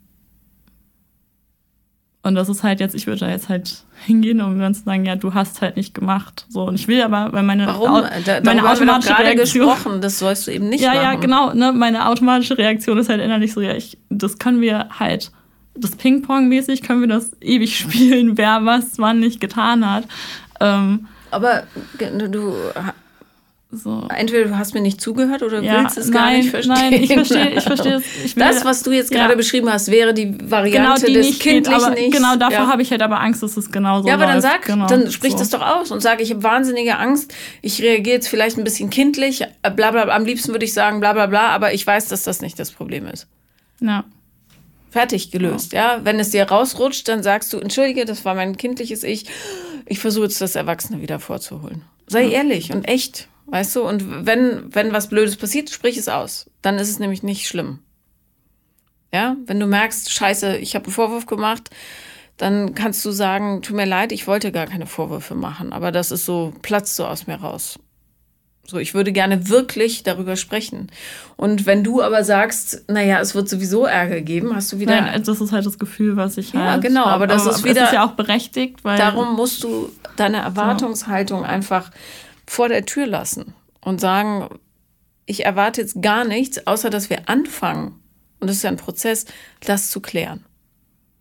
und 2.24 2.36
das 2.36 2.48
ist 2.48 2.62
halt 2.62 2.78
jetzt, 2.78 2.94
ich 2.94 3.08
würde 3.08 3.20
da 3.20 3.30
jetzt 3.30 3.48
halt 3.48 3.82
hingehen, 4.06 4.40
um 4.40 4.56
dann 4.58 4.74
zu 4.74 4.84
sagen, 4.84 5.04
ja, 5.04 5.16
du 5.16 5.34
hast 5.34 5.60
halt 5.60 5.76
nicht 5.76 5.92
gemacht. 5.92 6.46
So, 6.48 6.62
und 6.62 6.76
ich 6.76 6.86
will 6.86 7.02
aber, 7.02 7.32
weil 7.32 7.42
meine, 7.42 7.66
Warum? 7.66 8.04
Da, 8.24 8.40
meine 8.44 8.68
automatische 8.68 9.18
Reaktion. 9.18 9.66
gesprochen, 9.66 10.00
das 10.00 10.20
sollst 10.20 10.46
du 10.46 10.52
eben 10.52 10.68
nicht 10.68 10.82
ja, 10.82 10.90
machen. 10.90 11.02
Ja, 11.02 11.12
ja, 11.14 11.18
genau. 11.18 11.52
Ne, 11.52 11.72
meine 11.72 12.06
automatische 12.06 12.56
Reaktion 12.56 12.96
ist 12.98 13.08
halt 13.08 13.20
innerlich 13.20 13.52
so, 13.52 13.60
ja, 13.60 13.74
ich, 13.74 13.98
das 14.08 14.38
können 14.38 14.60
wir 14.60 14.88
halt, 15.00 15.32
das 15.74 15.96
Ping-Pong-mäßig 15.96 16.82
können 16.82 17.00
wir 17.00 17.08
das 17.08 17.32
ewig 17.40 17.76
spielen, 17.80 18.38
wer 18.38 18.64
was 18.64 18.98
wann 18.98 19.18
nicht 19.18 19.40
getan 19.40 19.90
hat. 19.90 20.04
Ähm, 20.60 21.08
aber 21.32 21.64
du 21.98 22.54
So. 23.74 24.06
Entweder 24.14 24.48
du 24.48 24.58
hast 24.58 24.74
mir 24.74 24.82
nicht 24.82 25.00
zugehört 25.00 25.42
oder 25.42 25.62
ja, 25.62 25.80
willst 25.80 25.96
es 25.96 26.12
gar 26.12 26.26
nein, 26.26 26.40
nicht 26.40 26.50
verstehen. 26.50 26.74
Nein, 26.74 26.92
ich 26.92 27.10
verstehe, 27.10 27.50
ich 27.56 27.62
verstehe 27.62 27.94
es. 27.94 28.04
Ich 28.22 28.34
das, 28.34 28.66
was 28.66 28.82
du 28.82 28.92
jetzt 28.92 29.10
ja. 29.14 29.20
gerade 29.20 29.34
beschrieben 29.34 29.72
hast, 29.72 29.90
wäre 29.90 30.12
die 30.12 30.36
Variante 30.50 31.06
genau, 31.06 31.06
die 31.06 31.14
des 31.14 31.26
nicht 31.26 31.40
Kindlichen 31.40 31.94
geht, 31.94 32.12
Genau 32.12 32.36
dafür 32.36 32.58
ja. 32.58 32.66
habe 32.66 32.82
ich 32.82 32.90
halt 32.90 33.00
aber 33.00 33.20
Angst, 33.20 33.42
dass 33.42 33.56
es 33.56 33.72
genau 33.72 34.02
so 34.02 34.08
Ja, 34.08 34.14
aber 34.14 34.24
läuft. 34.24 34.34
dann 34.34 34.42
sag, 34.42 34.62
genau, 34.66 34.86
dann 34.88 35.10
sprich 35.10 35.32
so. 35.32 35.38
das 35.38 35.48
doch 35.48 35.62
aus 35.62 35.90
und 35.90 36.02
sag, 36.02 36.20
ich 36.20 36.30
habe 36.32 36.42
wahnsinnige 36.42 36.98
Angst, 36.98 37.32
ich 37.62 37.80
reagiere 37.80 38.16
jetzt 38.16 38.28
vielleicht 38.28 38.58
ein 38.58 38.64
bisschen 38.64 38.90
kindlich, 38.90 39.40
äh, 39.40 39.70
bla 39.74 39.90
bla, 39.90 40.02
am 40.02 40.26
liebsten 40.26 40.52
würde 40.52 40.66
ich 40.66 40.74
sagen, 40.74 41.00
bla 41.00 41.14
bla 41.14 41.24
bla, 41.24 41.48
aber 41.48 41.72
ich 41.72 41.86
weiß, 41.86 42.08
dass 42.08 42.24
das 42.24 42.42
nicht 42.42 42.58
das 42.58 42.72
Problem 42.72 43.06
ist. 43.06 43.26
Ja. 43.80 44.04
Fertig 44.90 45.30
gelöst, 45.30 45.72
ja. 45.72 46.00
Wenn 46.04 46.20
es 46.20 46.28
dir 46.28 46.44
rausrutscht, 46.44 47.08
dann 47.08 47.22
sagst 47.22 47.50
du, 47.54 47.58
entschuldige, 47.58 48.04
das 48.04 48.26
war 48.26 48.34
mein 48.34 48.58
kindliches 48.58 49.02
Ich. 49.02 49.24
Ich 49.86 49.98
versuche 49.98 50.24
jetzt 50.24 50.42
das 50.42 50.56
Erwachsene 50.56 51.00
wieder 51.00 51.18
vorzuholen. 51.18 51.80
Sei 52.06 52.28
ehrlich 52.28 52.70
und 52.70 52.86
echt. 52.86 53.28
Weißt 53.46 53.76
du, 53.76 53.82
und 53.82 54.26
wenn, 54.26 54.74
wenn 54.74 54.92
was 54.92 55.08
Blödes 55.08 55.36
passiert, 55.36 55.70
sprich 55.70 55.96
es 55.96 56.08
aus. 56.08 56.50
Dann 56.62 56.78
ist 56.78 56.88
es 56.88 56.98
nämlich 56.98 57.22
nicht 57.22 57.46
schlimm. 57.46 57.80
Ja, 59.12 59.36
wenn 59.46 59.60
du 59.60 59.66
merkst, 59.66 60.10
scheiße, 60.10 60.56
ich 60.56 60.74
habe 60.74 60.86
einen 60.86 60.94
Vorwurf 60.94 61.26
gemacht, 61.26 61.70
dann 62.38 62.74
kannst 62.74 63.04
du 63.04 63.10
sagen, 63.10 63.60
tut 63.60 63.76
mir 63.76 63.84
leid, 63.84 64.10
ich 64.10 64.26
wollte 64.26 64.52
gar 64.52 64.66
keine 64.66 64.86
Vorwürfe 64.86 65.34
machen, 65.34 65.72
aber 65.72 65.92
das 65.92 66.10
ist 66.10 66.24
so, 66.24 66.54
platzt 66.62 66.96
so 66.96 67.04
aus 67.04 67.26
mir 67.26 67.36
raus. 67.36 67.78
So, 68.64 68.78
ich 68.78 68.94
würde 68.94 69.12
gerne 69.12 69.48
wirklich 69.48 70.04
darüber 70.04 70.36
sprechen. 70.36 70.90
Und 71.36 71.66
wenn 71.66 71.82
du 71.82 72.00
aber 72.00 72.22
sagst, 72.22 72.84
naja, 72.88 73.20
es 73.20 73.34
wird 73.34 73.48
sowieso 73.48 73.84
Ärger 73.86 74.20
geben, 74.20 74.54
hast 74.54 74.72
du 74.72 74.78
wieder. 74.78 75.00
Nein, 75.00 75.22
das 75.24 75.40
ist 75.40 75.50
halt 75.52 75.66
das 75.66 75.78
Gefühl, 75.80 76.16
was 76.16 76.38
ich 76.38 76.52
ja, 76.52 76.72
halt. 76.72 76.82
genau, 76.82 77.04
aber 77.04 77.26
das 77.26 77.42
aber, 77.42 77.56
ist 77.56 77.64
wieder. 77.64 77.74
Das 77.80 77.90
ist 77.90 77.94
ja 77.94 78.06
auch 78.06 78.12
berechtigt, 78.12 78.84
weil. 78.84 78.98
Darum 78.98 79.34
musst 79.34 79.64
du 79.64 79.90
deine 80.16 80.38
Erwartungshaltung 80.38 81.44
einfach 81.44 81.90
vor 82.52 82.68
der 82.68 82.84
Tür 82.84 83.06
lassen 83.06 83.54
und 83.80 83.98
sagen, 83.98 84.60
ich 85.24 85.46
erwarte 85.46 85.80
jetzt 85.80 86.02
gar 86.02 86.26
nichts, 86.26 86.66
außer 86.66 86.90
dass 86.90 87.08
wir 87.08 87.30
anfangen, 87.30 87.98
und 88.40 88.48
das 88.48 88.56
ist 88.56 88.62
ja 88.62 88.70
ein 88.70 88.76
Prozess, 88.76 89.24
das 89.60 89.88
zu 89.88 90.00
klären. 90.00 90.44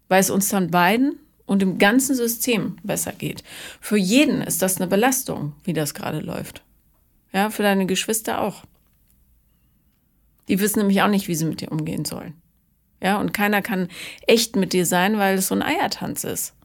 Weil 0.10 0.20
es 0.20 0.30
uns 0.30 0.50
dann 0.50 0.72
beiden 0.72 1.20
und 1.46 1.62
dem 1.62 1.78
ganzen 1.78 2.16
System 2.16 2.76
besser 2.84 3.14
geht. 3.14 3.46
Für 3.80 3.96
jeden 3.96 4.42
ist 4.42 4.62
das 4.62 4.76
eine 4.76 4.88
Belastung, 4.88 5.54
wie 5.64 5.72
das 5.72 5.94
gerade 5.94 6.20
läuft. 6.20 6.64
Ja, 7.32 7.50
für 7.50 7.64
deine 7.64 7.86
Geschwister 7.86 8.42
auch. 8.42 8.66
Die 10.50 10.60
wissen 10.60 10.80
nämlich 10.80 11.02
auch 11.02 11.08
nicht, 11.08 11.30
wie 11.30 11.36
sie 11.36 11.46
mit 11.46 11.62
dir 11.62 11.72
umgehen 11.72 12.04
sollen. 12.04 12.34
Ja, 13.02 13.22
und 13.22 13.34
keiner 13.34 13.62
kann 13.62 13.88
echt 14.28 14.58
mit 14.58 14.74
dir 14.74 14.86
sein, 14.86 15.18
weil 15.18 15.38
es 15.38 15.48
so 15.48 15.56
ein 15.56 15.64
Eiertanz 15.64 16.26
ist. 16.26 16.56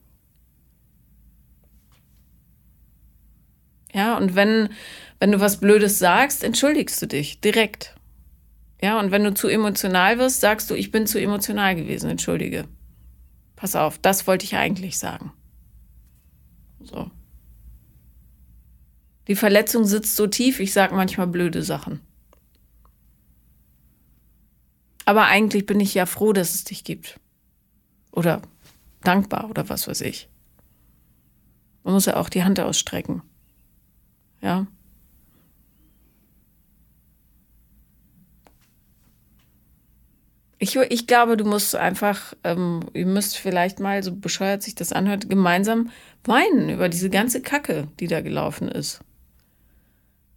Ja, 3.97 4.18
und 4.18 4.34
wenn, 4.34 4.68
wenn 5.20 5.32
du 5.32 5.40
was 5.40 5.59
Blödes 5.59 5.99
sagst, 5.99 6.44
entschuldigst 6.44 7.01
du 7.01 7.07
dich 7.07 7.40
direkt. 7.40 7.97
Ja, 8.82 9.01
und 9.01 9.11
wenn 9.11 9.24
du 9.24 9.32
zu 9.32 9.49
emotional 9.49 10.18
wirst, 10.18 10.42
sagst 10.42 10.68
du, 10.68 10.74
ich 10.74 10.90
bin 10.90 11.07
zu 11.07 11.18
emotional 11.18 11.74
gewesen, 11.74 12.11
entschuldige. 12.11 12.68
Pass 13.57 13.74
auf, 13.74 13.97
das 13.97 14.26
wollte 14.26 14.44
ich 14.44 14.55
eigentlich 14.55 14.99
sagen. 14.99 15.32
So. 16.82 17.11
Die 19.28 19.34
Verletzung 19.34 19.86
sitzt 19.86 20.14
so 20.14 20.26
tief, 20.26 20.61
ich 20.61 20.74
sage 20.74 20.94
manchmal 20.94 21.26
blöde 21.26 21.62
Sachen. 21.62 22.01
Aber 25.07 25.24
eigentlich 25.24 25.64
bin 25.64 25.80
ich 25.80 25.94
ja 25.94 26.05
froh, 26.05 26.34
dass 26.34 26.55
es 26.55 26.64
dich 26.64 26.84
gibt. 26.84 27.18
Oder 28.12 28.42
dankbar 29.03 29.49
oder 29.49 29.70
was 29.70 29.88
weiß 29.88 30.03
ich. 30.03 30.28
Man 31.82 31.94
muss 31.94 32.05
ja 32.05 32.16
auch 32.16 32.28
die 32.28 32.44
Hand 32.44 32.61
ausstrecken. 32.61 33.22
Ja. 34.41 34.66
Ich, 40.59 40.74
ich 40.74 41.07
glaube, 41.07 41.37
du 41.37 41.45
musst 41.45 41.76
einfach, 41.76 42.34
ähm, 42.43 42.80
ihr 42.95 43.07
müsst 43.07 43.37
vielleicht 43.37 43.78
mal, 43.78 44.03
so 44.03 44.16
bescheuert 44.16 44.62
sich 44.62 44.74
das 44.74 44.93
anhört, 44.93 45.28
gemeinsam 45.28 45.91
weinen 46.24 46.70
über 46.70 46.89
diese 46.89 47.11
ganze 47.11 47.43
Kacke, 47.43 47.89
die 48.01 48.07
da 48.07 48.22
gelaufen 48.22 48.68
ist. 48.68 49.01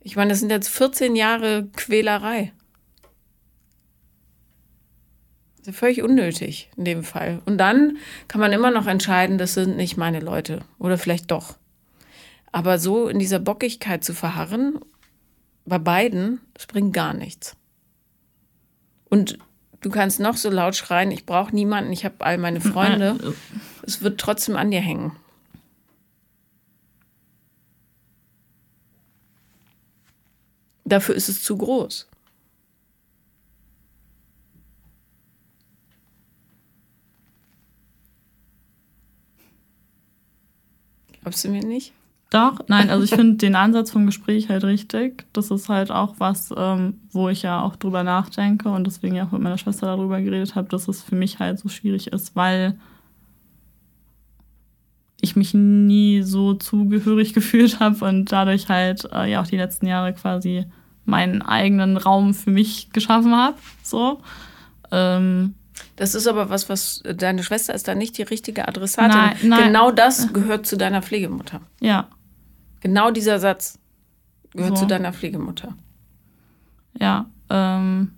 Ich 0.01 0.15
meine, 0.15 0.31
das 0.31 0.39
sind 0.39 0.49
jetzt 0.49 0.69
14 0.69 1.15
Jahre 1.15 1.69
Quälerei. 1.75 2.53
Ist 5.65 5.77
völlig 5.77 6.01
unnötig 6.01 6.69
in 6.77 6.85
dem 6.85 7.03
Fall. 7.03 7.41
Und 7.45 7.57
dann 7.57 7.97
kann 8.27 8.41
man 8.41 8.53
immer 8.53 8.71
noch 8.71 8.87
entscheiden, 8.87 9.37
das 9.37 9.53
sind 9.53 9.77
nicht 9.77 9.97
meine 9.97 10.19
Leute. 10.19 10.61
Oder 10.79 10.97
vielleicht 10.97 11.31
doch. 11.31 11.57
Aber 12.51 12.79
so 12.79 13.07
in 13.07 13.19
dieser 13.19 13.39
Bockigkeit 13.39 14.03
zu 14.03 14.13
verharren, 14.13 14.79
bei 15.65 15.77
beiden, 15.77 16.41
das 16.53 16.65
bringt 16.65 16.93
gar 16.93 17.13
nichts. 17.13 17.55
Und 19.09 19.37
du 19.81 19.89
kannst 19.89 20.19
noch 20.19 20.35
so 20.35 20.49
laut 20.49 20.75
schreien, 20.75 21.11
ich 21.11 21.25
brauche 21.25 21.53
niemanden, 21.53 21.91
ich 21.91 22.05
habe 22.05 22.25
all 22.25 22.37
meine 22.37 22.61
Freunde. 22.61 23.17
Es 23.81 24.03
wird 24.03 24.19
trotzdem 24.19 24.55
an 24.55 24.69
dir 24.69 24.81
hängen. 24.81 25.15
Dafür 30.85 31.15
ist 31.15 31.27
es 31.27 31.41
zu 31.41 31.57
groß. 31.57 32.07
Glaubst 41.21 41.43
du 41.43 41.49
mir 41.49 41.63
nicht? 41.63 41.93
Doch, 42.29 42.59
nein, 42.67 42.89
also 42.89 43.03
ich 43.03 43.09
finde 43.15 43.37
den 43.37 43.55
Ansatz 43.55 43.91
vom 43.91 44.05
Gespräch 44.05 44.49
halt 44.49 44.63
richtig. 44.63 45.25
Das 45.33 45.51
ist 45.51 45.69
halt 45.69 45.91
auch 45.91 46.15
was, 46.19 46.53
ähm, 46.55 46.99
wo 47.11 47.29
ich 47.29 47.41
ja 47.41 47.61
auch 47.61 47.75
drüber 47.75 48.03
nachdenke 48.03 48.69
und 48.69 48.85
deswegen 48.85 49.15
ja 49.15 49.25
auch 49.25 49.31
mit 49.31 49.41
meiner 49.41 49.57
Schwester 49.57 49.87
darüber 49.87 50.21
geredet 50.21 50.55
habe, 50.55 50.69
dass 50.69 50.87
es 50.87 51.01
für 51.01 51.15
mich 51.15 51.39
halt 51.39 51.59
so 51.59 51.69
schwierig 51.69 52.07
ist, 52.07 52.35
weil 52.35 52.77
ich 55.21 55.35
mich 55.35 55.53
nie 55.53 56.21
so 56.21 56.53
zugehörig 56.53 57.33
gefühlt 57.33 57.79
habe 57.79 58.05
und 58.05 58.31
dadurch 58.31 58.69
halt 58.69 59.07
äh, 59.11 59.29
ja 59.29 59.41
auch 59.41 59.47
die 59.47 59.57
letzten 59.57 59.87
Jahre 59.87 60.13
quasi 60.13 60.65
meinen 61.05 61.41
eigenen 61.41 61.97
Raum 61.97 62.35
für 62.35 62.51
mich 62.51 62.91
geschaffen 62.93 63.35
habe. 63.35 63.57
So. 63.81 64.21
Ähm, 64.91 65.55
das 65.95 66.13
ist 66.15 66.27
aber 66.27 66.49
was, 66.49 66.69
was 66.69 67.01
deine 67.03 67.43
Schwester 67.43 67.73
ist 67.73 67.87
da 67.87 67.95
nicht 67.95 68.17
die 68.17 68.23
richtige 68.23 68.67
Adressatin. 68.67 69.09
Nein, 69.09 69.37
nein. 69.43 69.63
Genau 69.65 69.91
das 69.91 70.31
gehört 70.31 70.65
zu 70.65 70.77
deiner 70.77 71.01
Pflegemutter. 71.01 71.61
Ja. 71.79 72.07
Genau 72.81 73.11
dieser 73.11 73.39
Satz 73.39 73.79
gehört 74.51 74.77
So. 74.77 74.83
zu 74.83 74.87
deiner 74.87 75.13
Pflegemutter. 75.13 75.75
Ja. 76.99 77.29
Ähm, 77.49 78.11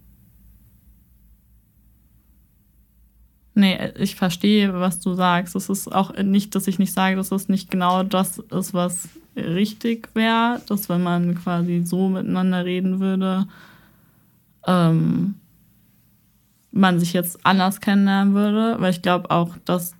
nee, 3.54 3.92
ich 3.98 4.16
verstehe, 4.16 4.74
was 4.74 5.00
du 5.00 5.14
sagst. 5.14 5.56
Es 5.56 5.70
ist 5.70 5.88
auch 5.94 6.16
nicht, 6.18 6.56
dass 6.56 6.68
ich 6.68 6.80
nicht 6.80 6.94
sage, 6.94 7.16
dass 7.16 7.32
es 7.32 7.50
nicht 7.50 7.70
genau 7.72 8.04
das 8.04 8.40
ist, 8.40 8.74
was 8.74 9.10
richtig 9.36 10.10
wäre, 10.14 10.62
dass 10.68 10.90
wenn 10.90 11.04
man 11.04 11.36
quasi 11.36 11.84
so 11.86 12.10
miteinander 12.10 12.66
reden 12.66 13.00
würde, 13.00 13.48
ähm, 14.68 15.36
man 16.72 17.00
sich 17.00 17.14
jetzt 17.14 17.46
anders 17.46 17.82
kennenlernen 17.82 18.34
würde, 18.34 18.76
weil 18.80 18.92
ich 18.92 19.02
glaube 19.02 19.30
auch, 19.32 19.58
dass 19.66 19.94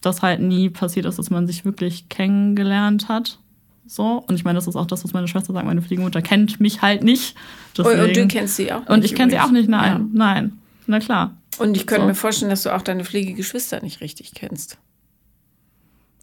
das 0.00 0.22
halt 0.22 0.40
nie 0.40 0.70
passiert 0.70 1.06
ist, 1.06 1.18
dass 1.18 1.30
man 1.30 1.46
sich 1.46 1.64
wirklich 1.64 2.08
kennengelernt 2.08 3.08
hat. 3.08 3.38
So. 3.86 4.24
Und 4.26 4.34
ich 4.34 4.44
meine, 4.44 4.56
das 4.56 4.66
ist 4.66 4.76
auch 4.76 4.86
das, 4.86 5.04
was 5.04 5.12
meine 5.12 5.28
Schwester 5.28 5.52
sagt. 5.52 5.64
Meine 5.66 5.82
Pflegemutter 5.82 6.22
kennt 6.22 6.60
mich 6.60 6.82
halt 6.82 7.02
nicht. 7.04 7.36
Und, 7.78 7.86
und 7.86 7.92
du 7.96 8.06
Deswegen- 8.08 8.28
kennst 8.28 8.56
sie 8.56 8.72
auch 8.72 8.80
nicht. 8.80 8.90
Und 8.90 9.04
ich 9.04 9.14
kenne 9.14 9.30
sie 9.30 9.38
auch 9.40 9.50
nicht, 9.50 9.68
nein. 9.68 9.92
Ja. 9.92 10.06
Nein. 10.12 10.58
Na 10.86 10.98
klar. 11.00 11.34
Und 11.58 11.76
ich 11.76 11.86
könnte 11.86 12.02
So. 12.02 12.08
mir 12.08 12.14
vorstellen, 12.14 12.50
dass 12.50 12.62
du 12.64 12.74
auch 12.74 12.82
deine 12.82 13.04
Pflegegeschwister 13.04 13.80
nicht 13.82 14.00
richtig 14.00 14.32
kennst. 14.34 14.78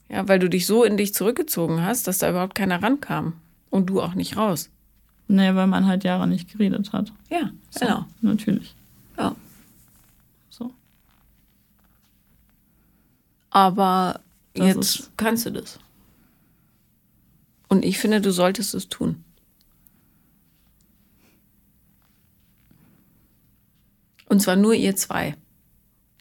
Ja, 0.09 0.28
weil 0.28 0.38
du 0.39 0.47
dich 0.49 0.66
so 0.68 0.84
in 0.84 0.95
dich 0.97 1.14
zurückgezogen 1.14 1.82
hast, 1.84 2.07
dass 2.07 2.20
da 2.20 2.30
überhaupt 2.30 2.53
keiner 2.55 2.84
rankam. 2.84 3.34
Und 3.72 3.88
du 3.88 4.01
auch 4.01 4.14
nicht 4.14 4.38
raus. 4.38 4.70
Nee, 5.28 5.55
weil 5.55 5.66
man 5.68 5.88
halt 5.88 6.03
Jahre 6.03 6.28
nicht 6.28 6.51
geredet 6.51 6.93
hat. 6.93 7.11
Ja, 7.32 7.49
So, 7.72 7.80
genau. 7.80 8.05
Natürlich. 8.22 8.76
Ja. 9.18 9.36
So. 10.49 10.72
Aber 13.49 14.20
Das 14.53 14.68
jetzt 14.68 15.11
kannst 15.18 15.45
du 15.45 15.51
das. 15.51 15.80
Und 17.74 17.84
ich 17.84 17.97
finde, 17.97 18.21
du 18.21 18.30
solltest 18.30 18.76
es 18.76 18.88
tun. 18.88 19.24
Und 24.30 24.43
zwar 24.43 24.55
nur 24.55 24.76
ihr 24.76 24.95
zwei. 24.95 25.36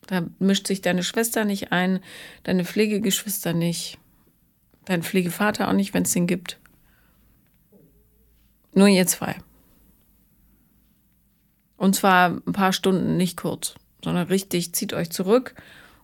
Da 0.06 0.26
mischt 0.38 0.66
sich 0.66 0.80
deine 0.80 1.02
Schwester 1.02 1.44
nicht 1.44 1.70
ein, 1.70 2.00
deine 2.44 2.64
Pflegegeschwister 2.64 3.52
nicht, 3.52 3.98
dein 4.86 5.02
Pflegevater 5.02 5.68
auch 5.68 5.74
nicht, 5.74 5.92
wenn 5.92 6.04
es 6.04 6.12
den 6.12 6.26
gibt. 6.26 6.58
Nur 8.72 8.88
ihr 8.88 9.06
zwei. 9.06 9.36
Und 11.76 11.94
zwar 11.94 12.30
ein 12.30 12.54
paar 12.54 12.72
Stunden, 12.72 13.18
nicht 13.18 13.36
kurz, 13.36 13.74
sondern 14.02 14.28
richtig, 14.28 14.74
zieht 14.74 14.94
euch 14.94 15.10
zurück 15.10 15.54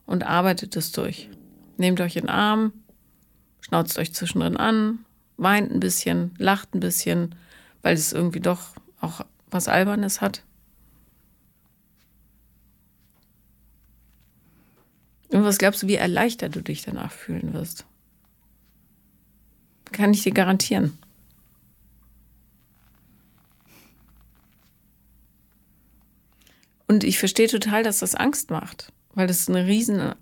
und 0.05 0.25
arbeitet 0.25 0.77
es 0.77 0.93
durch. 0.93 1.31
Nehmt 1.79 2.03
euch 2.03 2.17
in 2.17 2.25
den 2.25 2.29
Arm, 2.29 2.75
schnauzt 3.63 3.99
euch 3.99 4.13
zwischendrin 4.13 4.59
an, 4.59 5.07
weint 5.39 5.71
ein 5.71 5.81
bisschen, 5.81 6.35
lacht 6.37 6.75
ein 6.75 6.81
bisschen, 6.81 7.35
weil 7.81 7.95
es 7.95 8.13
irgendwie 8.13 8.41
doch 8.41 8.75
auch 9.01 9.25
was 9.51 9.69
Albernes 9.69 10.21
hat. 10.21 10.43
Und 15.31 15.45
was 15.45 15.59
glaubst 15.59 15.83
du, 15.83 15.87
wie 15.87 15.95
erleichtert 15.95 16.57
du 16.57 16.63
dich 16.63 16.83
danach 16.83 17.13
fühlen 17.13 17.55
wirst? 17.55 17.87
Kann 19.93 20.13
ich 20.13 20.23
dir 20.23 20.33
garantieren. 20.33 20.99
Und 26.87 27.05
ich 27.05 27.19
verstehe 27.19 27.49
total, 27.49 27.83
dass 27.83 27.99
das 27.99 28.15
Angst 28.15 28.51
macht, 28.51 28.93
weil 29.15 29.27
das 29.27 29.49
eine 29.49 29.67
riesen 29.67 30.15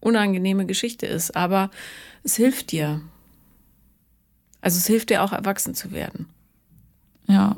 unangenehme 0.00 0.66
Geschichte 0.66 1.06
ist. 1.06 1.34
Aber 1.34 1.70
es 2.22 2.36
hilft 2.36 2.72
dir. 2.72 3.00
Also 4.66 4.78
es 4.78 4.86
hilft 4.88 5.10
dir 5.10 5.22
auch, 5.22 5.32
erwachsen 5.32 5.76
zu 5.76 5.92
werden. 5.92 6.26
Ja. 7.28 7.54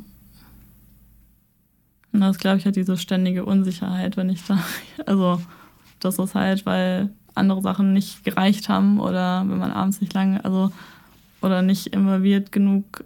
Und 2.13 2.21
das 2.21 2.37
glaube 2.37 2.59
ich 2.59 2.67
halt 2.67 2.77
diese 2.77 2.99
ständige 2.99 3.47
Unsicherheit, 3.47 4.19
wenn 4.19 4.29
ich 4.29 4.45
da, 4.45 4.63
also 5.07 5.41
das 6.01 6.19
ist 6.19 6.35
halt, 6.35 6.67
weil 6.67 7.09
andere 7.35 7.63
Sachen 7.63 7.95
nicht 7.95 8.25
gereicht 8.25 8.69
haben 8.69 9.01
oder 9.01 9.41
wenn 9.49 9.57
man 9.57 9.71
abends 9.71 10.03
nicht 10.03 10.13
lange, 10.13 10.45
also 10.45 10.71
oder 11.41 11.63
nicht 11.63 11.87
involviert 11.87 12.53
genug. 12.53 13.05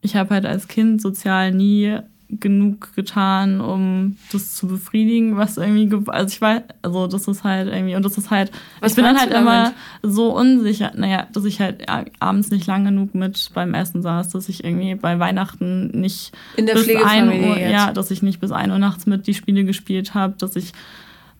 Ich 0.00 0.16
habe 0.16 0.30
halt 0.30 0.46
als 0.46 0.68
Kind 0.68 1.02
sozial 1.02 1.52
nie 1.52 1.98
genug 2.40 2.94
getan, 2.94 3.60
um 3.60 4.16
das 4.32 4.54
zu 4.54 4.66
befriedigen, 4.66 5.36
was 5.36 5.56
irgendwie, 5.56 5.90
also 6.08 6.32
ich 6.32 6.40
weiß, 6.40 6.62
also 6.82 7.06
das 7.06 7.28
ist 7.28 7.44
halt 7.44 7.68
irgendwie, 7.68 7.94
und 7.94 8.04
das 8.04 8.16
ist 8.16 8.30
halt, 8.30 8.50
was 8.80 8.92
ich 8.92 8.96
bin 8.96 9.04
dann 9.04 9.18
halt 9.18 9.32
immer 9.32 9.72
so 10.02 10.34
unsicher, 10.36 10.92
naja, 10.94 11.26
dass 11.32 11.44
ich 11.44 11.60
halt 11.60 11.86
abends 12.20 12.50
nicht 12.50 12.66
lang 12.66 12.84
genug 12.84 13.14
mit 13.14 13.50
beim 13.54 13.74
Essen 13.74 14.02
saß, 14.02 14.30
dass 14.30 14.48
ich 14.48 14.64
irgendwie 14.64 14.94
bei 14.94 15.18
Weihnachten 15.18 15.88
nicht 15.88 16.32
In 16.56 16.66
der 16.66 16.74
bis 16.74 16.88
ein 17.04 17.28
Uhr, 17.28 17.58
jetzt. 17.58 17.72
ja, 17.72 17.92
dass 17.92 18.10
ich 18.10 18.22
nicht 18.22 18.40
bis 18.40 18.52
ein 18.52 18.70
Uhr 18.70 18.78
nachts 18.78 19.06
mit 19.06 19.26
die 19.26 19.34
Spiele 19.34 19.64
gespielt 19.64 20.14
habe, 20.14 20.34
dass 20.38 20.56
ich 20.56 20.72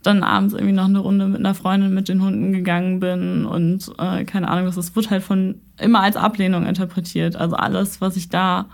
dann 0.02 0.22
abends 0.22 0.52
irgendwie 0.52 0.74
noch 0.74 0.86
eine 0.86 0.98
Runde 0.98 1.26
mit 1.26 1.38
einer 1.38 1.54
Freundin 1.54 1.94
mit 1.94 2.08
den 2.08 2.22
Hunden 2.22 2.52
gegangen 2.52 3.00
bin 3.00 3.46
und 3.46 3.90
äh, 3.98 4.24
keine 4.24 4.48
Ahnung, 4.48 4.70
das 4.74 4.96
wird 4.96 5.10
halt 5.10 5.22
von 5.22 5.56
immer 5.78 6.00
als 6.00 6.16
Ablehnung 6.16 6.66
interpretiert. 6.66 7.36
Also 7.36 7.56
alles, 7.56 8.00
was 8.00 8.16
ich 8.16 8.28
da 8.28 8.66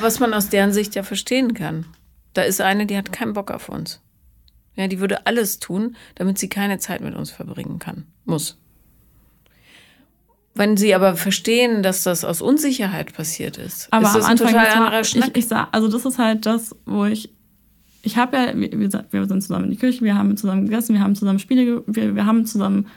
was 0.00 0.20
man 0.20 0.34
aus 0.34 0.48
deren 0.48 0.72
Sicht 0.72 0.94
ja 0.94 1.02
verstehen 1.02 1.54
kann. 1.54 1.86
Da 2.32 2.42
ist 2.42 2.60
eine, 2.60 2.86
die 2.86 2.96
hat 2.96 3.12
keinen 3.12 3.32
Bock 3.32 3.50
auf 3.50 3.68
uns. 3.68 4.00
Ja, 4.76 4.86
die 4.86 5.00
würde 5.00 5.26
alles 5.26 5.58
tun, 5.58 5.96
damit 6.14 6.38
sie 6.38 6.48
keine 6.48 6.78
Zeit 6.78 7.00
mit 7.00 7.14
uns 7.14 7.30
verbringen 7.30 7.78
kann, 7.78 8.06
muss. 8.24 8.56
Wenn 10.54 10.76
sie 10.76 10.94
aber 10.94 11.16
verstehen, 11.16 11.82
dass 11.82 12.02
das 12.02 12.24
aus 12.24 12.42
Unsicherheit 12.42 13.12
passiert 13.12 13.56
ist, 13.56 13.92
aber 13.92 14.06
ist 14.06 14.16
das 14.16 14.24
ein 14.24 14.36
total 14.36 14.66
anderer 14.66 15.04
Schnack. 15.04 15.30
Ich, 15.30 15.44
ich 15.44 15.48
sag, 15.48 15.68
also 15.72 15.88
das 15.88 16.04
ist 16.04 16.18
halt 16.18 16.46
das, 16.46 16.74
wo 16.86 17.04
ich, 17.04 17.32
ich 18.02 18.16
habe 18.16 18.36
ja, 18.36 18.52
gesagt, 18.52 19.12
wir 19.12 19.26
sind 19.26 19.42
zusammen 19.42 19.66
in 19.66 19.70
die 19.72 19.76
Kirche, 19.76 20.04
wir 20.04 20.16
haben 20.16 20.36
zusammen 20.36 20.64
gegessen, 20.64 20.94
wir 20.94 21.02
haben 21.02 21.14
zusammen 21.14 21.38
Spiele, 21.38 21.82
wir, 21.86 22.14
wir 22.14 22.26
haben 22.26 22.46
zusammen, 22.46 22.88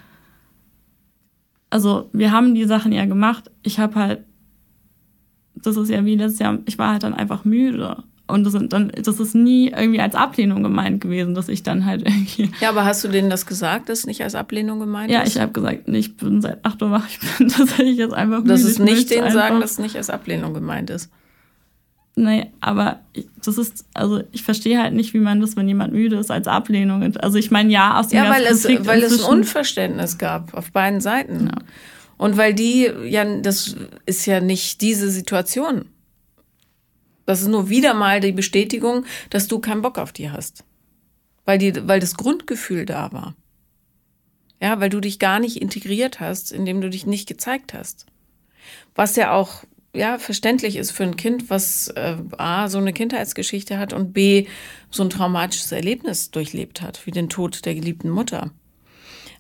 also 1.70 2.10
wir 2.14 2.32
haben 2.32 2.56
die 2.56 2.66
Sachen 2.66 2.92
ja 2.92 3.06
gemacht. 3.06 3.52
Ich 3.62 3.80
habe 3.80 3.96
halt 3.96 4.24
das 5.66 5.78
ist 5.78 5.90
ja 5.90 6.06
wie 6.06 6.16
letztes 6.16 6.40
Jahr, 6.40 6.60
ich 6.66 6.78
war 6.78 6.92
halt 6.92 7.04
dann 7.04 7.14
einfach 7.14 7.46
müde. 7.46 8.04
Und 8.26 8.46
das, 8.46 8.54
dann, 8.54 8.90
das 8.90 9.20
ist 9.20 9.36
nie 9.36 9.70
irgendwie 9.70 10.00
als 10.00 10.16
Ablehnung 10.16 10.64
gemeint 10.64 11.02
gewesen, 11.02 11.36
dass 11.36 11.50
ich 11.50 11.62
dann 11.62 11.86
halt 11.86 12.04
irgendwie. 12.08 12.52
Ja, 12.62 12.70
aber 12.70 12.86
hast 12.86 13.04
du 13.04 13.10
denen 13.10 13.30
das 13.30 13.46
gesagt, 13.46 13.90
dass 13.90 14.00
es 14.00 14.06
nicht 14.06 14.24
als 14.24 14.34
Ablehnung 14.34 14.80
gemeint 14.80 15.12
ja, 15.12 15.22
ist? 15.22 15.36
Ja, 15.36 15.42
ich 15.42 15.42
habe 15.42 15.52
gesagt, 15.52 15.88
ich 15.88 16.16
bin 16.16 16.42
seit 16.42 16.64
8 16.64 16.82
Uhr 16.82 16.92
wach, 16.92 17.08
ich 17.10 17.20
bin 17.20 17.50
tatsächlich 17.50 17.98
jetzt 17.98 18.14
einfach 18.14 18.40
müde. 18.40 18.50
Das 18.50 18.64
ist 18.64 18.80
nicht 18.80 19.12
denen 19.12 19.32
sagen, 19.32 19.60
dass 19.60 19.72
es 19.72 19.80
nicht 19.80 19.98
als 19.98 20.10
Ablehnung 20.10 20.54
gemeint 20.54 20.90
ist. 20.90 21.12
Nee, 22.16 22.52
aber 22.62 23.00
das 23.44 23.58
ist, 23.58 23.86
also 23.94 24.22
ich 24.32 24.44
verstehe 24.44 24.82
halt 24.82 24.94
nicht, 24.94 25.16
wie 25.16 25.20
man 25.20 25.42
das, 25.42 25.56
wenn 25.56 25.68
jemand 25.68 25.94
müde 25.94 26.16
ist, 26.18 26.30
als 26.30 26.48
Ablehnung. 26.48 27.02
Also 27.18 27.40
ich 27.40 27.50
meine, 27.50 27.72
ja, 27.72 28.00
aus 28.00 28.10
dem 28.10 28.18
Ja, 28.18 28.30
weil 28.30 28.44
es, 28.44 28.66
weil 28.66 29.02
es 29.02 29.24
ein 29.24 29.30
Unverständnis 29.30 30.20
gab 30.20 30.54
auf 30.54 30.72
beiden 30.72 31.02
Seiten. 31.02 31.48
Ja. 31.48 31.64
Und 32.24 32.38
weil 32.38 32.54
die, 32.54 32.90
ja, 33.04 33.26
das 33.42 33.76
ist 34.06 34.26
ja 34.28 34.40
nicht 34.40 34.80
diese 34.80 35.12
Situation. 35.12 35.90
Das 37.26 37.42
ist 37.42 37.50
nur 37.50 37.68
wieder 37.68 37.94
mal 37.94 38.22
die 38.22 38.32
Bestätigung, 38.32 39.04
dass 39.30 39.50
du 39.50 39.60
keinen 39.60 39.82
Bock 39.82 39.98
auf 39.98 40.14
die 40.14 40.32
hast. 40.32 40.64
Weil, 41.44 41.58
die, 41.58 41.86
weil 41.86 42.00
das 42.00 42.16
Grundgefühl 42.16 42.86
da 42.86 43.12
war. 43.12 43.36
Ja, 44.62 44.80
weil 44.80 44.90
du 44.90 45.02
dich 45.02 45.20
gar 45.20 45.42
nicht 45.42 45.62
integriert 45.62 46.22
hast, 46.22 46.54
indem 46.54 46.80
du 46.80 46.90
dich 46.90 47.06
nicht 47.06 47.28
gezeigt 47.28 47.74
hast. 47.74 48.06
Was 48.96 49.18
ja 49.18 49.34
auch 49.34 49.66
ja, 49.94 50.18
verständlich 50.18 50.78
ist 50.78 50.92
für 50.92 51.04
ein 51.04 51.18
Kind, 51.18 51.50
was 51.50 51.90
äh, 51.90 52.16
A, 52.38 52.70
so 52.70 52.78
eine 52.78 52.94
Kindheitsgeschichte 52.94 53.78
hat 53.78 53.92
und 53.92 54.14
B, 54.14 54.48
so 54.90 55.04
ein 55.04 55.10
traumatisches 55.10 55.74
Erlebnis 55.74 56.32
durchlebt 56.32 56.82
hat, 56.82 57.06
wie 57.06 57.12
den 57.12 57.28
Tod 57.28 57.66
der 57.66 57.76
geliebten 57.76 58.10
Mutter. 58.10 58.52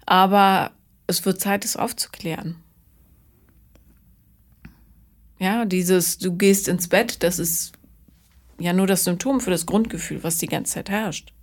Aber 0.06 0.72
es 1.08 1.26
wird 1.26 1.40
Zeit, 1.40 1.64
es 1.64 1.78
aufzuklären. 1.78 2.58
Ja, 5.44 5.66
dieses, 5.66 6.20
du 6.20 6.38
gehst 6.38 6.70
ins 6.70 6.88
Bett, 6.88 7.22
das 7.22 7.38
ist 7.38 7.74
ja 8.60 8.72
nur 8.72 8.88
das 8.88 9.04
Symptom 9.04 9.42
für 9.42 9.50
das 9.50 9.66
Grundgefühl, 9.66 10.24
was 10.24 10.38
die 10.38 10.48
ganze 10.48 10.76
Zeit 10.76 10.90
herrscht. 10.90 11.34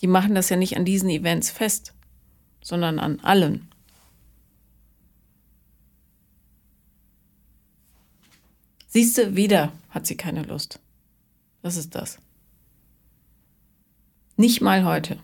Die 0.00 0.06
machen 0.06 0.34
das 0.34 0.48
ja 0.48 0.56
nicht 0.56 0.78
an 0.78 0.86
diesen 0.86 1.10
Events 1.10 1.50
fest, 1.50 1.92
sondern 2.62 2.98
an 2.98 3.20
allen. 3.20 3.68
Siehst 8.86 9.18
du, 9.18 9.36
wieder 9.36 9.74
hat 9.90 10.06
sie 10.06 10.16
keine 10.16 10.44
Lust. 10.44 10.80
Das 11.60 11.76
ist 11.76 11.94
das. 11.94 12.18
Nicht 14.38 14.62
mal 14.62 14.86
heute. 14.86 15.18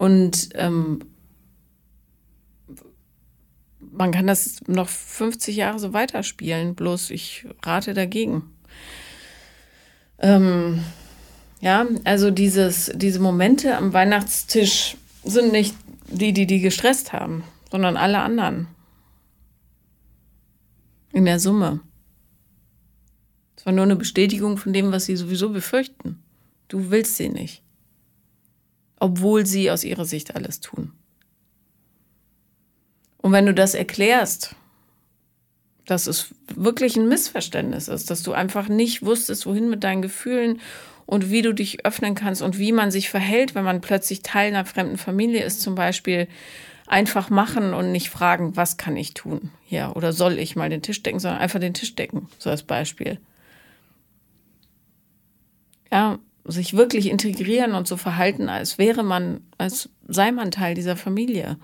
Und 0.00 0.48
ähm, 0.54 1.00
man 3.78 4.12
kann 4.12 4.26
das 4.26 4.62
noch 4.66 4.88
50 4.88 5.54
Jahre 5.56 5.78
so 5.78 5.92
weiterspielen, 5.92 6.74
bloß 6.74 7.10
ich 7.10 7.46
rate 7.62 7.92
dagegen. 7.92 8.50
Ähm, 10.18 10.82
ja, 11.60 11.86
also 12.04 12.30
dieses, 12.30 12.90
diese 12.94 13.20
Momente 13.20 13.76
am 13.76 13.92
Weihnachtstisch 13.92 14.96
sind 15.22 15.52
nicht 15.52 15.74
die, 16.06 16.32
die 16.32 16.46
die 16.46 16.60
gestresst 16.60 17.12
haben, 17.12 17.44
sondern 17.70 17.98
alle 17.98 18.20
anderen. 18.20 18.68
In 21.12 21.26
der 21.26 21.40
Summe. 21.40 21.80
Es 23.54 23.66
war 23.66 23.74
nur 23.74 23.84
eine 23.84 23.96
Bestätigung 23.96 24.56
von 24.56 24.72
dem, 24.72 24.92
was 24.92 25.04
sie 25.04 25.16
sowieso 25.16 25.50
befürchten. 25.50 26.22
Du 26.68 26.90
willst 26.90 27.16
sie 27.16 27.28
nicht 27.28 27.62
obwohl 29.00 29.46
sie 29.46 29.70
aus 29.70 29.82
ihrer 29.82 30.04
Sicht 30.04 30.36
alles 30.36 30.60
tun. 30.60 30.92
Und 33.18 33.32
wenn 33.32 33.46
du 33.46 33.52
das 33.52 33.74
erklärst, 33.74 34.54
dass 35.86 36.06
es 36.06 36.32
wirklich 36.54 36.96
ein 36.96 37.08
Missverständnis 37.08 37.88
ist, 37.88 38.10
dass 38.10 38.22
du 38.22 38.32
einfach 38.32 38.68
nicht 38.68 39.04
wusstest, 39.04 39.44
wohin 39.46 39.68
mit 39.68 39.82
deinen 39.82 40.02
Gefühlen 40.02 40.60
und 41.04 41.30
wie 41.30 41.42
du 41.42 41.52
dich 41.52 41.84
öffnen 41.84 42.14
kannst 42.14 42.42
und 42.42 42.58
wie 42.58 42.70
man 42.70 42.92
sich 42.92 43.10
verhält, 43.10 43.54
wenn 43.54 43.64
man 43.64 43.80
plötzlich 43.80 44.22
Teil 44.22 44.48
einer 44.48 44.64
fremden 44.64 44.98
Familie 44.98 45.42
ist, 45.42 45.60
zum 45.60 45.74
Beispiel 45.74 46.28
einfach 46.86 47.30
machen 47.30 47.74
und 47.74 47.92
nicht 47.92 48.10
fragen, 48.10 48.56
was 48.56 48.76
kann 48.76 48.96
ich 48.96 49.14
tun 49.14 49.50
hier 49.64 49.92
oder 49.96 50.12
soll 50.12 50.38
ich 50.38 50.56
mal 50.56 50.68
den 50.68 50.82
Tisch 50.82 51.02
decken, 51.02 51.18
sondern 51.18 51.40
einfach 51.40 51.60
den 51.60 51.74
Tisch 51.74 51.94
decken, 51.94 52.28
so 52.38 52.50
als 52.50 52.62
Beispiel. 52.62 53.18
Ja, 55.90 56.18
sich 56.50 56.74
wirklich 56.74 57.10
integrieren 57.10 57.74
und 57.74 57.86
so 57.86 57.96
verhalten, 57.96 58.48
als 58.48 58.78
wäre 58.78 59.02
man, 59.02 59.40
als 59.58 59.88
sei 60.06 60.32
man 60.32 60.50
Teil 60.50 60.74
dieser 60.74 60.96
Familie. 60.96 61.56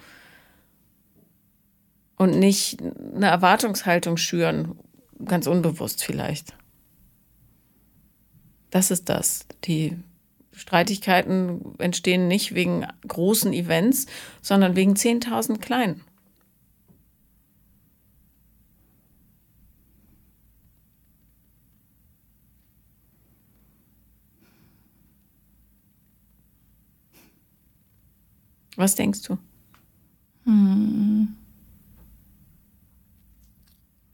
Und 2.16 2.38
nicht 2.38 2.80
eine 3.14 3.26
Erwartungshaltung 3.26 4.16
schüren, 4.16 4.78
ganz 5.24 5.46
unbewusst 5.46 6.02
vielleicht. 6.02 6.54
Das 8.70 8.90
ist 8.90 9.08
das. 9.08 9.46
Die 9.64 9.96
Streitigkeiten 10.52 11.74
entstehen 11.78 12.28
nicht 12.28 12.54
wegen 12.54 12.86
großen 13.06 13.52
Events, 13.52 14.06
sondern 14.40 14.74
wegen 14.76 14.94
10.000 14.94 15.58
kleinen. 15.58 16.02
Was 28.76 28.94
denkst 28.94 29.22
du? 29.22 29.38
Hm. 30.44 31.34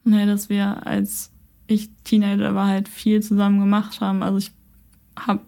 Nee, 0.05 0.27
dass 0.27 0.49
wir 0.49 0.87
als 0.87 1.31
ich 1.67 1.91
Teenager 2.05 2.55
war, 2.55 2.67
halt 2.67 2.89
viel 2.89 3.23
zusammen 3.23 3.61
gemacht 3.61 4.01
haben. 4.01 4.23
Also 4.23 4.39
ich 4.39 4.53
habe 5.19 5.41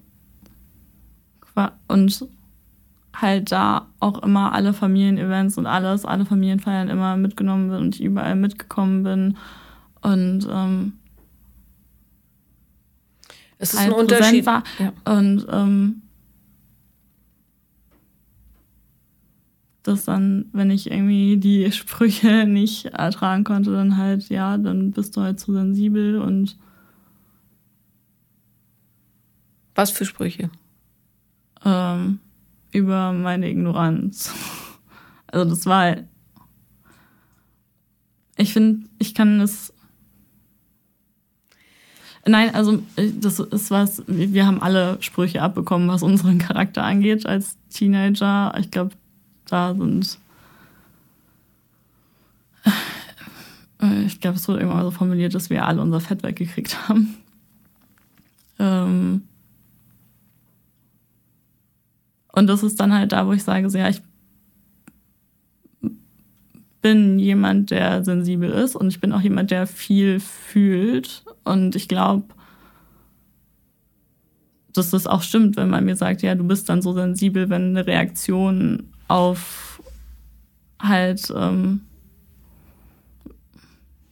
und 1.89 2.29
halt 3.15 3.53
da 3.53 3.87
auch 4.01 4.23
immer 4.23 4.53
alle 4.53 4.73
Familienevents 4.73 5.57
und 5.57 5.67
alles, 5.67 6.05
alle 6.05 6.25
Familienfeiern 6.25 6.89
immer 6.89 7.17
mitgenommen 7.17 7.71
bin 7.71 7.79
und 7.79 7.95
ich 7.95 8.03
überall 8.03 8.35
mitgekommen 8.35 9.05
bin. 9.05 9.37
Und 10.03 10.49
ähm, 10.51 10.95
es 13.59 13.73
ist 13.73 13.81
halt 13.81 13.93
ein 13.93 13.99
Unterschied. 14.01 14.47
War. 14.47 14.65
Ja. 14.79 14.93
Und 15.05 15.47
ähm, 15.51 16.03
dass 19.85 20.07
dann, 20.07 20.47
wenn 20.53 20.70
ich 20.70 20.91
irgendwie 20.91 21.37
die 21.37 21.70
Sprüche 21.72 22.47
nicht 22.47 22.87
ertragen 22.87 23.45
konnte, 23.45 23.70
dann 23.70 23.97
halt, 23.97 24.28
ja, 24.30 24.59
dann 24.59 24.91
bist 24.91 25.16
du 25.16 25.20
halt 25.20 25.39
zu 25.39 25.53
sensibel 25.53 26.18
und. 26.18 26.59
Was 29.76 29.91
für 29.91 30.05
Sprüche? 30.05 30.51
Ähm, 31.64 32.20
über 32.72 33.12
meine 33.12 33.49
Ignoranz. 33.49 34.35
Also 35.26 35.51
das 35.51 35.66
war 35.66 35.80
halt. 35.80 36.05
Ich 38.37 38.53
finde, 38.53 38.89
ich 39.01 39.16
kann 39.16 39.41
es. 39.41 39.72
Nein, 42.24 42.55
also 42.55 42.85
das 42.95 43.41
ist 43.41 43.72
was, 43.72 44.05
wir 44.07 44.47
haben 44.47 44.62
alle 44.62 44.97
Sprüche 45.03 45.43
abbekommen, 45.43 45.89
was 45.89 46.05
unseren 46.05 46.39
Charakter 46.39 46.85
angeht 46.85 47.26
als 47.26 47.59
Teenager. 47.68 48.55
Ich 48.61 48.70
glaube, 48.70 48.95
da 49.49 49.74
sind. 49.74 50.18
Ich 54.07 54.20
glaube, 54.20 54.36
es 54.36 54.49
wurde 54.49 54.61
irgendwann 54.61 54.84
so 54.84 54.90
formuliert, 54.90 55.34
dass 55.34 55.51
wir 55.51 55.66
alle 55.66 55.82
unser 55.82 56.01
Fett 56.01 56.22
weggekriegt 56.22 56.88
haben. 56.88 57.16
Ähm 58.59 59.22
und 62.32 62.47
das 62.47 62.62
ist 62.62 62.80
dann 62.80 62.95
halt 62.95 63.12
da, 63.12 63.26
wo 63.26 63.32
ich 63.32 63.42
sage, 63.42 63.68
so, 63.68 63.76
ja, 63.76 63.88
ich 63.88 64.01
bin 66.80 67.18
jemand, 67.18 67.70
der 67.70 68.05
sensibel 68.05 68.51
ist 68.51 68.76
und 68.76 68.88
ich 68.88 69.01
bin 69.01 69.12
auch 69.12 69.20
jemand, 69.20 69.51
der 69.51 69.66
viel 69.66 70.20
fühlt. 70.20 71.24
Und 71.42 71.76
ich 71.76 71.88
glaube, 71.88 72.24
dass 74.72 74.90
das 74.90 75.07
auch 75.07 75.22
stimmt, 75.22 75.57
wenn 75.57 75.70
man 75.70 75.84
mir 75.84 75.97
sagt, 75.97 76.22
ja, 76.22 76.34
du 76.34 76.45
bist 76.45 76.68
dann 76.68 76.82
so 76.82 76.92
sensibel, 76.92 77.49
wenn 77.49 77.70
eine 77.70 77.86
Reaktion 77.86 78.93
auf 79.09 79.82
halt 80.80 81.32
ähm, 81.34 81.82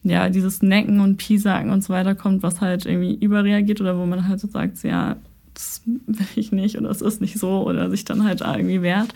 ja 0.03 0.29
dieses 0.29 0.61
Necken 0.61 0.99
und 0.99 1.17
Piesagen 1.17 1.71
und 1.71 1.83
so 1.83 1.93
weiter 1.93 2.15
kommt, 2.15 2.43
was 2.43 2.61
halt 2.61 2.85
irgendwie 2.85 3.15
überreagiert 3.15 3.81
oder 3.81 3.97
wo 3.97 4.05
man 4.05 4.27
halt 4.27 4.39
so 4.39 4.47
sagt, 4.47 4.83
ja, 4.83 5.17
das 5.53 5.81
will 5.85 6.27
ich 6.35 6.51
nicht 6.51 6.77
oder 6.77 6.89
es 6.89 7.01
ist 7.01 7.21
nicht 7.21 7.39
so 7.39 7.63
oder 7.67 7.89
sich 7.89 8.05
dann 8.05 8.23
halt 8.23 8.41
irgendwie 8.41 8.81
wehrt. 8.81 9.13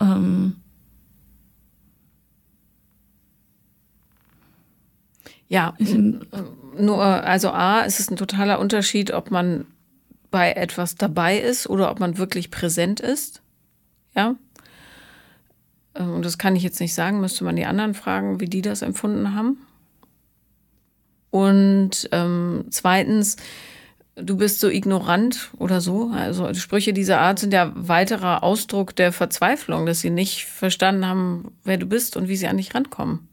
Ähm 0.00 0.56
ja, 5.48 5.74
nur, 6.78 7.02
also 7.02 7.50
A, 7.50 7.80
ist 7.80 8.00
es 8.00 8.10
ein 8.10 8.16
totaler 8.16 8.60
Unterschied, 8.60 9.12
ob 9.12 9.30
man 9.30 9.66
bei 10.30 10.52
etwas 10.52 10.94
dabei 10.94 11.38
ist 11.38 11.68
oder 11.68 11.90
ob 11.90 12.00
man 12.00 12.18
wirklich 12.18 12.50
präsent 12.50 13.00
ist. 13.00 13.42
Ja. 14.14 14.36
Ähm, 15.94 16.14
und 16.14 16.24
das 16.24 16.38
kann 16.38 16.56
ich 16.56 16.62
jetzt 16.62 16.80
nicht 16.80 16.94
sagen, 16.94 17.20
müsste 17.20 17.44
man 17.44 17.56
die 17.56 17.66
anderen 17.66 17.94
fragen, 17.94 18.40
wie 18.40 18.46
die 18.46 18.62
das 18.62 18.82
empfunden 18.82 19.34
haben. 19.34 19.58
Und 21.30 22.08
ähm, 22.12 22.64
zweitens, 22.70 23.36
du 24.16 24.36
bist 24.36 24.60
so 24.60 24.68
ignorant 24.68 25.50
oder 25.58 25.80
so. 25.80 26.10
Also 26.12 26.52
Sprüche 26.54 26.92
dieser 26.92 27.20
Art 27.20 27.38
sind 27.38 27.52
ja 27.52 27.72
weiterer 27.74 28.42
Ausdruck 28.42 28.96
der 28.96 29.12
Verzweiflung, 29.12 29.86
dass 29.86 30.00
sie 30.00 30.10
nicht 30.10 30.46
verstanden 30.46 31.06
haben, 31.06 31.52
wer 31.64 31.78
du 31.78 31.86
bist 31.86 32.16
und 32.16 32.28
wie 32.28 32.36
sie 32.36 32.48
an 32.48 32.56
dich 32.56 32.74
rankommen. 32.74 33.28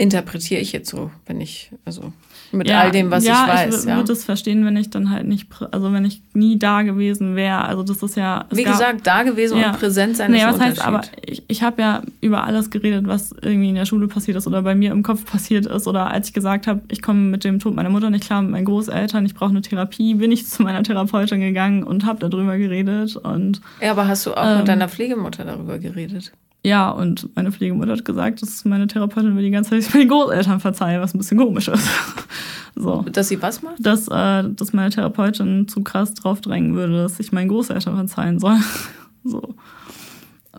Interpretiere 0.00 0.62
ich 0.62 0.72
jetzt 0.72 0.88
so, 0.88 1.10
wenn 1.26 1.42
ich, 1.42 1.70
also 1.84 2.12
mit 2.52 2.68
ja, 2.68 2.80
all 2.80 2.90
dem, 2.90 3.10
was 3.10 3.24
ja, 3.24 3.44
ich 3.44 3.52
weiß. 3.52 3.84
Ich 3.84 3.90
ja. 3.90 3.96
würde 3.96 4.12
es 4.12 4.24
verstehen, 4.24 4.64
wenn 4.64 4.76
ich 4.76 4.88
dann 4.88 5.10
halt 5.10 5.26
nicht, 5.26 5.46
also 5.70 5.92
wenn 5.92 6.06
ich 6.06 6.22
nie 6.32 6.58
da 6.58 6.82
gewesen 6.82 7.36
wäre. 7.36 7.64
Also 7.66 7.82
das 7.82 8.02
ist 8.02 8.16
ja. 8.16 8.46
Wie 8.50 8.64
gab, 8.64 8.72
gesagt, 8.72 9.06
da 9.06 9.22
gewesen 9.22 9.58
ja. 9.58 9.70
und 9.70 9.78
präsent 9.78 10.16
sein 10.16 10.32
nee, 10.32 10.38
ist 10.38 10.46
was 10.46 10.58
heißt, 10.58 10.84
aber 10.84 11.02
ich, 11.24 11.44
ich 11.46 11.62
habe 11.62 11.82
ja 11.82 12.02
über 12.22 12.44
alles 12.44 12.70
geredet, 12.70 13.06
was 13.06 13.34
irgendwie 13.42 13.68
in 13.68 13.74
der 13.74 13.84
Schule 13.84 14.08
passiert 14.08 14.38
ist 14.38 14.46
oder 14.46 14.62
bei 14.62 14.74
mir 14.74 14.90
im 14.90 15.02
Kopf 15.02 15.26
passiert 15.26 15.66
ist. 15.66 15.86
Oder 15.86 16.10
als 16.10 16.28
ich 16.28 16.32
gesagt 16.32 16.66
habe, 16.66 16.80
ich 16.88 17.02
komme 17.02 17.20
mit 17.20 17.44
dem 17.44 17.58
Tod 17.58 17.74
meiner 17.74 17.90
Mutter 17.90 18.08
nicht 18.08 18.24
klar, 18.24 18.40
mit 18.40 18.52
meinen 18.52 18.64
Großeltern, 18.64 19.26
ich 19.26 19.34
brauche 19.34 19.50
eine 19.50 19.60
Therapie, 19.60 20.14
bin 20.14 20.32
ich 20.32 20.46
zu 20.48 20.62
meiner 20.62 20.82
Therapeutin 20.82 21.40
gegangen 21.40 21.84
und 21.84 22.06
habe 22.06 22.26
darüber 22.26 22.56
geredet. 22.56 23.16
Und, 23.16 23.60
ja, 23.82 23.90
aber 23.90 24.08
hast 24.08 24.24
du 24.24 24.32
auch 24.32 24.44
ähm, 24.44 24.58
mit 24.58 24.68
deiner 24.68 24.88
Pflegemutter 24.88 25.44
darüber 25.44 25.78
geredet? 25.78 26.32
Ja, 26.62 26.90
und 26.90 27.34
meine 27.34 27.52
Pflegemutter 27.52 27.92
hat 27.92 28.04
gesagt, 28.04 28.42
dass 28.42 28.64
meine 28.66 28.86
Therapeutin 28.86 29.34
mir 29.34 29.42
die 29.42 29.50
ganze 29.50 29.80
Zeit 29.80 29.94
meinen 29.94 30.08
Großeltern 30.08 30.60
verzeihe, 30.60 31.00
was 31.00 31.14
ein 31.14 31.18
bisschen 31.18 31.38
komisch 31.38 31.68
ist. 31.68 31.88
so. 32.76 33.04
Dass 33.10 33.28
sie 33.28 33.40
was 33.40 33.62
macht? 33.62 33.76
Dass, 33.78 34.08
äh, 34.08 34.44
dass 34.50 34.72
meine 34.72 34.90
Therapeutin 34.90 35.68
zu 35.68 35.82
krass 35.82 36.12
drauf 36.14 36.40
drängen 36.40 36.74
würde, 36.74 37.02
dass 37.02 37.18
ich 37.18 37.32
meinen 37.32 37.48
Großeltern 37.48 37.96
verzeihen 37.96 38.38
soll. 38.38 38.58
so. 39.24 39.54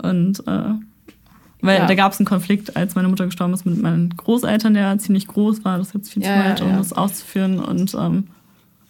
Und 0.02 0.40
äh, 0.48 0.74
weil 1.62 1.78
ja. 1.78 1.86
da 1.86 1.94
gab 1.94 2.12
es 2.12 2.20
einen 2.20 2.26
Konflikt, 2.26 2.76
als 2.76 2.96
meine 2.96 3.08
Mutter 3.08 3.26
gestorben 3.26 3.54
ist, 3.54 3.66
mit 3.66 3.80
meinen 3.80 4.10
Großeltern, 4.18 4.74
der 4.74 4.98
ziemlich 4.98 5.28
groß 5.28 5.64
war. 5.64 5.78
Das 5.78 5.90
ist 5.90 5.94
jetzt 5.94 6.14
viel 6.14 6.24
ja, 6.24 6.30
zu 6.30 6.50
weit, 6.50 6.62
um 6.62 6.78
das 6.78 6.92
auszuführen. 6.92 7.60
Und 7.60 7.94
ähm, 7.94 8.28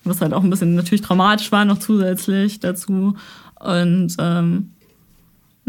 was 0.06 0.22
halt 0.22 0.34
auch 0.34 0.44
ein 0.44 0.50
bisschen 0.50 0.76
natürlich 0.76 1.02
dramatisch 1.02 1.52
war, 1.52 1.66
noch 1.66 1.80
zusätzlich 1.80 2.62
dazu. 2.62 3.16
Und 3.60 4.16
ähm, 4.20 4.72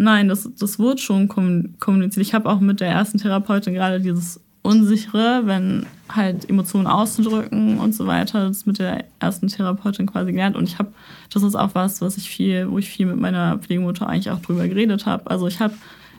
Nein, 0.02 0.28
das, 0.28 0.50
das 0.58 0.80
wird 0.80 1.00
schon 1.00 1.28
kommuniziert. 1.28 2.26
Ich 2.26 2.34
habe 2.34 2.50
auch 2.50 2.58
mit 2.58 2.80
der 2.80 2.88
ersten 2.88 3.18
Therapeutin 3.18 3.72
gerade 3.72 4.00
dieses 4.00 4.40
Unsichere, 4.62 5.42
wenn 5.44 5.86
halt 6.08 6.50
Emotionen 6.50 6.88
auszudrücken 6.88 7.78
und 7.78 7.94
so 7.94 8.08
weiter, 8.08 8.48
das 8.48 8.66
mit 8.66 8.80
der 8.80 9.04
ersten 9.20 9.46
Therapeutin 9.46 10.06
quasi 10.06 10.32
gelernt. 10.32 10.56
Und 10.56 10.64
ich 10.68 10.80
habe, 10.80 10.92
das 11.32 11.44
ist 11.44 11.54
auch 11.54 11.76
was, 11.76 12.00
was 12.00 12.16
ich 12.16 12.28
viel, 12.28 12.68
wo 12.68 12.78
ich 12.78 12.90
viel 12.90 13.06
mit 13.06 13.20
meiner 13.20 13.58
Pflegemutter 13.58 14.08
eigentlich 14.08 14.32
auch 14.32 14.40
drüber 14.40 14.66
geredet 14.66 15.06
habe. 15.06 15.30
Also 15.30 15.46
ich 15.46 15.60
habe 15.60 15.74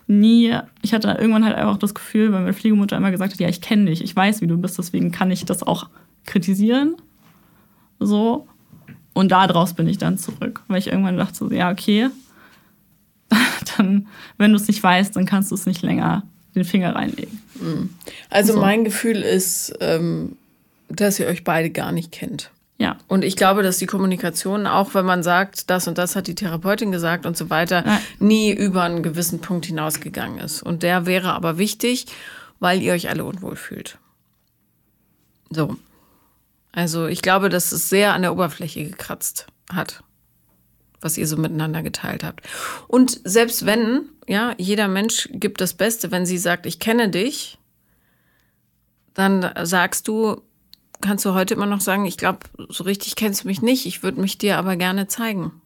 nie, 0.08 0.58
ich 0.82 0.94
hatte 0.94 1.10
irgendwann 1.20 1.44
halt 1.44 1.58
einfach 1.58 1.78
das 1.78 1.94
Gefühl, 1.94 2.32
weil 2.32 2.40
meine 2.40 2.54
Pflegemutter 2.54 2.96
immer 2.96 3.12
gesagt 3.12 3.34
hat, 3.34 3.40
ja, 3.42 3.50
ich 3.50 3.60
kenne 3.60 3.88
dich, 3.88 4.02
ich 4.02 4.16
weiß, 4.16 4.40
wie 4.40 4.48
du 4.48 4.56
bist, 4.56 4.78
deswegen 4.78 5.12
kann 5.12 5.30
ich 5.30 5.44
das 5.44 5.62
auch 5.62 5.90
kritisieren. 6.26 6.96
So. 8.00 8.48
Und 9.12 9.34
daraus 9.34 9.74
bin 9.74 9.90
ich 9.90 9.98
dann 9.98 10.18
zurück, 10.18 10.62
weil 10.70 10.80
ich 10.80 10.88
irgendwann 10.88 11.18
dachte, 11.18 11.54
ja, 11.54 11.70
okay, 11.70 12.10
dann, 13.78 14.08
wenn 14.38 14.52
du 14.52 14.58
es 14.58 14.68
nicht 14.68 14.82
weißt, 14.82 15.16
dann 15.16 15.26
kannst 15.26 15.52
du 15.52 15.56
es 15.56 15.66
nicht 15.66 15.82
länger 15.82 16.24
den 16.56 16.66
Finger 16.66 16.96
reinlegen. 16.96 17.42
Mhm. 17.60 17.90
Also 18.30 18.54
so. 18.54 18.60
mein 18.60 18.84
Gefühl 18.84 19.22
ist, 19.22 19.74
ähm, 19.80 20.38
dass 20.90 21.20
ihr 21.20 21.28
euch 21.28 21.44
beide 21.44 21.70
gar 21.70 21.92
nicht 21.92 22.12
kennt. 22.12 22.52
Ja. 22.78 22.98
Und 23.08 23.24
ich 23.24 23.36
glaube, 23.36 23.64
dass 23.64 23.78
die 23.78 23.86
Kommunikation, 23.86 24.68
auch 24.68 24.94
wenn 24.94 25.06
man 25.06 25.24
sagt, 25.24 25.70
das 25.70 25.88
und 25.88 25.98
das 25.98 26.16
hat 26.16 26.28
die 26.28 26.36
Therapeutin 26.36 26.92
gesagt 26.92 27.26
und 27.26 27.38
so 27.38 27.50
weiter, 27.50 27.86
ja. 27.86 28.02
nie 28.20 28.52
über 28.52 28.84
einen 28.84 29.04
gewissen 29.04 29.40
Punkt 29.40 29.66
hinausgegangen 29.66 30.40
ist. 30.40 30.62
Und 30.62 30.84
der 30.84 31.06
wäre 31.06 31.34
aber 31.34 31.58
wichtig, 31.58 32.08
weil 32.60 32.82
ihr 32.82 32.94
euch 32.94 33.10
alle 33.10 33.26
unwohl 33.26 33.56
fühlt. 33.56 33.98
So. 35.50 35.78
Also 36.72 37.08
ich 37.08 37.22
glaube, 37.22 37.50
dass 37.50 37.72
es 37.72 37.90
sehr 37.90 38.14
an 38.14 38.24
der 38.24 38.34
Oberfläche 38.34 38.84
gekratzt 38.84 39.48
hat 39.72 40.04
was 41.04 41.18
ihr 41.18 41.28
so 41.28 41.38
miteinander 41.38 41.84
geteilt 41.84 42.24
habt. 42.24 42.42
Und 42.88 43.22
selbst 43.24 43.66
wenn, 43.66 44.10
ja, 44.28 44.54
jeder 44.58 44.88
Mensch 44.88 45.30
gibt 45.32 45.62
das 45.62 45.74
Beste, 45.74 46.12
wenn 46.12 46.26
sie 46.26 46.38
sagt, 46.38 46.66
ich 46.66 46.80
kenne 46.80 47.10
dich, 47.10 47.58
dann 49.14 49.52
sagst 49.64 50.08
du, 50.08 50.42
kannst 51.02 51.26
du 51.26 51.34
heute 51.34 51.54
immer 51.54 51.66
noch 51.66 51.82
sagen, 51.82 52.06
ich 52.06 52.18
glaube, 52.18 52.40
so 52.70 52.84
richtig 52.84 53.16
kennst 53.16 53.44
du 53.44 53.48
mich 53.48 53.62
nicht, 53.62 53.86
ich 53.86 54.04
würde 54.04 54.22
mich 54.22 54.38
dir 54.38 54.58
aber 54.58 54.76
gerne 54.76 55.08
zeigen. 55.08 55.62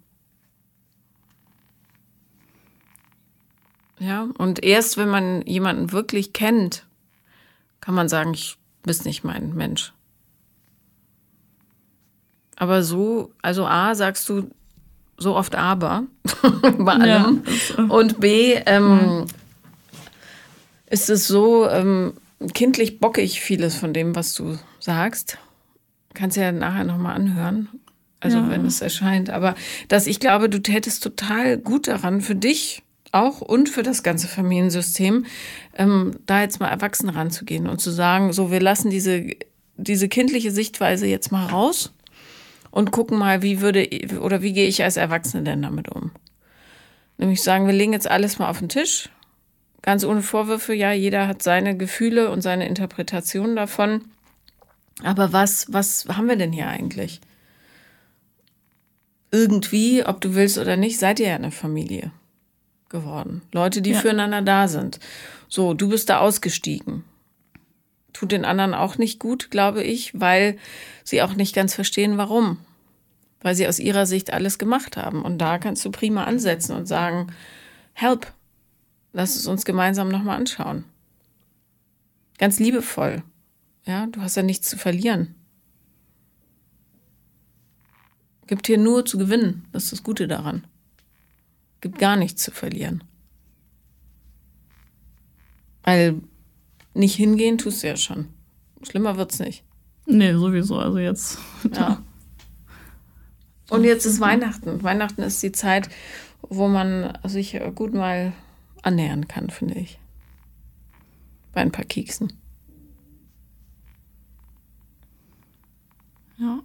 Ja, 3.99 4.27
und 4.37 4.63
erst 4.63 4.97
wenn 4.97 5.09
man 5.09 5.41
jemanden 5.43 5.91
wirklich 5.91 6.33
kennt, 6.33 6.85
kann 7.81 7.95
man 7.95 8.09
sagen, 8.09 8.33
ich 8.33 8.57
bist 8.83 9.05
nicht 9.05 9.23
mein 9.23 9.55
Mensch. 9.55 9.93
Aber 12.55 12.83
so, 12.83 13.31
also 13.41 13.65
A, 13.65 13.95
sagst 13.95 14.27
du, 14.29 14.49
so 15.17 15.35
oft 15.35 15.55
aber 15.55 16.03
bei 16.77 16.93
allem. 16.93 17.43
Ja, 17.77 17.83
und 17.85 18.19
B, 18.19 18.53
ähm, 18.65 19.25
ist 20.89 21.09
es 21.09 21.27
so 21.27 21.69
ähm, 21.69 22.13
kindlich 22.53 22.99
bockig 22.99 23.41
vieles 23.41 23.75
von 23.75 23.93
dem, 23.93 24.15
was 24.15 24.33
du 24.33 24.57
sagst. 24.79 25.37
Kannst 26.13 26.37
ja 26.37 26.51
nachher 26.51 26.83
nochmal 26.83 27.15
anhören. 27.15 27.69
Also 28.19 28.37
ja. 28.37 28.49
wenn 28.49 28.65
es 28.65 28.81
erscheint. 28.81 29.29
Aber 29.29 29.55
dass 29.89 30.07
ich 30.07 30.19
glaube, 30.19 30.49
du 30.49 30.59
tätest 30.59 31.03
total 31.03 31.57
gut 31.57 31.87
daran 31.87 32.21
für 32.21 32.35
dich, 32.35 32.83
auch 33.11 33.41
und 33.41 33.69
für 33.69 33.83
das 33.83 34.03
ganze 34.03 34.27
Familiensystem, 34.27 35.25
ähm, 35.77 36.11
da 36.25 36.41
jetzt 36.41 36.59
mal 36.59 36.67
erwachsen 36.67 37.09
ranzugehen 37.09 37.67
und 37.67 37.79
zu 37.79 37.91
sagen, 37.91 38.33
so, 38.33 38.51
wir 38.51 38.59
lassen 38.59 38.89
diese, 38.89 39.27
diese 39.77 40.09
kindliche 40.09 40.51
Sichtweise 40.51 41.07
jetzt 41.07 41.31
mal 41.31 41.45
raus 41.45 41.93
und 42.71 42.91
gucken 42.91 43.17
mal, 43.17 43.41
wie 43.41 43.61
würde 43.61 43.89
oder 44.19 44.41
wie 44.41 44.53
gehe 44.53 44.67
ich 44.67 44.83
als 44.83 44.97
Erwachsene 44.97 45.43
denn 45.43 45.61
damit 45.61 45.89
um. 45.89 46.11
Nämlich 47.17 47.41
sagen, 47.41 47.65
wir 47.65 47.73
legen 47.73 47.93
jetzt 47.93 48.09
alles 48.09 48.39
mal 48.39 48.49
auf 48.49 48.59
den 48.59 48.69
Tisch, 48.69 49.09
ganz 49.81 50.03
ohne 50.03 50.21
Vorwürfe, 50.21 50.73
ja, 50.73 50.91
jeder 50.91 51.27
hat 51.27 51.41
seine 51.41 51.75
Gefühle 51.75 52.29
und 52.29 52.41
seine 52.41 52.67
Interpretation 52.67 53.55
davon. 53.55 54.05
Aber 55.03 55.33
was, 55.33 55.71
was 55.71 56.05
haben 56.07 56.27
wir 56.27 56.35
denn 56.35 56.51
hier 56.51 56.67
eigentlich? 56.67 57.21
Irgendwie, 59.31 60.05
ob 60.05 60.21
du 60.21 60.35
willst 60.35 60.57
oder 60.57 60.77
nicht, 60.77 60.99
seid 60.99 61.19
ihr 61.19 61.27
ja 61.27 61.35
eine 61.35 61.51
Familie 61.51 62.11
geworden. 62.89 63.41
Leute, 63.51 63.81
die 63.81 63.91
ja. 63.91 63.99
füreinander 63.99 64.41
da 64.41 64.67
sind. 64.67 64.99
So, 65.49 65.73
du 65.73 65.89
bist 65.89 66.09
da 66.09 66.19
ausgestiegen. 66.19 67.03
Tut 68.17 68.31
den 68.31 68.45
anderen 68.45 68.73
auch 68.73 68.97
nicht 68.97 69.19
gut, 69.19 69.51
glaube 69.51 69.83
ich, 69.83 70.19
weil 70.19 70.57
sie 71.03 71.21
auch 71.21 71.35
nicht 71.35 71.53
ganz 71.53 71.75
verstehen, 71.75 72.17
warum. 72.17 72.57
Weil 73.41 73.53
sie 73.53 73.67
aus 73.67 73.77
ihrer 73.77 74.07
Sicht 74.07 74.33
alles 74.33 74.57
gemacht 74.57 74.97
haben. 74.97 75.21
Und 75.21 75.37
da 75.37 75.59
kannst 75.59 75.85
du 75.85 75.91
prima 75.91 76.23
ansetzen 76.23 76.75
und 76.75 76.87
sagen, 76.87 77.27
help, 77.93 78.33
lass 79.13 79.35
es 79.35 79.45
uns 79.45 79.65
gemeinsam 79.65 80.09
nochmal 80.09 80.35
anschauen. 80.35 80.83
Ganz 82.39 82.57
liebevoll. 82.57 83.21
Ja, 83.85 84.07
du 84.07 84.19
hast 84.19 84.35
ja 84.35 84.41
nichts 84.41 84.67
zu 84.67 84.77
verlieren. 84.79 85.35
Gibt 88.47 88.65
hier 88.65 88.79
nur 88.79 89.05
zu 89.05 89.19
gewinnen. 89.19 89.67
Das 89.73 89.83
ist 89.83 89.91
das 89.91 90.01
Gute 90.01 90.27
daran. 90.27 90.65
Gibt 91.81 91.99
gar 91.99 92.15
nichts 92.15 92.41
zu 92.41 92.49
verlieren. 92.49 93.03
Weil 95.83 96.19
nicht 96.97 97.15
hingehen 97.15 97.57
tust 97.57 97.83
du 97.83 97.87
ja 97.87 97.95
schon. 97.95 98.27
Schlimmer 98.83 99.17
wird's 99.17 99.39
nicht. 99.39 99.63
Nee, 100.05 100.33
sowieso. 100.33 100.77
Also 100.77 100.99
jetzt. 100.99 101.39
Ja. 101.73 102.03
Und 103.69 103.83
jetzt 103.83 104.05
ist 104.05 104.19
Weihnachten. 104.19 104.81
Weihnachten 104.83 105.21
ist 105.21 105.43
die 105.43 105.51
Zeit, 105.51 105.89
wo 106.41 106.67
man 106.67 107.17
sich 107.25 107.59
gut 107.75 107.93
mal 107.93 108.33
annähern 108.81 109.27
kann, 109.27 109.49
finde 109.49 109.75
ich. 109.75 109.99
Bei 111.53 111.61
ein 111.61 111.71
paar 111.71 111.85
Keksen. 111.85 112.31
Ja. 116.37 116.61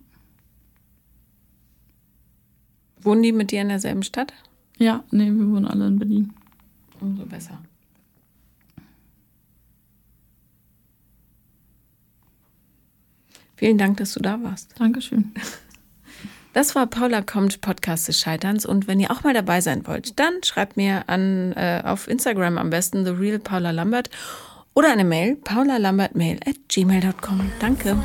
Wohnen 3.01 3.23
die 3.23 3.33
mit 3.33 3.51
dir 3.51 3.63
in 3.63 3.69
derselben 3.69 4.05
Stadt? 4.05 4.33
Ja, 4.77 5.03
nee, 5.11 5.31
wir 5.31 5.49
wohnen 5.49 5.67
alle 5.67 5.89
in 5.89 5.99
Berlin. 5.99 6.35
Umso 7.01 7.27
besser. 7.27 7.61
Vielen 13.63 13.79
Dank, 13.79 13.99
dass 13.99 14.13
du 14.15 14.19
da 14.19 14.43
warst. 14.43 14.75
Dankeschön. 14.81 15.31
Das 16.53 16.75
war 16.75 16.89
Paula 16.89 17.23
kommt, 17.23 17.61
Podcast 17.61 18.09
des 18.09 18.19
Scheiterns. 18.19 18.67
Und 18.67 18.89
wenn 18.89 18.99
ihr 18.99 19.13
auch 19.13 19.23
mal 19.23 19.35
dabei 19.35 19.61
sein 19.61 19.87
wollt, 19.87 20.19
dann 20.19 20.43
schreibt 20.43 20.77
mir 20.77 21.05
an 21.09 21.53
äh, 21.53 21.81
auf 21.85 22.09
Instagram 22.09 22.59
am 22.59 22.71
besten 22.71 23.05
The 23.05 23.13
Real 23.13 23.39
Paula 23.39 23.71
Lambert 23.71 24.11
oder 24.75 24.91
eine 24.91 25.05
Mail, 25.05 25.37
paulalambertmail 25.37 26.41
at 26.45 26.57
gmail.com. 26.69 27.53
Danke. 27.61 27.97